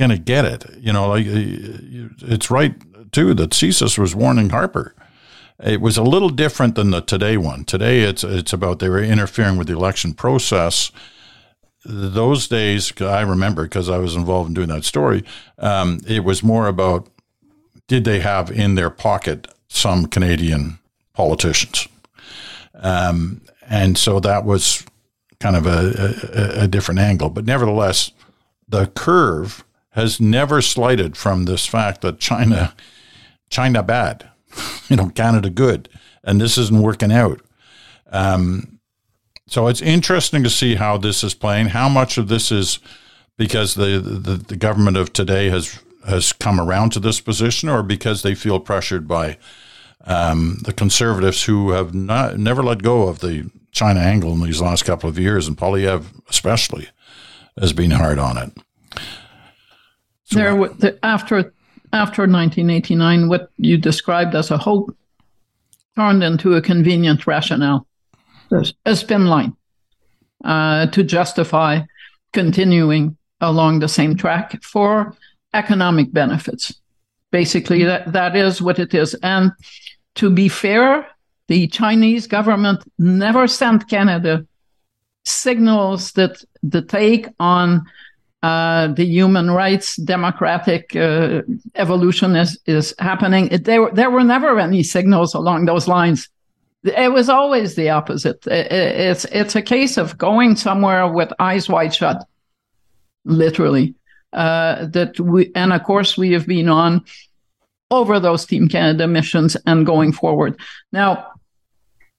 going 0.00 0.10
to 0.10 0.18
get 0.18 0.44
it. 0.44 0.64
You 0.78 0.92
know, 0.92 1.08
like 1.08 1.26
it's 1.28 2.50
right 2.50 2.74
too 3.12 3.34
that 3.34 3.50
CSIS 3.50 3.98
was 3.98 4.14
warning 4.14 4.50
Harper 4.50 4.94
it 5.62 5.80
was 5.80 5.96
a 5.96 6.02
little 6.02 6.30
different 6.30 6.74
than 6.74 6.90
the 6.90 7.00
today 7.00 7.36
one. 7.36 7.64
Today, 7.64 8.00
it's 8.00 8.24
it's 8.24 8.52
about 8.52 8.78
they 8.78 8.88
were 8.88 9.02
interfering 9.02 9.56
with 9.56 9.66
the 9.66 9.74
election 9.74 10.14
process. 10.14 10.90
Those 11.84 12.48
days, 12.48 12.92
I 13.00 13.22
remember 13.22 13.64
because 13.64 13.88
I 13.88 13.98
was 13.98 14.14
involved 14.14 14.48
in 14.48 14.54
doing 14.54 14.68
that 14.68 14.84
story. 14.84 15.24
Um, 15.58 16.00
it 16.06 16.24
was 16.24 16.42
more 16.42 16.66
about 16.66 17.08
did 17.88 18.04
they 18.04 18.20
have 18.20 18.50
in 18.50 18.74
their 18.74 18.90
pocket 18.90 19.48
some 19.68 20.06
Canadian 20.06 20.78
politicians, 21.12 21.88
um, 22.74 23.42
and 23.68 23.98
so 23.98 24.20
that 24.20 24.44
was 24.44 24.84
kind 25.40 25.56
of 25.56 25.66
a, 25.66 26.60
a, 26.60 26.64
a 26.64 26.68
different 26.68 27.00
angle. 27.00 27.30
But 27.30 27.44
nevertheless, 27.44 28.12
the 28.68 28.86
curve 28.86 29.64
has 29.90 30.20
never 30.20 30.62
slighted 30.62 31.16
from 31.16 31.44
this 31.44 31.66
fact 31.66 32.00
that 32.02 32.20
China, 32.20 32.74
China 33.48 33.82
bad 33.82 34.30
you 34.88 34.96
know, 34.96 35.08
Canada 35.10 35.50
good, 35.50 35.88
and 36.24 36.40
this 36.40 36.58
isn't 36.58 36.82
working 36.82 37.12
out. 37.12 37.40
Um, 38.10 38.80
so 39.46 39.66
it's 39.66 39.82
interesting 39.82 40.42
to 40.42 40.50
see 40.50 40.76
how 40.76 40.96
this 40.96 41.24
is 41.24 41.34
playing. 41.34 41.68
How 41.68 41.88
much 41.88 42.18
of 42.18 42.28
this 42.28 42.52
is 42.52 42.78
because 43.36 43.74
the, 43.74 43.98
the, 43.98 44.36
the 44.36 44.56
government 44.56 44.96
of 44.96 45.12
today 45.12 45.48
has 45.48 45.80
has 46.06 46.32
come 46.32 46.58
around 46.58 46.90
to 46.92 47.00
this 47.00 47.20
position, 47.20 47.68
or 47.68 47.82
because 47.82 48.22
they 48.22 48.34
feel 48.34 48.58
pressured 48.58 49.06
by 49.06 49.36
um, 50.06 50.58
the 50.62 50.72
conservatives 50.72 51.44
who 51.44 51.72
have 51.72 51.92
not 51.94 52.38
never 52.38 52.62
let 52.62 52.82
go 52.82 53.08
of 53.08 53.20
the 53.20 53.50
China 53.70 54.00
angle 54.00 54.32
in 54.32 54.40
these 54.40 54.62
last 54.62 54.84
couple 54.84 55.10
of 55.10 55.18
years, 55.18 55.46
and 55.46 55.58
Poilievre 55.58 56.06
especially 56.28 56.88
has 57.58 57.72
been 57.72 57.90
hard 57.90 58.18
on 58.18 58.38
it. 58.38 58.52
So, 60.30 60.38
there, 60.38 60.54
the, 60.54 60.98
after 61.04 61.52
after 61.92 62.22
1989, 62.22 63.28
what 63.28 63.50
you 63.56 63.76
described 63.76 64.34
as 64.34 64.50
a 64.50 64.58
hope 64.58 64.96
turned 65.96 66.22
into 66.22 66.54
a 66.54 66.62
convenient 66.62 67.26
rationale, 67.26 67.86
a 68.86 68.94
spin 68.94 69.26
line 69.26 69.56
uh, 70.44 70.86
to 70.86 71.02
justify 71.02 71.80
continuing 72.32 73.16
along 73.40 73.80
the 73.80 73.88
same 73.88 74.16
track 74.16 74.62
for 74.62 75.16
economic 75.52 76.12
benefits. 76.12 76.74
Basically, 77.32 77.84
that, 77.84 78.12
that 78.12 78.36
is 78.36 78.62
what 78.62 78.78
it 78.78 78.94
is. 78.94 79.14
And 79.22 79.52
to 80.16 80.30
be 80.30 80.48
fair, 80.48 81.08
the 81.48 81.66
Chinese 81.68 82.26
government 82.26 82.84
never 82.98 83.48
sent 83.48 83.88
Canada 83.88 84.46
signals 85.24 86.12
that 86.12 86.42
the 86.62 86.82
take 86.82 87.28
on 87.40 87.84
uh, 88.42 88.88
the 88.88 89.04
human 89.04 89.50
rights 89.50 89.96
democratic 89.96 90.96
uh, 90.96 91.42
evolution 91.74 92.36
is 92.36 92.58
is 92.66 92.94
happening. 92.98 93.48
It, 93.48 93.64
there 93.64 93.90
there 93.92 94.10
were 94.10 94.24
never 94.24 94.58
any 94.58 94.82
signals 94.82 95.34
along 95.34 95.66
those 95.66 95.86
lines. 95.86 96.28
It 96.82 97.12
was 97.12 97.28
always 97.28 97.74
the 97.74 97.90
opposite. 97.90 98.46
It, 98.46 98.72
it's 98.72 99.24
it's 99.26 99.56
a 99.56 99.62
case 99.62 99.98
of 99.98 100.16
going 100.16 100.56
somewhere 100.56 101.06
with 101.06 101.32
eyes 101.38 101.68
wide 101.68 101.94
shut, 101.94 102.26
literally. 103.24 103.94
Uh, 104.32 104.86
that 104.86 105.18
we 105.18 105.50
and 105.54 105.72
of 105.72 105.82
course 105.82 106.16
we 106.16 106.32
have 106.32 106.46
been 106.46 106.68
on 106.68 107.04
over 107.90 108.20
those 108.20 108.46
Team 108.46 108.68
Canada 108.68 109.06
missions 109.06 109.56
and 109.66 109.84
going 109.84 110.12
forward. 110.12 110.58
Now, 110.92 111.32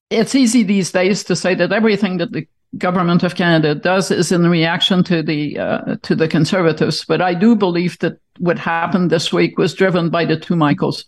it's 0.09 0.35
easy 0.35 0.63
these 0.63 0.91
days 0.91 1.23
to 1.23 1.35
say 1.35 1.55
that 1.55 1.71
everything 1.71 2.17
that 2.17 2.33
the 2.33 2.47
government 2.77 3.23
of 3.23 3.35
Canada 3.35 3.75
does 3.75 4.11
is 4.11 4.31
in 4.31 4.47
reaction 4.47 5.03
to 5.03 5.21
the 5.21 5.59
uh, 5.59 5.95
to 6.03 6.15
the 6.15 6.27
conservatives. 6.27 7.05
But 7.05 7.21
I 7.21 7.33
do 7.33 7.55
believe 7.55 7.99
that 7.99 8.17
what 8.39 8.57
happened 8.59 9.09
this 9.09 9.33
week 9.33 9.57
was 9.57 9.73
driven 9.73 10.09
by 10.09 10.25
the 10.25 10.37
two 10.37 10.55
Michaels, 10.55 11.05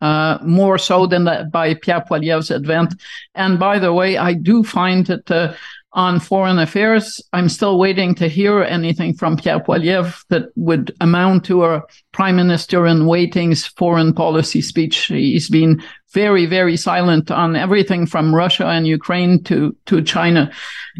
uh, 0.00 0.38
more 0.42 0.78
so 0.78 1.06
than 1.06 1.28
by 1.50 1.74
Pierre 1.74 2.04
Poilievre's 2.08 2.50
advent. 2.50 2.94
And 3.34 3.58
by 3.58 3.78
the 3.78 3.92
way, 3.92 4.16
I 4.16 4.32
do 4.32 4.64
find 4.64 5.06
that 5.06 5.30
uh, 5.30 5.54
on 5.96 6.20
foreign 6.20 6.58
affairs, 6.58 7.22
I'm 7.32 7.48
still 7.48 7.78
waiting 7.78 8.14
to 8.16 8.28
hear 8.28 8.62
anything 8.62 9.14
from 9.14 9.38
Pierre 9.38 9.60
Poilievre 9.60 10.14
that 10.28 10.50
would 10.54 10.94
amount 11.00 11.46
to 11.46 11.64
a 11.64 11.82
prime 12.12 12.36
minister 12.36 12.86
in 12.86 13.06
waiting's 13.06 13.64
foreign 13.64 14.12
policy 14.12 14.60
speech. 14.60 15.06
He's 15.06 15.48
been 15.48 15.82
very, 16.12 16.44
very 16.44 16.76
silent 16.76 17.30
on 17.30 17.56
everything 17.56 18.04
from 18.06 18.34
Russia 18.34 18.66
and 18.66 18.86
Ukraine 18.86 19.42
to, 19.44 19.74
to 19.86 20.02
China. 20.02 20.52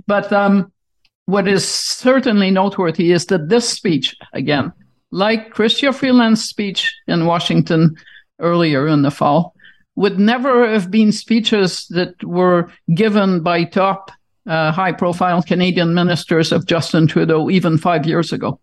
But 0.06 0.32
um, 0.32 0.72
what 1.26 1.46
is 1.46 1.68
certainly 1.68 2.50
noteworthy 2.50 3.12
is 3.12 3.26
that 3.26 3.50
this 3.50 3.68
speech, 3.68 4.16
again, 4.32 4.72
like 5.10 5.52
Chrystia 5.52 5.94
Freeland's 5.94 6.42
speech 6.42 6.94
in 7.06 7.26
Washington 7.26 7.96
earlier 8.40 8.88
in 8.88 9.02
the 9.02 9.10
fall, 9.10 9.54
would 9.94 10.18
never 10.18 10.66
have 10.66 10.90
been 10.90 11.12
speeches 11.12 11.86
that 11.88 12.22
were 12.24 12.70
given 12.94 13.42
by 13.42 13.64
top 13.64 14.10
uh, 14.46 14.72
high 14.72 14.92
profile 14.92 15.42
Canadian 15.42 15.94
ministers 15.94 16.52
of 16.52 16.66
Justin 16.66 17.06
Trudeau 17.06 17.50
even 17.50 17.78
five 17.78 18.06
years 18.06 18.32
ago. 18.32 18.60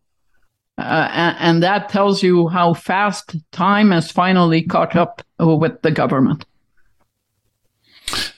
Uh, 0.78 1.08
and, 1.12 1.38
and, 1.40 1.64
that 1.64 1.88
tells 1.90 2.24
you 2.24 2.48
how 2.48 2.74
fast 2.74 3.36
time 3.52 3.92
has 3.92 4.10
finally 4.10 4.64
caught 4.64 4.96
up 4.96 5.22
with 5.38 5.80
the 5.84 5.92
government. 5.92 6.46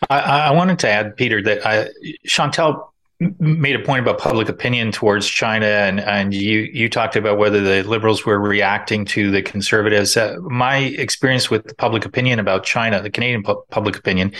I, 0.10 0.20
I 0.20 0.52
wanted 0.52 0.80
to 0.80 0.90
add, 0.90 1.16
Peter, 1.16 1.42
that 1.44 1.66
I, 1.66 1.88
Chantal 2.26 2.94
made 3.40 3.76
a 3.76 3.80
point 3.80 4.02
about 4.02 4.20
public 4.20 4.50
opinion 4.50 4.92
towards 4.92 5.28
China, 5.28 5.66
and 5.66 6.02
and 6.02 6.34
you 6.34 6.70
you 6.74 6.90
talked 6.90 7.16
about 7.16 7.38
whether 7.38 7.62
the 7.62 7.88
liberals 7.88 8.26
were 8.26 8.40
reacting 8.40 9.06
to 9.06 9.32
the 9.32 9.42
conservatives. 9.42 10.18
Uh, 10.18 10.36
my 10.42 10.78
experience 10.78 11.50
with 11.50 11.66
the 11.66 11.76
public 11.76 12.04
opinion 12.06 12.40
about 12.40 12.66
China, 12.66 13.02
the 13.02 13.10
Canadian 13.10 13.44
pu- 13.44 13.64
public 13.70 13.96
opinion, 13.96 14.34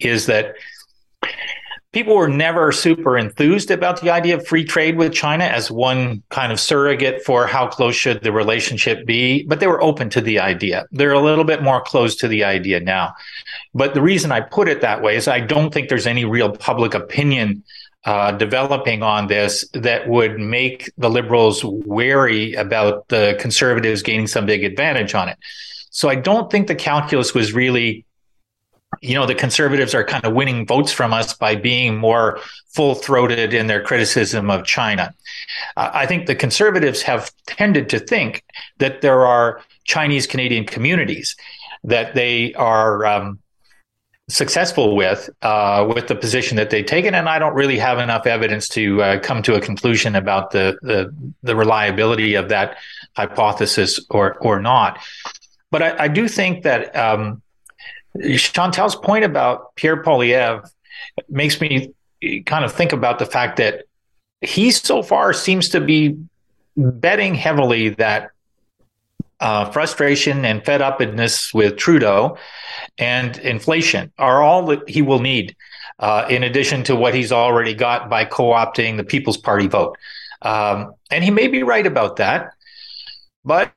is 0.00 0.26
that 0.26 0.56
people 1.92 2.14
were 2.14 2.28
never 2.28 2.70
super 2.70 3.16
enthused 3.16 3.70
about 3.70 4.00
the 4.00 4.10
idea 4.10 4.36
of 4.36 4.46
free 4.46 4.64
trade 4.64 4.96
with 4.96 5.12
China 5.12 5.44
as 5.44 5.70
one 5.70 6.22
kind 6.28 6.52
of 6.52 6.60
surrogate 6.60 7.24
for 7.24 7.46
how 7.46 7.66
close 7.66 7.94
should 7.94 8.22
the 8.22 8.32
relationship 8.32 9.06
be, 9.06 9.44
but 9.44 9.60
they 9.60 9.66
were 9.66 9.82
open 9.82 10.10
to 10.10 10.20
the 10.20 10.38
idea. 10.38 10.86
They're 10.90 11.12
a 11.12 11.20
little 11.20 11.44
bit 11.44 11.62
more 11.62 11.80
closed 11.80 12.20
to 12.20 12.28
the 12.28 12.44
idea 12.44 12.80
now. 12.80 13.14
But 13.74 13.94
the 13.94 14.02
reason 14.02 14.32
I 14.32 14.40
put 14.40 14.68
it 14.68 14.82
that 14.82 15.02
way 15.02 15.16
is 15.16 15.28
I 15.28 15.40
don't 15.40 15.72
think 15.72 15.88
there's 15.88 16.06
any 16.06 16.24
real 16.24 16.50
public 16.52 16.94
opinion 16.94 17.62
uh, 18.04 18.32
developing 18.32 19.02
on 19.02 19.26
this 19.26 19.68
that 19.72 20.08
would 20.08 20.38
make 20.38 20.90
the 20.98 21.10
liberals 21.10 21.64
wary 21.64 22.54
about 22.54 23.08
the 23.08 23.36
conservatives 23.40 24.02
gaining 24.02 24.26
some 24.26 24.46
big 24.46 24.62
advantage 24.62 25.14
on 25.14 25.28
it. 25.28 25.38
So 25.90 26.08
I 26.08 26.14
don't 26.14 26.50
think 26.50 26.68
the 26.68 26.74
calculus 26.74 27.34
was 27.34 27.52
really 27.52 28.04
you 29.00 29.14
know, 29.14 29.26
the 29.26 29.34
conservatives 29.34 29.94
are 29.94 30.04
kind 30.04 30.24
of 30.24 30.32
winning 30.34 30.66
votes 30.66 30.92
from 30.92 31.12
us 31.12 31.34
by 31.34 31.56
being 31.56 31.96
more 31.96 32.40
full 32.74 32.94
throated 32.94 33.54
in 33.54 33.66
their 33.66 33.82
criticism 33.82 34.50
of 34.50 34.64
China. 34.64 35.14
Uh, 35.76 35.90
I 35.92 36.06
think 36.06 36.26
the 36.26 36.34
conservatives 36.34 37.02
have 37.02 37.32
tended 37.46 37.88
to 37.90 37.98
think 37.98 38.44
that 38.78 39.00
there 39.00 39.26
are 39.26 39.62
Chinese 39.84 40.26
Canadian 40.26 40.64
communities 40.64 41.36
that 41.84 42.14
they 42.14 42.52
are 42.54 43.06
um, 43.06 43.38
successful 44.28 44.94
with 44.94 45.30
uh, 45.42 45.90
with 45.94 46.08
the 46.08 46.14
position 46.14 46.56
that 46.56 46.70
they've 46.70 46.86
taken, 46.86 47.14
and 47.14 47.28
I 47.28 47.38
don't 47.38 47.54
really 47.54 47.78
have 47.78 47.98
enough 47.98 48.26
evidence 48.26 48.68
to 48.70 49.02
uh, 49.02 49.20
come 49.20 49.42
to 49.42 49.54
a 49.54 49.60
conclusion 49.60 50.14
about 50.14 50.50
the, 50.50 50.78
the, 50.82 51.14
the 51.42 51.56
reliability 51.56 52.34
of 52.34 52.48
that 52.50 52.76
hypothesis 53.16 54.00
or 54.10 54.36
or 54.38 54.60
not. 54.60 54.98
But 55.70 55.82
I, 55.82 56.04
I 56.04 56.08
do 56.08 56.28
think 56.28 56.64
that. 56.64 56.94
Um, 56.94 57.42
Chantal's 58.36 58.96
point 58.96 59.24
about 59.24 59.74
Pierre 59.76 60.02
Poilievre 60.02 60.68
makes 61.28 61.60
me 61.60 61.92
kind 62.46 62.64
of 62.64 62.72
think 62.72 62.92
about 62.92 63.18
the 63.18 63.26
fact 63.26 63.56
that 63.58 63.84
he 64.40 64.70
so 64.70 65.02
far 65.02 65.32
seems 65.32 65.68
to 65.70 65.80
be 65.80 66.16
betting 66.76 67.34
heavily 67.34 67.90
that 67.90 68.30
uh, 69.40 69.70
frustration 69.70 70.44
and 70.44 70.64
fed 70.64 70.82
upness 70.82 71.54
with 71.54 71.76
Trudeau 71.76 72.36
and 72.98 73.38
inflation 73.38 74.12
are 74.18 74.42
all 74.42 74.66
that 74.66 74.88
he 74.88 75.02
will 75.02 75.20
need, 75.20 75.54
uh, 76.00 76.26
in 76.28 76.42
addition 76.42 76.82
to 76.84 76.96
what 76.96 77.14
he's 77.14 77.30
already 77.30 77.74
got 77.74 78.10
by 78.10 78.24
co 78.24 78.50
opting 78.50 78.96
the 78.96 79.04
People's 79.04 79.36
Party 79.36 79.68
vote. 79.68 79.96
Um, 80.42 80.94
and 81.10 81.22
he 81.22 81.30
may 81.30 81.48
be 81.48 81.62
right 81.62 81.86
about 81.86 82.16
that. 82.16 82.52
But 83.44 83.72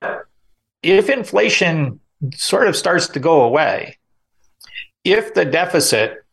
if 0.84 1.10
inflation 1.10 2.00
sort 2.36 2.68
of 2.68 2.76
starts 2.76 3.08
to 3.10 3.20
go 3.20 3.42
away, 3.42 3.98
if 5.04 5.34
the 5.34 5.46
deficit 5.46 6.24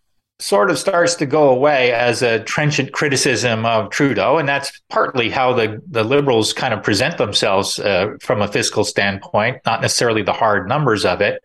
sort 0.40 0.70
of 0.70 0.78
starts 0.78 1.16
to 1.16 1.26
go 1.26 1.48
away 1.48 1.92
as 1.92 2.22
a 2.22 2.38
trenchant 2.44 2.92
criticism 2.92 3.66
of 3.66 3.90
Trudeau, 3.90 4.38
and 4.38 4.48
that's 4.48 4.80
partly 4.88 5.30
how 5.30 5.52
the, 5.52 5.82
the 5.90 6.04
liberals 6.04 6.52
kind 6.52 6.72
of 6.72 6.82
present 6.82 7.18
themselves 7.18 7.80
uh, 7.80 8.14
from 8.20 8.40
a 8.40 8.46
fiscal 8.46 8.84
standpoint, 8.84 9.58
not 9.66 9.80
necessarily 9.80 10.22
the 10.22 10.32
hard 10.32 10.68
numbers 10.68 11.04
of 11.04 11.20
it, 11.20 11.42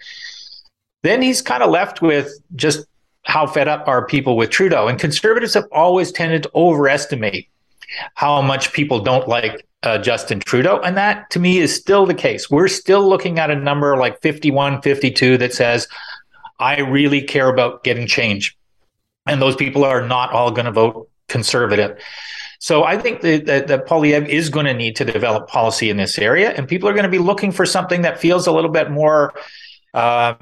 then 1.01 1.21
he's 1.21 1.41
kind 1.41 1.63
of 1.63 1.71
left 1.71 2.01
with 2.01 2.31
just 2.55 2.85
how 3.23 3.47
fed 3.47 3.67
up 3.67 3.87
are 3.87 4.05
people 4.05 4.37
with 4.37 4.49
Trudeau. 4.49 4.87
And 4.87 4.99
conservatives 4.99 5.53
have 5.55 5.67
always 5.71 6.11
tended 6.11 6.43
to 6.43 6.51
overestimate 6.53 7.49
how 8.15 8.41
much 8.41 8.73
people 8.73 8.99
don't 8.99 9.27
like 9.27 9.65
uh, 9.83 9.97
Justin 9.97 10.39
Trudeau. 10.39 10.79
And 10.79 10.95
that 10.97 11.29
to 11.31 11.39
me 11.39 11.59
is 11.59 11.75
still 11.75 12.05
the 12.05 12.13
case. 12.13 12.49
We're 12.49 12.67
still 12.67 13.07
looking 13.07 13.39
at 13.39 13.49
a 13.49 13.55
number 13.55 13.97
like 13.97 14.21
51, 14.21 14.81
52 14.81 15.37
that 15.37 15.53
says, 15.53 15.87
I 16.59 16.79
really 16.79 17.21
care 17.21 17.49
about 17.49 17.83
getting 17.83 18.07
change. 18.07 18.57
And 19.25 19.41
those 19.41 19.55
people 19.55 19.83
are 19.83 20.05
not 20.05 20.31
all 20.31 20.51
going 20.51 20.65
to 20.65 20.71
vote 20.71 21.09
conservative. 21.27 21.97
So 22.59 22.83
I 22.83 22.97
think 22.97 23.21
that, 23.21 23.45
that, 23.45 23.67
that 23.67 23.87
Poilievre 23.87 24.27
is 24.27 24.49
going 24.49 24.65
to 24.65 24.73
need 24.73 24.95
to 24.97 25.05
develop 25.05 25.49
policy 25.49 25.89
in 25.89 25.97
this 25.97 26.17
area, 26.17 26.51
and 26.51 26.67
people 26.67 26.87
are 26.87 26.93
going 26.93 27.03
to 27.03 27.09
be 27.09 27.17
looking 27.17 27.51
for 27.51 27.65
something 27.65 28.03
that 28.03 28.19
feels 28.19 28.47
a 28.47 28.51
little 28.51 28.71
bit 28.71 28.89
more 28.89 29.33
uh, 29.93 30.35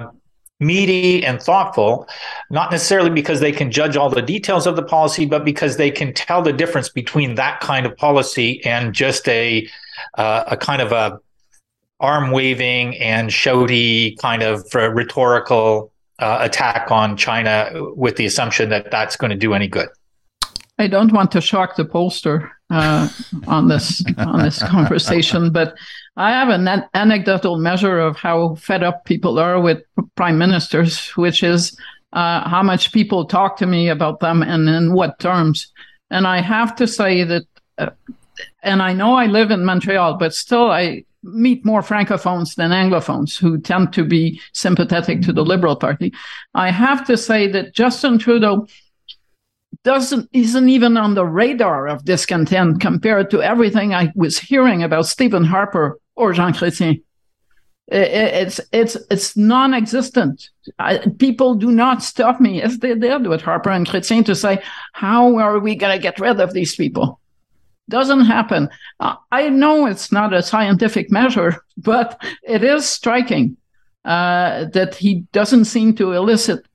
meaty 0.59 1.25
and 1.25 1.41
thoughtful, 1.41 2.07
not 2.51 2.71
necessarily 2.71 3.09
because 3.09 3.39
they 3.39 3.51
can 3.51 3.71
judge 3.71 3.97
all 3.97 4.09
the 4.09 4.21
details 4.21 4.67
of 4.67 4.75
the 4.75 4.83
policy, 4.83 5.25
but 5.25 5.43
because 5.43 5.77
they 5.77 5.89
can 5.89 6.13
tell 6.13 6.41
the 6.43 6.53
difference 6.53 6.89
between 6.89 7.35
that 7.35 7.59
kind 7.59 7.85
of 7.85 7.97
policy 7.97 8.63
and 8.63 8.93
just 8.93 9.27
a 9.27 9.67
uh, 10.17 10.43
a 10.47 10.57
kind 10.57 10.81
of 10.81 10.91
a 10.91 11.19
arm 11.99 12.31
waving 12.31 12.97
and 12.97 13.29
shouty 13.29 14.17
kind 14.19 14.43
of 14.43 14.63
uh, 14.75 14.89
rhetorical 14.89 15.91
uh, 16.21 16.37
attack 16.41 16.91
on 16.91 17.17
China 17.17 17.71
with 17.95 18.15
the 18.15 18.25
assumption 18.25 18.69
that 18.69 18.91
that's 18.91 19.15
going 19.15 19.31
to 19.31 19.37
do 19.37 19.53
any 19.53 19.67
good. 19.67 19.89
I 20.77 20.87
don't 20.87 21.11
want 21.11 21.31
to 21.33 21.41
shock 21.41 21.75
the 21.75 21.85
pollster 21.85 22.49
uh, 22.69 23.09
on 23.47 23.67
this 23.67 24.03
on 24.17 24.39
this 24.39 24.63
conversation, 24.75 25.51
but 25.51 25.75
I 26.17 26.31
have 26.31 26.49
an 26.49 26.67
anecdotal 26.93 27.57
measure 27.57 27.99
of 27.99 28.17
how 28.17 28.55
fed 28.55 28.83
up 28.83 29.05
people 29.05 29.37
are 29.37 29.59
with 29.59 29.83
prime 30.15 30.37
ministers, 30.37 31.09
which 31.09 31.43
is 31.43 31.77
uh, 32.13 32.47
how 32.49 32.63
much 32.63 32.91
people 32.91 33.25
talk 33.25 33.57
to 33.57 33.65
me 33.65 33.89
about 33.89 34.19
them 34.19 34.41
and 34.41 34.67
in 34.67 34.93
what 34.93 35.19
terms. 35.19 35.71
And 36.09 36.27
I 36.27 36.41
have 36.41 36.75
to 36.77 36.87
say 36.87 37.23
that, 37.23 37.43
uh, 37.77 37.91
and 38.63 38.81
I 38.81 38.93
know 38.93 39.13
I 39.13 39.27
live 39.27 39.51
in 39.51 39.63
Montreal, 39.63 40.17
but 40.17 40.33
still 40.33 40.69
I 40.71 41.05
meet 41.23 41.63
more 41.65 41.81
francophones 41.81 42.55
than 42.55 42.71
anglophones 42.71 43.37
who 43.37 43.59
tend 43.59 43.93
to 43.93 44.03
be 44.03 44.41
sympathetic 44.53 45.21
to 45.21 45.33
the 45.33 45.45
Liberal 45.45 45.75
Party. 45.75 46.13
I 46.53 46.71
have 46.71 47.05
to 47.07 47.17
say 47.17 47.47
that 47.51 47.73
Justin 47.73 48.17
Trudeau 48.17 48.67
doesn't 49.83 50.29
isn't 50.33 50.69
even 50.69 50.97
on 50.97 51.15
the 51.15 51.25
radar 51.25 51.87
of 51.87 52.05
discontent 52.05 52.81
compared 52.81 53.29
to 53.31 53.41
everything 53.41 53.93
I 53.93 54.11
was 54.15 54.37
hearing 54.37 54.83
about 54.83 55.07
Stephen 55.07 55.43
Harper 55.43 55.99
or 56.15 56.33
Jean 56.33 56.53
Chrétien. 56.53 57.01
It's 57.87 58.59
it's 58.71 58.95
it's 59.09 59.35
non-existent. 59.35 60.49
I, 60.79 60.99
people 61.19 61.55
do 61.55 61.71
not 61.71 62.03
stop 62.03 62.39
me 62.39 62.61
as 62.61 62.77
they 62.77 62.95
did 62.95 63.27
with 63.27 63.41
Harper 63.41 63.69
and 63.69 63.87
Chrétien 63.87 64.25
to 64.25 64.35
say, 64.35 64.61
"How 64.93 65.35
are 65.37 65.59
we 65.59 65.75
going 65.75 65.97
to 65.97 66.01
get 66.01 66.19
rid 66.19 66.39
of 66.39 66.53
these 66.53 66.75
people?" 66.75 67.19
Doesn't 67.91 68.25
happen. 68.25 68.69
I 69.31 69.49
know 69.49 69.85
it's 69.85 70.11
not 70.11 70.33
a 70.33 70.41
scientific 70.41 71.11
measure, 71.11 71.63
but 71.77 72.19
it 72.43 72.63
is 72.63 72.87
striking 72.87 73.57
uh, 74.05 74.65
that 74.73 74.95
he 74.95 75.25
doesn't 75.31 75.65
seem 75.65 75.95
to 75.95 76.13
elicit 76.13 76.65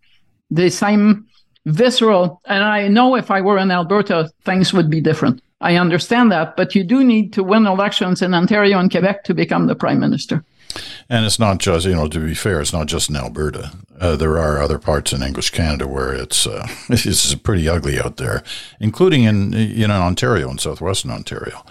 the 0.50 0.70
same 0.70 1.26
visceral. 1.64 2.40
And 2.44 2.62
I 2.62 2.86
know 2.86 3.16
if 3.16 3.30
I 3.30 3.40
were 3.40 3.58
in 3.58 3.72
Alberta, 3.72 4.30
things 4.44 4.72
would 4.72 4.88
be 4.88 5.00
different. 5.00 5.42
I 5.60 5.76
understand 5.76 6.30
that, 6.32 6.56
but 6.56 6.74
you 6.74 6.84
do 6.84 7.02
need 7.02 7.32
to 7.32 7.42
win 7.42 7.66
elections 7.66 8.22
in 8.22 8.34
Ontario 8.34 8.78
and 8.78 8.90
Quebec 8.90 9.24
to 9.24 9.34
become 9.34 9.66
the 9.66 9.74
prime 9.74 9.98
minister. 9.98 10.44
And 11.08 11.24
it's 11.24 11.38
not 11.38 11.58
just, 11.58 11.86
you 11.86 11.94
know, 11.94 12.08
to 12.08 12.18
be 12.18 12.34
fair, 12.34 12.60
it's 12.60 12.72
not 12.72 12.86
just 12.86 13.08
in 13.08 13.16
Alberta. 13.16 13.72
Uh, 14.00 14.16
there 14.16 14.38
are 14.38 14.60
other 14.60 14.78
parts 14.78 15.12
in 15.12 15.22
English 15.22 15.50
Canada 15.50 15.86
where 15.86 16.12
it's 16.12 16.46
uh, 16.46 16.66
it's 16.88 17.34
pretty 17.36 17.68
ugly 17.68 17.98
out 18.00 18.16
there, 18.16 18.42
including 18.80 19.24
in 19.24 19.52
you 19.52 19.86
know 19.86 20.02
Ontario 20.02 20.50
and 20.50 20.60
southwestern 20.60 21.10
Ontario. 21.10 21.64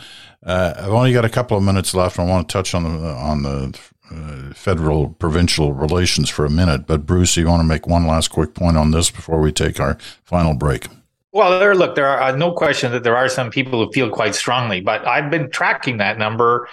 Uh, 0.44 0.74
I've 0.78 0.94
only 0.94 1.14
got 1.14 1.26
a 1.26 1.30
couple 1.30 1.58
of 1.58 1.64
minutes 1.64 1.94
left. 1.94 2.20
I 2.20 2.24
want 2.24 2.48
to 2.48 2.54
touch 2.54 2.74
on 2.74 2.84
the 2.84 3.10
on 3.10 3.44
the 3.44 3.80
uh, 4.12 4.54
federal 4.54 5.10
provincial 5.10 5.74
relations 5.74 6.30
for 6.30 6.46
a 6.46 6.50
minute. 6.50 6.86
But 6.86 7.06
Bruce, 7.06 7.38
you 7.38 7.48
want 7.48 7.62
to 7.62 7.68
make 7.68 7.88
one 7.88 8.06
last 8.06 8.30
quick 8.30 8.54
point 8.54 8.78
on 8.78 8.92
this 8.92 9.10
before 9.10 9.40
we 9.40 9.52
take 9.52 9.80
our 9.80 9.98
final 10.24 10.54
break? 10.54 10.88
Well, 11.32 11.60
there, 11.60 11.76
look, 11.76 11.96
there 11.96 12.08
are 12.08 12.32
uh, 12.32 12.36
no 12.36 12.54
question 12.54 12.92
that 12.94 13.04
there 13.04 13.18
are 13.18 13.28
some 13.28 13.50
people 13.50 13.84
who 13.84 13.92
feel 13.92 14.10
quite 14.10 14.36
strongly, 14.36 14.80
but 14.80 15.06
I've 15.06 15.30
been 15.30 15.50
tracking 15.50 15.98
that 15.98 16.18
number 16.18 16.70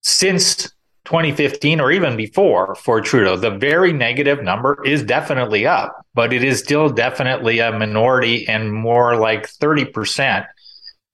since 0.00 0.72
2015 1.04 1.80
or 1.80 1.90
even 1.90 2.16
before 2.16 2.74
for 2.76 3.00
Trudeau, 3.00 3.36
the 3.36 3.50
very 3.50 3.92
negative 3.92 4.42
number 4.42 4.82
is 4.84 5.02
definitely 5.02 5.66
up, 5.66 6.06
but 6.14 6.32
it 6.32 6.44
is 6.44 6.58
still 6.60 6.88
definitely 6.88 7.58
a 7.58 7.72
minority 7.72 8.46
and 8.48 8.72
more 8.72 9.16
like 9.16 9.48
30%. 9.48 10.46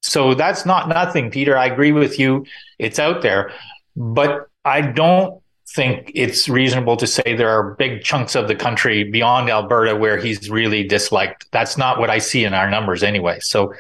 So 0.03 0.35
that's 0.35 0.67
not 0.67 0.89
nothing, 0.89 1.31
Peter. 1.31 1.57
I 1.57 1.67
agree 1.67 1.93
with 1.93 2.19
you. 2.19 2.45
It's 2.79 2.99
out 2.99 3.23
there. 3.23 3.53
But 3.97 4.49
I 4.65 4.83
don't 4.83 5.43
think 5.75 6.13
it's 6.15 6.49
reasonable 6.49 6.97
to 6.97 7.07
say 7.07 7.35
there 7.35 7.51
are 7.51 7.75
big 7.75 8.03
chunks 8.03 8.35
of 8.35 8.49
the 8.49 8.55
country 8.55 9.05
beyond 9.05 9.51
Alberta 9.51 9.97
where 9.97 10.19
he's 10.19 10.49
really 10.49 10.85
disliked. 10.85 11.47
That's 11.51 11.77
not 11.77 11.99
what 11.99 12.11
I 12.11 12.19
see 12.19 12.45
in 12.45 12.55
our 12.55 12.71
numbers 12.71 13.03
anyway. 13.03 13.39
So 13.41 13.75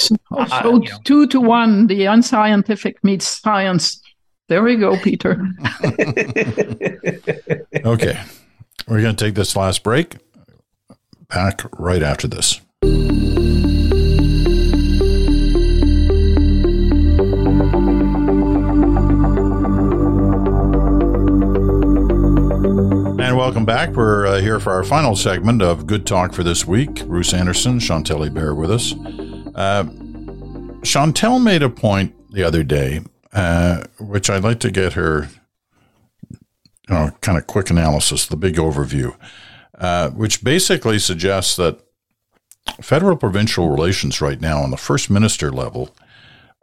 so 0.00 0.16
uh, 0.36 0.60
you 0.64 0.90
know. 0.90 0.98
two 1.04 1.26
to 1.28 1.40
one, 1.40 1.86
the 1.86 2.06
unscientific 2.06 3.02
meets 3.04 3.26
science 3.26 4.00
there 4.48 4.62
we 4.62 4.76
go, 4.76 4.96
Peter. 4.98 5.32
okay. 7.84 8.20
We're 8.86 9.00
going 9.00 9.16
to 9.16 9.24
take 9.24 9.34
this 9.34 9.56
last 9.56 9.82
break. 9.82 10.16
Back 11.28 11.62
right 11.78 12.02
after 12.02 12.28
this. 12.28 12.60
And 23.16 23.38
welcome 23.38 23.64
back. 23.64 23.90
We're 23.90 24.26
uh, 24.26 24.40
here 24.40 24.60
for 24.60 24.72
our 24.72 24.84
final 24.84 25.16
segment 25.16 25.62
of 25.62 25.86
Good 25.86 26.06
Talk 26.06 26.34
for 26.34 26.42
this 26.42 26.66
week. 26.66 27.06
Bruce 27.06 27.32
Anderson, 27.32 27.80
Chantal, 27.80 28.20
Hébert 28.20 28.56
with 28.56 28.70
us. 28.70 28.92
Uh, 29.54 29.84
Chantal 30.82 31.38
made 31.38 31.62
a 31.62 31.70
point 31.70 32.14
the 32.30 32.44
other 32.44 32.62
day 32.62 33.00
uh, 33.34 33.84
which 33.98 34.30
I'd 34.30 34.44
like 34.44 34.60
to 34.60 34.70
get 34.70 34.94
her 34.94 35.28
you 36.88 36.94
know, 36.94 37.10
kind 37.20 37.38
of 37.38 37.46
quick 37.46 37.70
analysis, 37.70 38.26
the 38.26 38.36
big 38.36 38.56
overview, 38.56 39.16
uh, 39.78 40.10
which 40.10 40.44
basically 40.44 40.98
suggests 40.98 41.56
that 41.56 41.80
federal 42.80 43.16
provincial 43.16 43.70
relations 43.70 44.20
right 44.20 44.40
now 44.40 44.60
on 44.60 44.70
the 44.70 44.76
first 44.76 45.10
minister 45.10 45.50
level 45.50 45.94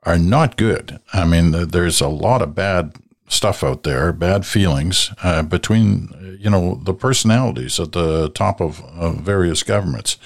are 0.04 0.18
not 0.18 0.58
good. 0.58 1.00
I 1.14 1.26
mean, 1.26 1.52
there's 1.52 2.02
a 2.02 2.08
lot 2.08 2.42
of 2.42 2.56
bad 2.56 2.96
stuff 3.28 3.64
out 3.64 3.84
there, 3.84 4.12
bad 4.12 4.46
feelings 4.46 5.12
uh, 5.24 5.42
between 5.44 6.38
you 6.40 6.50
know 6.50 6.82
the 6.84 6.94
personalities 6.94 7.80
at 7.80 7.92
the 7.92 8.30
top 8.30 8.60
of, 8.62 8.82
of 8.82 9.18
various 9.18 9.64
governments. 9.64 10.18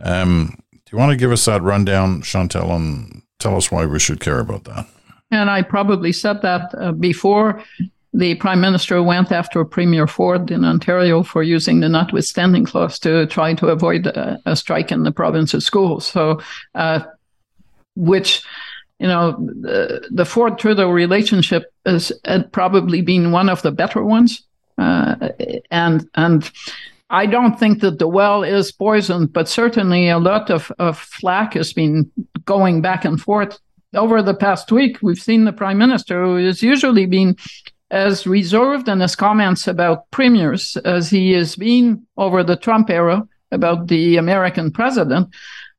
Um, 0.00 0.58
do 0.70 0.80
you 0.92 0.98
want 0.98 1.10
to 1.10 1.16
give 1.16 1.32
us 1.32 1.44
that 1.46 1.62
rundown, 1.62 2.22
Chantal, 2.22 2.72
and 2.72 3.22
tell 3.38 3.56
us 3.56 3.70
why 3.70 3.86
we 3.86 3.98
should 3.98 4.20
care 4.20 4.40
about 4.40 4.64
that? 4.64 4.86
And 5.34 5.50
I 5.50 5.62
probably 5.62 6.12
said 6.12 6.42
that 6.42 6.74
uh, 6.78 6.92
before. 6.92 7.62
The 8.16 8.36
prime 8.36 8.60
minister 8.60 9.02
went 9.02 9.32
after 9.32 9.64
Premier 9.64 10.06
Ford 10.06 10.50
in 10.52 10.64
Ontario 10.64 11.24
for 11.24 11.42
using 11.42 11.80
the 11.80 11.88
notwithstanding 11.88 12.64
clause 12.64 12.96
to 13.00 13.26
try 13.26 13.54
to 13.54 13.68
avoid 13.68 14.06
a, 14.06 14.40
a 14.46 14.54
strike 14.54 14.92
in 14.92 15.02
the 15.02 15.10
province's 15.10 15.66
schools. 15.66 16.06
So, 16.06 16.40
uh, 16.76 17.00
which 17.96 18.42
you 18.98 19.08
know, 19.08 19.32
the, 19.32 20.06
the 20.10 20.24
Ford 20.24 20.58
Trudeau 20.58 20.90
relationship 20.90 21.72
has 21.84 22.12
had 22.24 22.52
probably 22.52 23.02
been 23.02 23.32
one 23.32 23.48
of 23.48 23.62
the 23.62 23.72
better 23.72 24.04
ones. 24.04 24.44
Uh, 24.78 25.28
and, 25.70 26.08
and 26.14 26.50
I 27.10 27.26
don't 27.26 27.58
think 27.58 27.80
that 27.80 27.98
the 27.98 28.08
well 28.08 28.42
is 28.42 28.72
poisoned, 28.72 29.32
but 29.32 29.48
certainly 29.48 30.08
a 30.08 30.18
lot 30.18 30.50
of, 30.50 30.72
of 30.78 30.98
flack 30.98 31.54
has 31.54 31.72
been 31.72 32.10
going 32.44 32.80
back 32.80 33.04
and 33.04 33.20
forth. 33.20 33.58
Over 33.94 34.22
the 34.22 34.34
past 34.34 34.72
week, 34.72 34.98
we've 35.02 35.18
seen 35.18 35.44
the 35.44 35.52
prime 35.52 35.78
minister, 35.78 36.24
who 36.24 36.36
has 36.44 36.62
usually 36.62 37.06
been 37.06 37.36
as 37.90 38.26
reserved 38.26 38.88
in 38.88 39.00
his 39.00 39.14
comments 39.14 39.68
about 39.68 40.10
premiers 40.10 40.76
as 40.78 41.10
he 41.10 41.32
has 41.32 41.54
been 41.54 42.06
over 42.16 42.42
the 42.42 42.56
Trump 42.56 42.90
era 42.90 43.26
about 43.52 43.86
the 43.86 44.16
American 44.16 44.72
president 44.72 45.28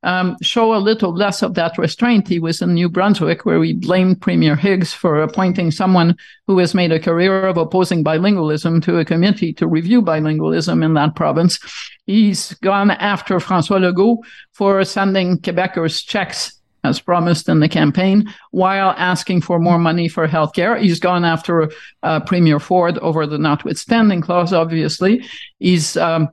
um, 0.05 0.37
show 0.41 0.75
a 0.75 0.77
little 0.77 1.13
less 1.13 1.41
of 1.41 1.55
that 1.55 1.77
restraint. 1.77 2.27
He 2.27 2.39
was 2.39 2.61
in 2.61 2.75
New 2.75 2.89
Brunswick, 2.89 3.43
where 3.43 3.61
he 3.63 3.73
blamed 3.73 4.21
Premier 4.21 4.55
Higgs 4.55 4.93
for 4.93 5.21
appointing 5.21 5.71
someone 5.71 6.15
who 6.47 6.59
has 6.59 6.75
made 6.75 6.91
a 6.91 6.99
career 6.99 7.47
of 7.47 7.57
opposing 7.57 8.03
bilingualism 8.03 8.83
to 8.83 8.99
a 8.99 9.05
committee 9.05 9.51
to 9.53 9.67
review 9.67 10.03
bilingualism 10.03 10.85
in 10.85 10.93
that 10.93 11.15
province. 11.15 11.59
He's 12.05 12.53
gone 12.55 12.91
after 12.91 13.39
Francois 13.39 13.79
Legault 13.79 14.19
for 14.53 14.83
sending 14.85 15.39
Quebecers 15.39 16.05
checks 16.05 16.54
as 16.85 16.99
promised 16.99 17.49
in 17.49 17.59
the 17.59 17.69
campaign, 17.69 18.33
while 18.51 18.93
asking 18.97 19.41
for 19.41 19.59
more 19.59 19.79
money 19.79 20.07
for 20.07 20.27
healthcare. 20.27 20.79
He's 20.79 20.99
gone 20.99 21.25
after 21.25 21.71
uh, 22.03 22.19
Premier 22.21 22.59
Ford 22.59 22.97
over 22.99 23.27
the 23.27 23.37
notwithstanding 23.37 24.21
clause, 24.21 24.53
obviously. 24.53 25.25
He's 25.59 25.97
um, 25.97 26.29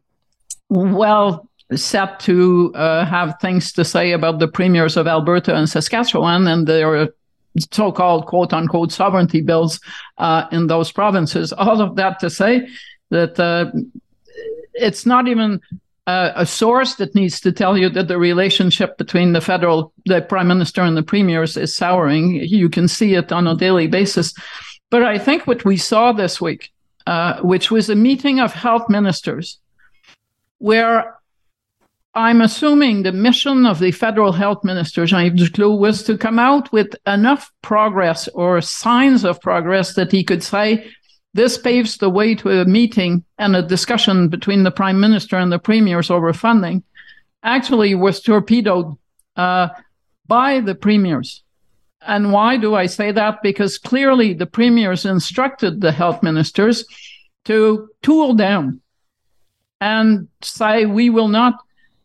well 0.69 1.49
set 1.75 2.21
to 2.21 2.73
uh, 2.75 3.05
have 3.07 3.37
things 3.41 3.73
to 3.73 3.85
say 3.85 4.13
about 4.13 4.39
the 4.39 4.49
premiers 4.49 4.97
of 4.97 5.07
Alberta 5.07 5.55
and 5.55 5.69
Saskatchewan 5.69 6.47
and 6.47 6.67
their 6.67 7.09
so-called 7.71 8.27
quote 8.27 8.53
unquote 8.53 8.93
sovereignty 8.93 9.41
bills 9.41 9.81
uh, 10.19 10.47
in 10.53 10.67
those 10.67 10.93
provinces. 10.93 11.53
All 11.53 11.81
of 11.81 11.97
that 11.97 12.19
to 12.21 12.31
say 12.31 12.69
that 13.11 13.39
uh, 13.39 13.71
it's 14.75 15.05
not 15.05 15.29
even 15.29 15.61
uh, 16.07 16.33
a 16.35 16.47
source 16.47 16.97
that 16.97 17.15
needs 17.15 17.41
to 17.41 17.53
tell 17.53 17.79
you 17.79 17.89
that 17.91 18.09
the 18.09 18.19
relationship 18.19 18.99
between 18.99 19.33
the 19.33 19.41
federal, 19.41 19.93
the 20.07 20.21
prime 20.21 20.49
minister 20.49 20.83
and 20.83 20.97
the 20.97 21.03
premiers 21.03 21.57
is 21.57 21.75
souring. 21.75 22.35
You 22.35 22.69
can 22.69 22.89
see 22.89 23.15
it 23.15 23.31
on 23.31 23.47
a 23.47 23.57
daily 23.57 23.87
basis. 23.87 24.35
But 24.91 25.03
I 25.05 25.19
think 25.19 25.47
what 25.47 25.65
we 25.65 25.77
saw 25.77 26.13
this 26.13 26.41
week, 26.41 26.73
uh, 27.07 27.41
which 27.41 27.71
was 27.71 27.89
a 27.89 27.95
meeting 27.95 28.41
of 28.41 28.53
health 28.53 28.89
ministers, 28.89 29.59
where 30.59 31.17
I'm 32.15 32.43
assuming 32.43 33.03
the 33.03 33.13
mission 33.13 33.65
of 33.65 33.79
the 33.79 33.91
federal 33.91 34.33
health 34.33 34.65
minister, 34.65 35.07
Jean-Yves 35.07 35.51
Duclos, 35.51 35.79
was 35.79 36.03
to 36.03 36.19
come 36.19 36.39
out 36.39 36.71
with 36.73 36.95
enough 37.07 37.51
progress 37.63 38.29
or 38.29 38.61
signs 38.61 39.25
of 39.25 39.41
progress 39.41 39.95
that 39.95 40.13
he 40.13 40.23
could 40.23 40.43
say, 40.43 40.91
this 41.35 41.57
paves 41.59 41.97
the 41.97 42.11
way 42.11 42.35
to 42.35 42.61
a 42.61 42.65
meeting 42.65 43.25
and 43.39 43.57
a 43.57 43.63
discussion 43.63 44.29
between 44.29 44.63
the 44.63 44.71
prime 44.71 45.01
minister 45.01 45.37
and 45.37 45.51
the 45.51 45.59
premiers 45.59 46.11
over 46.11 46.33
funding, 46.33 46.83
actually 47.43 47.95
was 47.95 48.21
torpedoed 48.21 48.97
uh, 49.37 49.69
by 50.27 50.61
the 50.61 50.75
premiers. 50.75 51.43
And 52.07 52.33
why 52.33 52.57
do 52.57 52.75
I 52.75 52.87
say 52.87 53.13
that? 53.13 53.43
Because 53.43 53.79
clearly 53.79 54.35
the 54.35 54.47
premiers 54.47 55.07
instructed 55.07 55.81
the 55.81 55.93
health 55.93 56.23
ministers 56.23 56.85
to 57.45 57.89
tool 58.03 58.35
down 58.35 58.81
and 59.81 60.29
say, 60.43 60.87
we 60.87 61.11
will 61.11 61.29
not 61.29 61.55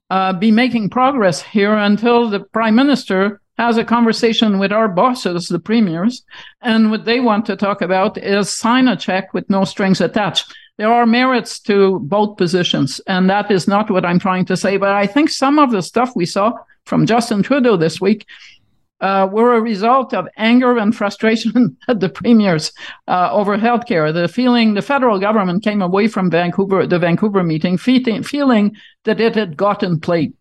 uh, 0.10 0.34
be 0.34 0.52
making 0.52 0.90
progress 0.90 1.42
here 1.42 1.76
until 1.76 2.30
the 2.30 2.40
prime 2.40 2.76
minister 2.76 3.42
has 3.58 3.78
a 3.78 3.84
conversation 3.84 4.60
with 4.60 4.72
our 4.72 4.88
bosses, 4.88 5.48
the 5.48 5.60
premiers, 5.60 6.24
and 6.62 6.92
what 6.92 7.06
they 7.06 7.20
want 7.20 7.46
to 7.48 7.56
talk 7.56 7.82
about 7.82 8.18
is 8.18 8.50
sign 8.50 8.88
a 8.88 8.96
check 8.96 9.34
with 9.34 9.50
no 9.50 9.64
strings 9.64 10.02
attached. 10.02 10.54
There 10.78 10.94
are 10.94 11.08
merits 11.08 11.60
to 11.62 12.00
both 12.00 12.38
positions, 12.38 13.02
and 13.08 13.30
that 13.30 13.50
is 13.50 13.68
not 13.68 13.90
what 13.90 14.06
I'm 14.06 14.20
trying 14.20 14.46
to 14.46 14.58
say. 14.58 14.78
But 14.78 14.90
I 14.90 15.08
think 15.08 15.30
some 15.30 15.58
of 15.58 15.72
the 15.72 15.82
stuff 15.82 16.16
we 16.16 16.28
saw 16.28 16.54
from 16.86 17.08
Justin 17.08 17.42
Trudeau 17.42 17.78
this 17.78 18.00
week 18.00 18.28
uh, 19.02 19.28
were 19.32 19.56
a 19.56 19.62
result 19.62 20.14
of 20.14 20.28
anger 20.38 20.78
and 20.78 20.96
frustration 20.96 21.78
at 21.88 22.00
the 22.00 22.10
premiers 22.10 22.72
uh, 23.08 23.30
over 23.32 23.58
healthcare. 23.58 24.14
The 24.14 24.28
feeling 24.28 24.76
the 24.76 24.82
federal 24.84 25.20
government 25.20 25.64
came 25.64 25.82
away 25.82 26.08
from 26.08 26.30
Vancouver, 26.30 26.86
the 26.86 27.00
Vancouver 27.00 27.44
meeting, 27.44 27.78
feeling 27.78 28.76
that 29.04 29.20
it 29.20 29.36
had 29.36 29.58
gotten 29.58 30.00
played. 30.00 30.34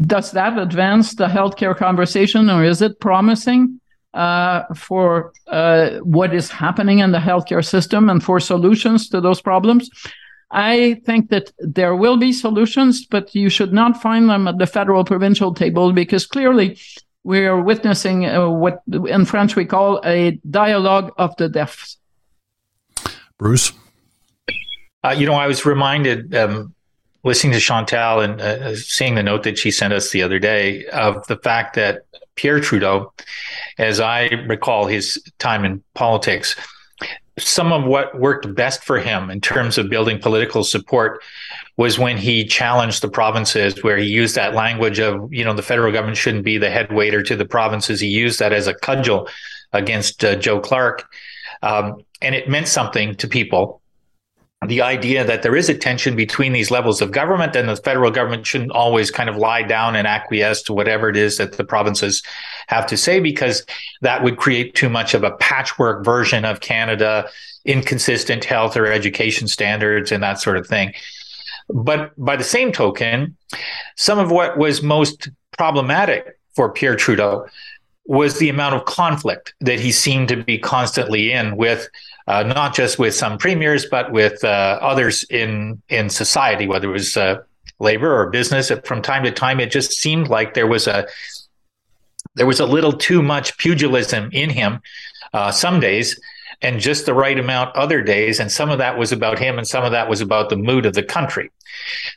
Does 0.00 0.32
that 0.32 0.58
advance 0.58 1.14
the 1.14 1.26
healthcare 1.26 1.76
conversation, 1.76 2.50
or 2.50 2.64
is 2.64 2.82
it 2.82 2.98
promising 2.98 3.80
uh, 4.12 4.62
for 4.74 5.32
uh, 5.46 5.98
what 6.00 6.34
is 6.34 6.50
happening 6.50 6.98
in 6.98 7.12
the 7.12 7.18
healthcare 7.18 7.64
system 7.64 8.10
and 8.10 8.22
for 8.22 8.40
solutions 8.40 9.08
to 9.10 9.20
those 9.20 9.40
problems? 9.40 9.88
I 10.50 11.00
think 11.04 11.30
that 11.30 11.52
there 11.58 11.96
will 11.96 12.16
be 12.16 12.32
solutions, 12.32 13.06
but 13.06 13.34
you 13.34 13.48
should 13.48 13.72
not 13.72 14.00
find 14.00 14.28
them 14.28 14.46
at 14.46 14.58
the 14.58 14.66
federal 14.66 15.04
provincial 15.04 15.54
table 15.54 15.92
because 15.92 16.26
clearly 16.26 16.78
we 17.24 17.46
are 17.46 17.60
witnessing 17.60 18.26
uh, 18.26 18.48
what 18.48 18.82
in 19.08 19.24
French 19.24 19.56
we 19.56 19.64
call 19.64 20.00
a 20.04 20.32
dialogue 20.48 21.12
of 21.18 21.34
the 21.36 21.48
deaf. 21.48 21.96
Bruce? 23.38 23.72
Uh, 25.02 25.14
you 25.16 25.26
know, 25.26 25.34
I 25.34 25.46
was 25.46 25.66
reminded 25.66 26.34
um, 26.34 26.74
listening 27.24 27.52
to 27.54 27.60
Chantal 27.60 28.20
and 28.20 28.40
uh, 28.40 28.76
seeing 28.76 29.14
the 29.14 29.22
note 29.22 29.42
that 29.42 29.58
she 29.58 29.70
sent 29.70 29.92
us 29.92 30.10
the 30.10 30.22
other 30.22 30.38
day 30.38 30.84
of 30.86 31.26
the 31.26 31.36
fact 31.36 31.74
that 31.74 32.02
Pierre 32.36 32.60
Trudeau, 32.60 33.12
as 33.78 33.98
I 34.00 34.26
recall 34.46 34.86
his 34.86 35.22
time 35.38 35.64
in 35.64 35.82
politics, 35.94 36.54
some 37.38 37.72
of 37.72 37.84
what 37.84 38.18
worked 38.18 38.54
best 38.54 38.84
for 38.84 38.98
him 38.98 39.30
in 39.30 39.40
terms 39.40 39.78
of 39.78 39.90
building 39.90 40.20
political 40.20 40.62
support 40.62 41.22
was 41.76 41.98
when 41.98 42.16
he 42.16 42.44
challenged 42.44 43.02
the 43.02 43.08
provinces 43.08 43.82
where 43.82 43.96
he 43.96 44.06
used 44.06 44.36
that 44.36 44.54
language 44.54 45.00
of 45.00 45.32
you 45.32 45.44
know 45.44 45.52
the 45.52 45.62
federal 45.62 45.92
government 45.92 46.16
shouldn't 46.16 46.44
be 46.44 46.58
the 46.58 46.70
head 46.70 46.92
waiter 46.92 47.22
to 47.22 47.34
the 47.34 47.44
provinces. 47.44 48.00
He 48.00 48.06
used 48.06 48.38
that 48.38 48.52
as 48.52 48.68
a 48.68 48.74
cudgel 48.74 49.28
against 49.72 50.24
uh, 50.24 50.36
joe 50.36 50.60
clark. 50.60 51.12
Um, 51.62 52.04
and 52.22 52.34
it 52.34 52.48
meant 52.48 52.68
something 52.68 53.16
to 53.16 53.26
people 53.26 53.80
the 54.68 54.82
idea 54.82 55.24
that 55.24 55.42
there 55.42 55.56
is 55.56 55.68
a 55.68 55.76
tension 55.76 56.16
between 56.16 56.52
these 56.52 56.70
levels 56.70 57.00
of 57.00 57.10
government 57.10 57.56
and 57.56 57.68
the 57.68 57.76
federal 57.76 58.10
government 58.10 58.46
shouldn't 58.46 58.72
always 58.72 59.10
kind 59.10 59.28
of 59.28 59.36
lie 59.36 59.62
down 59.62 59.96
and 59.96 60.06
acquiesce 60.06 60.62
to 60.62 60.72
whatever 60.72 61.08
it 61.08 61.16
is 61.16 61.38
that 61.38 61.52
the 61.52 61.64
provinces 61.64 62.22
have 62.68 62.86
to 62.86 62.96
say 62.96 63.20
because 63.20 63.64
that 64.02 64.22
would 64.22 64.36
create 64.36 64.74
too 64.74 64.88
much 64.88 65.14
of 65.14 65.24
a 65.24 65.32
patchwork 65.32 66.04
version 66.04 66.44
of 66.44 66.60
Canada, 66.60 67.28
inconsistent 67.64 68.44
health 68.44 68.76
or 68.76 68.86
education 68.86 69.48
standards 69.48 70.12
and 70.12 70.22
that 70.22 70.40
sort 70.40 70.56
of 70.56 70.66
thing. 70.66 70.92
But 71.68 72.12
by 72.22 72.36
the 72.36 72.44
same 72.44 72.72
token, 72.72 73.36
some 73.96 74.18
of 74.18 74.30
what 74.30 74.58
was 74.58 74.82
most 74.82 75.30
problematic 75.56 76.38
for 76.54 76.70
Pierre 76.70 76.96
Trudeau 76.96 77.46
was 78.06 78.38
the 78.38 78.50
amount 78.50 78.74
of 78.74 78.84
conflict 78.84 79.54
that 79.60 79.80
he 79.80 79.90
seemed 79.90 80.28
to 80.28 80.36
be 80.36 80.58
constantly 80.58 81.32
in 81.32 81.56
with 81.56 81.88
uh, 82.26 82.42
not 82.42 82.74
just 82.74 82.98
with 82.98 83.14
some 83.14 83.38
premiers, 83.38 83.86
but 83.86 84.12
with 84.12 84.42
uh, 84.44 84.78
others 84.80 85.24
in 85.30 85.82
in 85.88 86.08
society, 86.08 86.66
whether 86.66 86.88
it 86.88 86.92
was 86.92 87.16
uh, 87.16 87.42
labor 87.78 88.12
or 88.14 88.30
business. 88.30 88.70
From 88.84 89.02
time 89.02 89.24
to 89.24 89.30
time, 89.30 89.60
it 89.60 89.70
just 89.70 89.92
seemed 89.92 90.28
like 90.28 90.54
there 90.54 90.66
was 90.66 90.86
a 90.86 91.06
there 92.34 92.46
was 92.46 92.60
a 92.60 92.66
little 92.66 92.92
too 92.92 93.22
much 93.22 93.56
pugilism 93.58 94.30
in 94.32 94.50
him 94.50 94.80
uh, 95.32 95.50
some 95.50 95.80
days, 95.80 96.18
and 96.62 96.80
just 96.80 97.06
the 97.06 97.14
right 97.14 97.38
amount 97.38 97.76
other 97.76 98.02
days. 98.02 98.40
And 98.40 98.50
some 98.50 98.70
of 98.70 98.78
that 98.78 98.98
was 98.98 99.12
about 99.12 99.38
him 99.38 99.58
and 99.58 99.66
some 99.66 99.84
of 99.84 99.92
that 99.92 100.08
was 100.08 100.20
about 100.20 100.48
the 100.48 100.56
mood 100.56 100.86
of 100.86 100.94
the 100.94 101.02
country. 101.02 101.50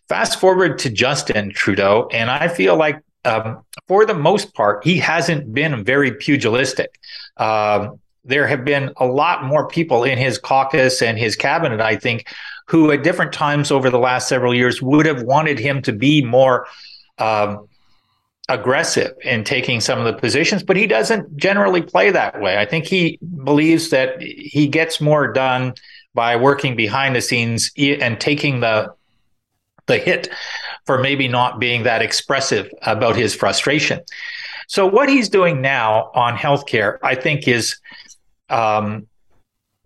Fast 0.07 0.39
forward 0.39 0.79
to 0.79 0.89
Justin 0.89 1.51
Trudeau, 1.51 2.07
and 2.11 2.29
I 2.29 2.47
feel 2.47 2.77
like 2.77 3.01
um, 3.25 3.63
for 3.87 4.05
the 4.05 4.13
most 4.13 4.53
part, 4.53 4.83
he 4.85 4.97
hasn't 4.97 5.53
been 5.53 5.83
very 5.83 6.11
pugilistic. 6.13 6.97
Um, 7.35 7.99
there 8.27 8.47
have 8.47 8.63
been 8.65 8.91
a 8.97 9.05
lot 9.05 9.43
more 9.43 9.67
people 9.67 10.03
in 10.03 10.17
his 10.17 10.37
caucus 10.37 11.01
and 11.01 11.17
his 11.17 11.35
cabinet, 11.35 11.81
I 11.81 11.95
think, 11.95 12.27
who 12.67 12.91
at 12.91 13.03
different 13.03 13.33
times 13.33 13.71
over 13.71 13.89
the 13.89 13.99
last 13.99 14.27
several 14.27 14.53
years 14.53 14.81
would 14.81 15.05
have 15.05 15.23
wanted 15.23 15.57
him 15.57 15.81
to 15.83 15.93
be 15.93 16.23
more 16.23 16.67
um, 17.17 17.67
aggressive 18.49 19.13
in 19.23 19.43
taking 19.43 19.81
some 19.81 19.99
of 19.99 20.05
the 20.05 20.13
positions, 20.13 20.63
but 20.63 20.77
he 20.77 20.87
doesn't 20.87 21.35
generally 21.37 21.81
play 21.81 22.11
that 22.11 22.39
way. 22.41 22.57
I 22.57 22.65
think 22.65 22.85
he 22.85 23.19
believes 23.43 23.89
that 23.89 24.21
he 24.21 24.67
gets 24.67 25.01
more 25.01 25.31
done 25.31 25.73
by 26.13 26.35
working 26.35 26.75
behind 26.75 27.15
the 27.15 27.21
scenes 27.21 27.71
and 27.77 28.19
taking 28.19 28.59
the 28.59 28.93
the 29.85 29.97
hit 29.97 30.27
for 30.85 30.97
maybe 30.97 31.29
not 31.29 31.59
being 31.59 31.83
that 31.83 32.01
expressive 32.01 32.69
about 32.81 33.15
his 33.15 33.33
frustration. 33.33 34.01
So 34.67 34.85
what 34.85 35.07
he's 35.07 35.29
doing 35.29 35.61
now 35.61 36.11
on 36.13 36.35
healthcare, 36.35 36.97
I 37.01 37.15
think, 37.15 37.47
is 37.47 37.77
um, 38.49 39.07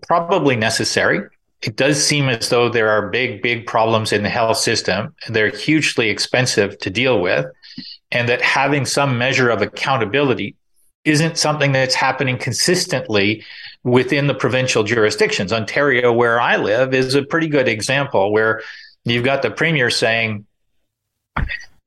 probably 0.07 0.55
necessary. 0.55 1.27
It 1.61 1.75
does 1.75 2.03
seem 2.03 2.27
as 2.27 2.49
though 2.49 2.69
there 2.69 2.89
are 2.89 3.09
big, 3.09 3.41
big 3.41 3.67
problems 3.67 4.11
in 4.11 4.23
the 4.23 4.29
health 4.29 4.57
system. 4.57 5.13
They're 5.29 5.49
hugely 5.49 6.09
expensive 6.09 6.77
to 6.79 6.89
deal 6.89 7.21
with 7.21 7.45
and 8.11 8.27
that 8.27 8.41
having 8.41 8.85
some 8.85 9.17
measure 9.17 9.49
of 9.49 9.61
accountability 9.61 10.55
isn't 11.05 11.37
something 11.37 11.71
that's 11.71 11.95
happening 11.95 12.37
consistently 12.37 13.43
within 13.83 14.27
the 14.27 14.33
provincial 14.33 14.83
jurisdictions. 14.83 15.51
Ontario, 15.51 16.11
where 16.13 16.39
I 16.39 16.57
live, 16.57 16.93
is 16.93 17.15
a 17.15 17.23
pretty 17.23 17.47
good 17.47 17.67
example 17.67 18.31
where 18.31 18.61
you've 19.05 19.23
got 19.23 19.41
the 19.41 19.49
premier 19.49 19.89
saying, 19.89 20.45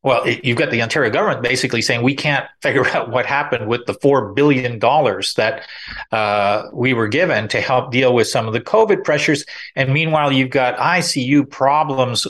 well, 0.04 0.28
you've 0.28 0.58
got 0.58 0.70
the 0.70 0.82
Ontario 0.82 1.10
government 1.10 1.42
basically 1.42 1.80
saying 1.80 2.02
we 2.02 2.14
can't 2.14 2.46
figure 2.62 2.86
out 2.88 3.10
what 3.10 3.26
happened 3.26 3.66
with 3.66 3.86
the 3.86 3.94
four 3.94 4.32
billion 4.32 4.78
dollars 4.78 5.34
that 5.34 5.66
uh, 6.12 6.68
we 6.72 6.92
were 6.92 7.08
given 7.08 7.48
to 7.48 7.60
help 7.60 7.90
deal 7.90 8.14
with 8.14 8.28
some 8.28 8.46
of 8.46 8.52
the 8.52 8.60
COVID 8.60 9.02
pressures, 9.02 9.44
and 9.74 9.92
meanwhile 9.92 10.30
you've 10.30 10.50
got 10.50 10.76
ICU 10.76 11.50
problems 11.50 12.26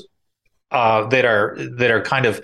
uh, 0.70 1.06
that 1.08 1.24
are 1.24 1.56
that 1.76 1.90
are 1.90 2.00
kind 2.00 2.26
of 2.26 2.40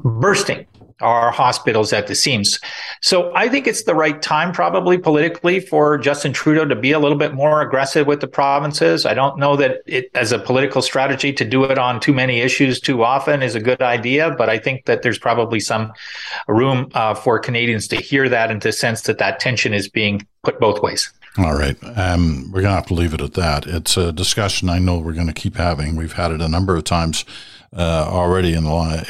bursting 0.00 0.66
our 1.00 1.30
hospitals 1.30 1.92
at 1.92 2.06
the 2.06 2.14
seams. 2.14 2.58
So 3.00 3.32
I 3.34 3.48
think 3.48 3.66
it's 3.66 3.84
the 3.84 3.94
right 3.94 4.20
time, 4.22 4.52
probably 4.52 4.98
politically, 4.98 5.60
for 5.60 5.98
Justin 5.98 6.32
Trudeau 6.32 6.64
to 6.66 6.76
be 6.76 6.92
a 6.92 6.98
little 6.98 7.18
bit 7.18 7.34
more 7.34 7.60
aggressive 7.60 8.06
with 8.06 8.20
the 8.20 8.28
provinces. 8.28 9.04
I 9.04 9.14
don't 9.14 9.38
know 9.38 9.56
that 9.56 9.82
it, 9.86 10.10
as 10.14 10.32
a 10.32 10.38
political 10.38 10.82
strategy, 10.82 11.32
to 11.32 11.44
do 11.44 11.64
it 11.64 11.78
on 11.78 12.00
too 12.00 12.12
many 12.12 12.40
issues 12.40 12.80
too 12.80 13.02
often 13.02 13.42
is 13.42 13.54
a 13.54 13.60
good 13.60 13.82
idea, 13.82 14.34
but 14.36 14.48
I 14.48 14.58
think 14.58 14.86
that 14.86 15.02
there's 15.02 15.18
probably 15.18 15.60
some 15.60 15.92
room 16.48 16.88
uh, 16.94 17.14
for 17.14 17.38
Canadians 17.38 17.88
to 17.88 17.96
hear 17.96 18.28
that 18.28 18.50
and 18.50 18.62
to 18.62 18.72
sense 18.72 19.02
that 19.02 19.18
that 19.18 19.40
tension 19.40 19.74
is 19.74 19.88
being 19.88 20.26
put 20.42 20.60
both 20.60 20.80
ways. 20.82 21.12
All 21.36 21.54
right. 21.54 21.76
Um, 21.96 22.52
we're 22.52 22.62
going 22.62 22.70
to 22.70 22.76
have 22.76 22.86
to 22.86 22.94
leave 22.94 23.12
it 23.12 23.20
at 23.20 23.34
that. 23.34 23.66
It's 23.66 23.96
a 23.96 24.12
discussion 24.12 24.68
I 24.68 24.78
know 24.78 24.98
we're 24.98 25.14
going 25.14 25.26
to 25.26 25.32
keep 25.32 25.56
having. 25.56 25.96
We've 25.96 26.12
had 26.12 26.30
it 26.30 26.40
a 26.40 26.48
number 26.48 26.76
of 26.76 26.84
times 26.84 27.24
uh, 27.76 28.06
already 28.08 28.54
in 28.54 28.64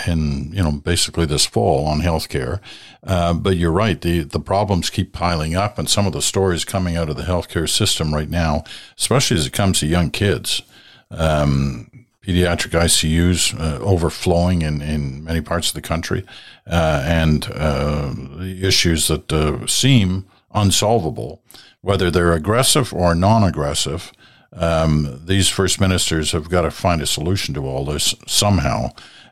in 0.06 0.52
you 0.52 0.62
know 0.62 0.72
basically 0.72 1.26
this 1.26 1.46
fall 1.46 1.86
on 1.86 2.00
healthcare. 2.00 2.60
Uh, 3.02 3.34
but 3.34 3.56
you're 3.56 3.70
right, 3.70 4.00
the 4.00 4.20
the 4.20 4.40
problems 4.40 4.90
keep 4.90 5.12
piling 5.12 5.54
up, 5.54 5.78
and 5.78 5.88
some 5.88 6.06
of 6.06 6.12
the 6.12 6.22
stories 6.22 6.64
coming 6.64 6.96
out 6.96 7.10
of 7.10 7.16
the 7.16 7.22
healthcare 7.24 7.68
system 7.68 8.14
right 8.14 8.30
now, 8.30 8.64
especially 8.98 9.36
as 9.36 9.46
it 9.46 9.52
comes 9.52 9.80
to 9.80 9.86
young 9.86 10.10
kids. 10.10 10.62
Um, 11.10 11.90
pediatric 12.26 12.70
ICUs 12.70 13.58
uh, 13.60 13.78
overflowing 13.80 14.62
in, 14.62 14.80
in 14.80 15.22
many 15.22 15.42
parts 15.42 15.68
of 15.68 15.74
the 15.74 15.82
country, 15.82 16.24
uh, 16.66 17.04
and 17.06 17.46
uh, 17.54 18.14
issues 18.40 19.08
that 19.08 19.30
uh, 19.30 19.66
seem 19.66 20.24
unsolvable, 20.54 21.42
whether 21.82 22.10
they're 22.10 22.32
aggressive 22.32 22.94
or 22.94 23.14
non 23.14 23.44
aggressive 23.44 24.12
um, 24.54 25.20
these 25.24 25.48
first 25.48 25.80
ministers 25.80 26.32
have 26.32 26.48
got 26.48 26.62
to 26.62 26.70
find 26.70 27.02
a 27.02 27.06
solution 27.06 27.54
to 27.54 27.66
all 27.66 27.84
this 27.84 28.14
somehow 28.26 28.90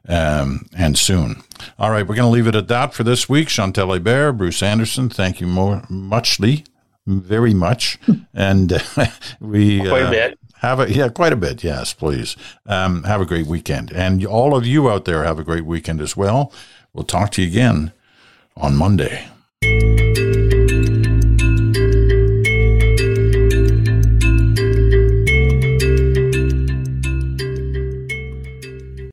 um, 0.09 0.67
and 0.77 0.99
soon. 0.99 1.43
All 1.79 1.91
right, 1.91 2.07
we're 2.07 2.17
going 2.17 2.27
to 2.27 2.33
leave 2.33 2.47
it 2.47 2.57
at 2.57 2.69
that 2.69 2.95
for 2.95 3.05
this 3.05 3.29
week. 3.29 3.49
Chantal 3.49 3.89
Hébert, 3.89 4.37
Bruce 4.37 4.63
Anderson, 4.63 5.09
thank 5.09 5.41
you 5.41 5.47
more 5.47 5.83
muchly, 5.89 6.65
very 7.07 7.55
much, 7.55 7.99
and 8.35 8.73
uh, 8.73 9.07
we 9.41 9.81
quite 9.81 10.03
a 10.03 10.09
uh, 10.09 10.11
bit. 10.11 10.39
Have 10.61 10.81
a 10.81 10.93
yeah, 10.93 11.09
quite 11.09 11.33
a 11.33 11.37
bit. 11.37 11.65
Yes, 11.65 11.93
please. 11.93 12.37
Um, 12.67 13.03
have 13.05 13.21
a 13.21 13.27
great 13.27 13.47
weekend, 13.47 13.93
and 13.93 14.25
all 14.25 14.57
of 14.57 14.67
you 14.67 14.89
out 14.91 15.05
there 15.05 15.25
have 15.25 15.39
a 15.39 15.45
great 15.45 15.65
weekend 15.65 16.01
as 16.01 16.17
well. 16.17 16.53
We'll 16.93 17.05
talk 17.05 17.31
to 17.33 17.43
you 17.43 17.49
again 17.49 17.93
on 18.57 18.77
Monday. 18.77 19.27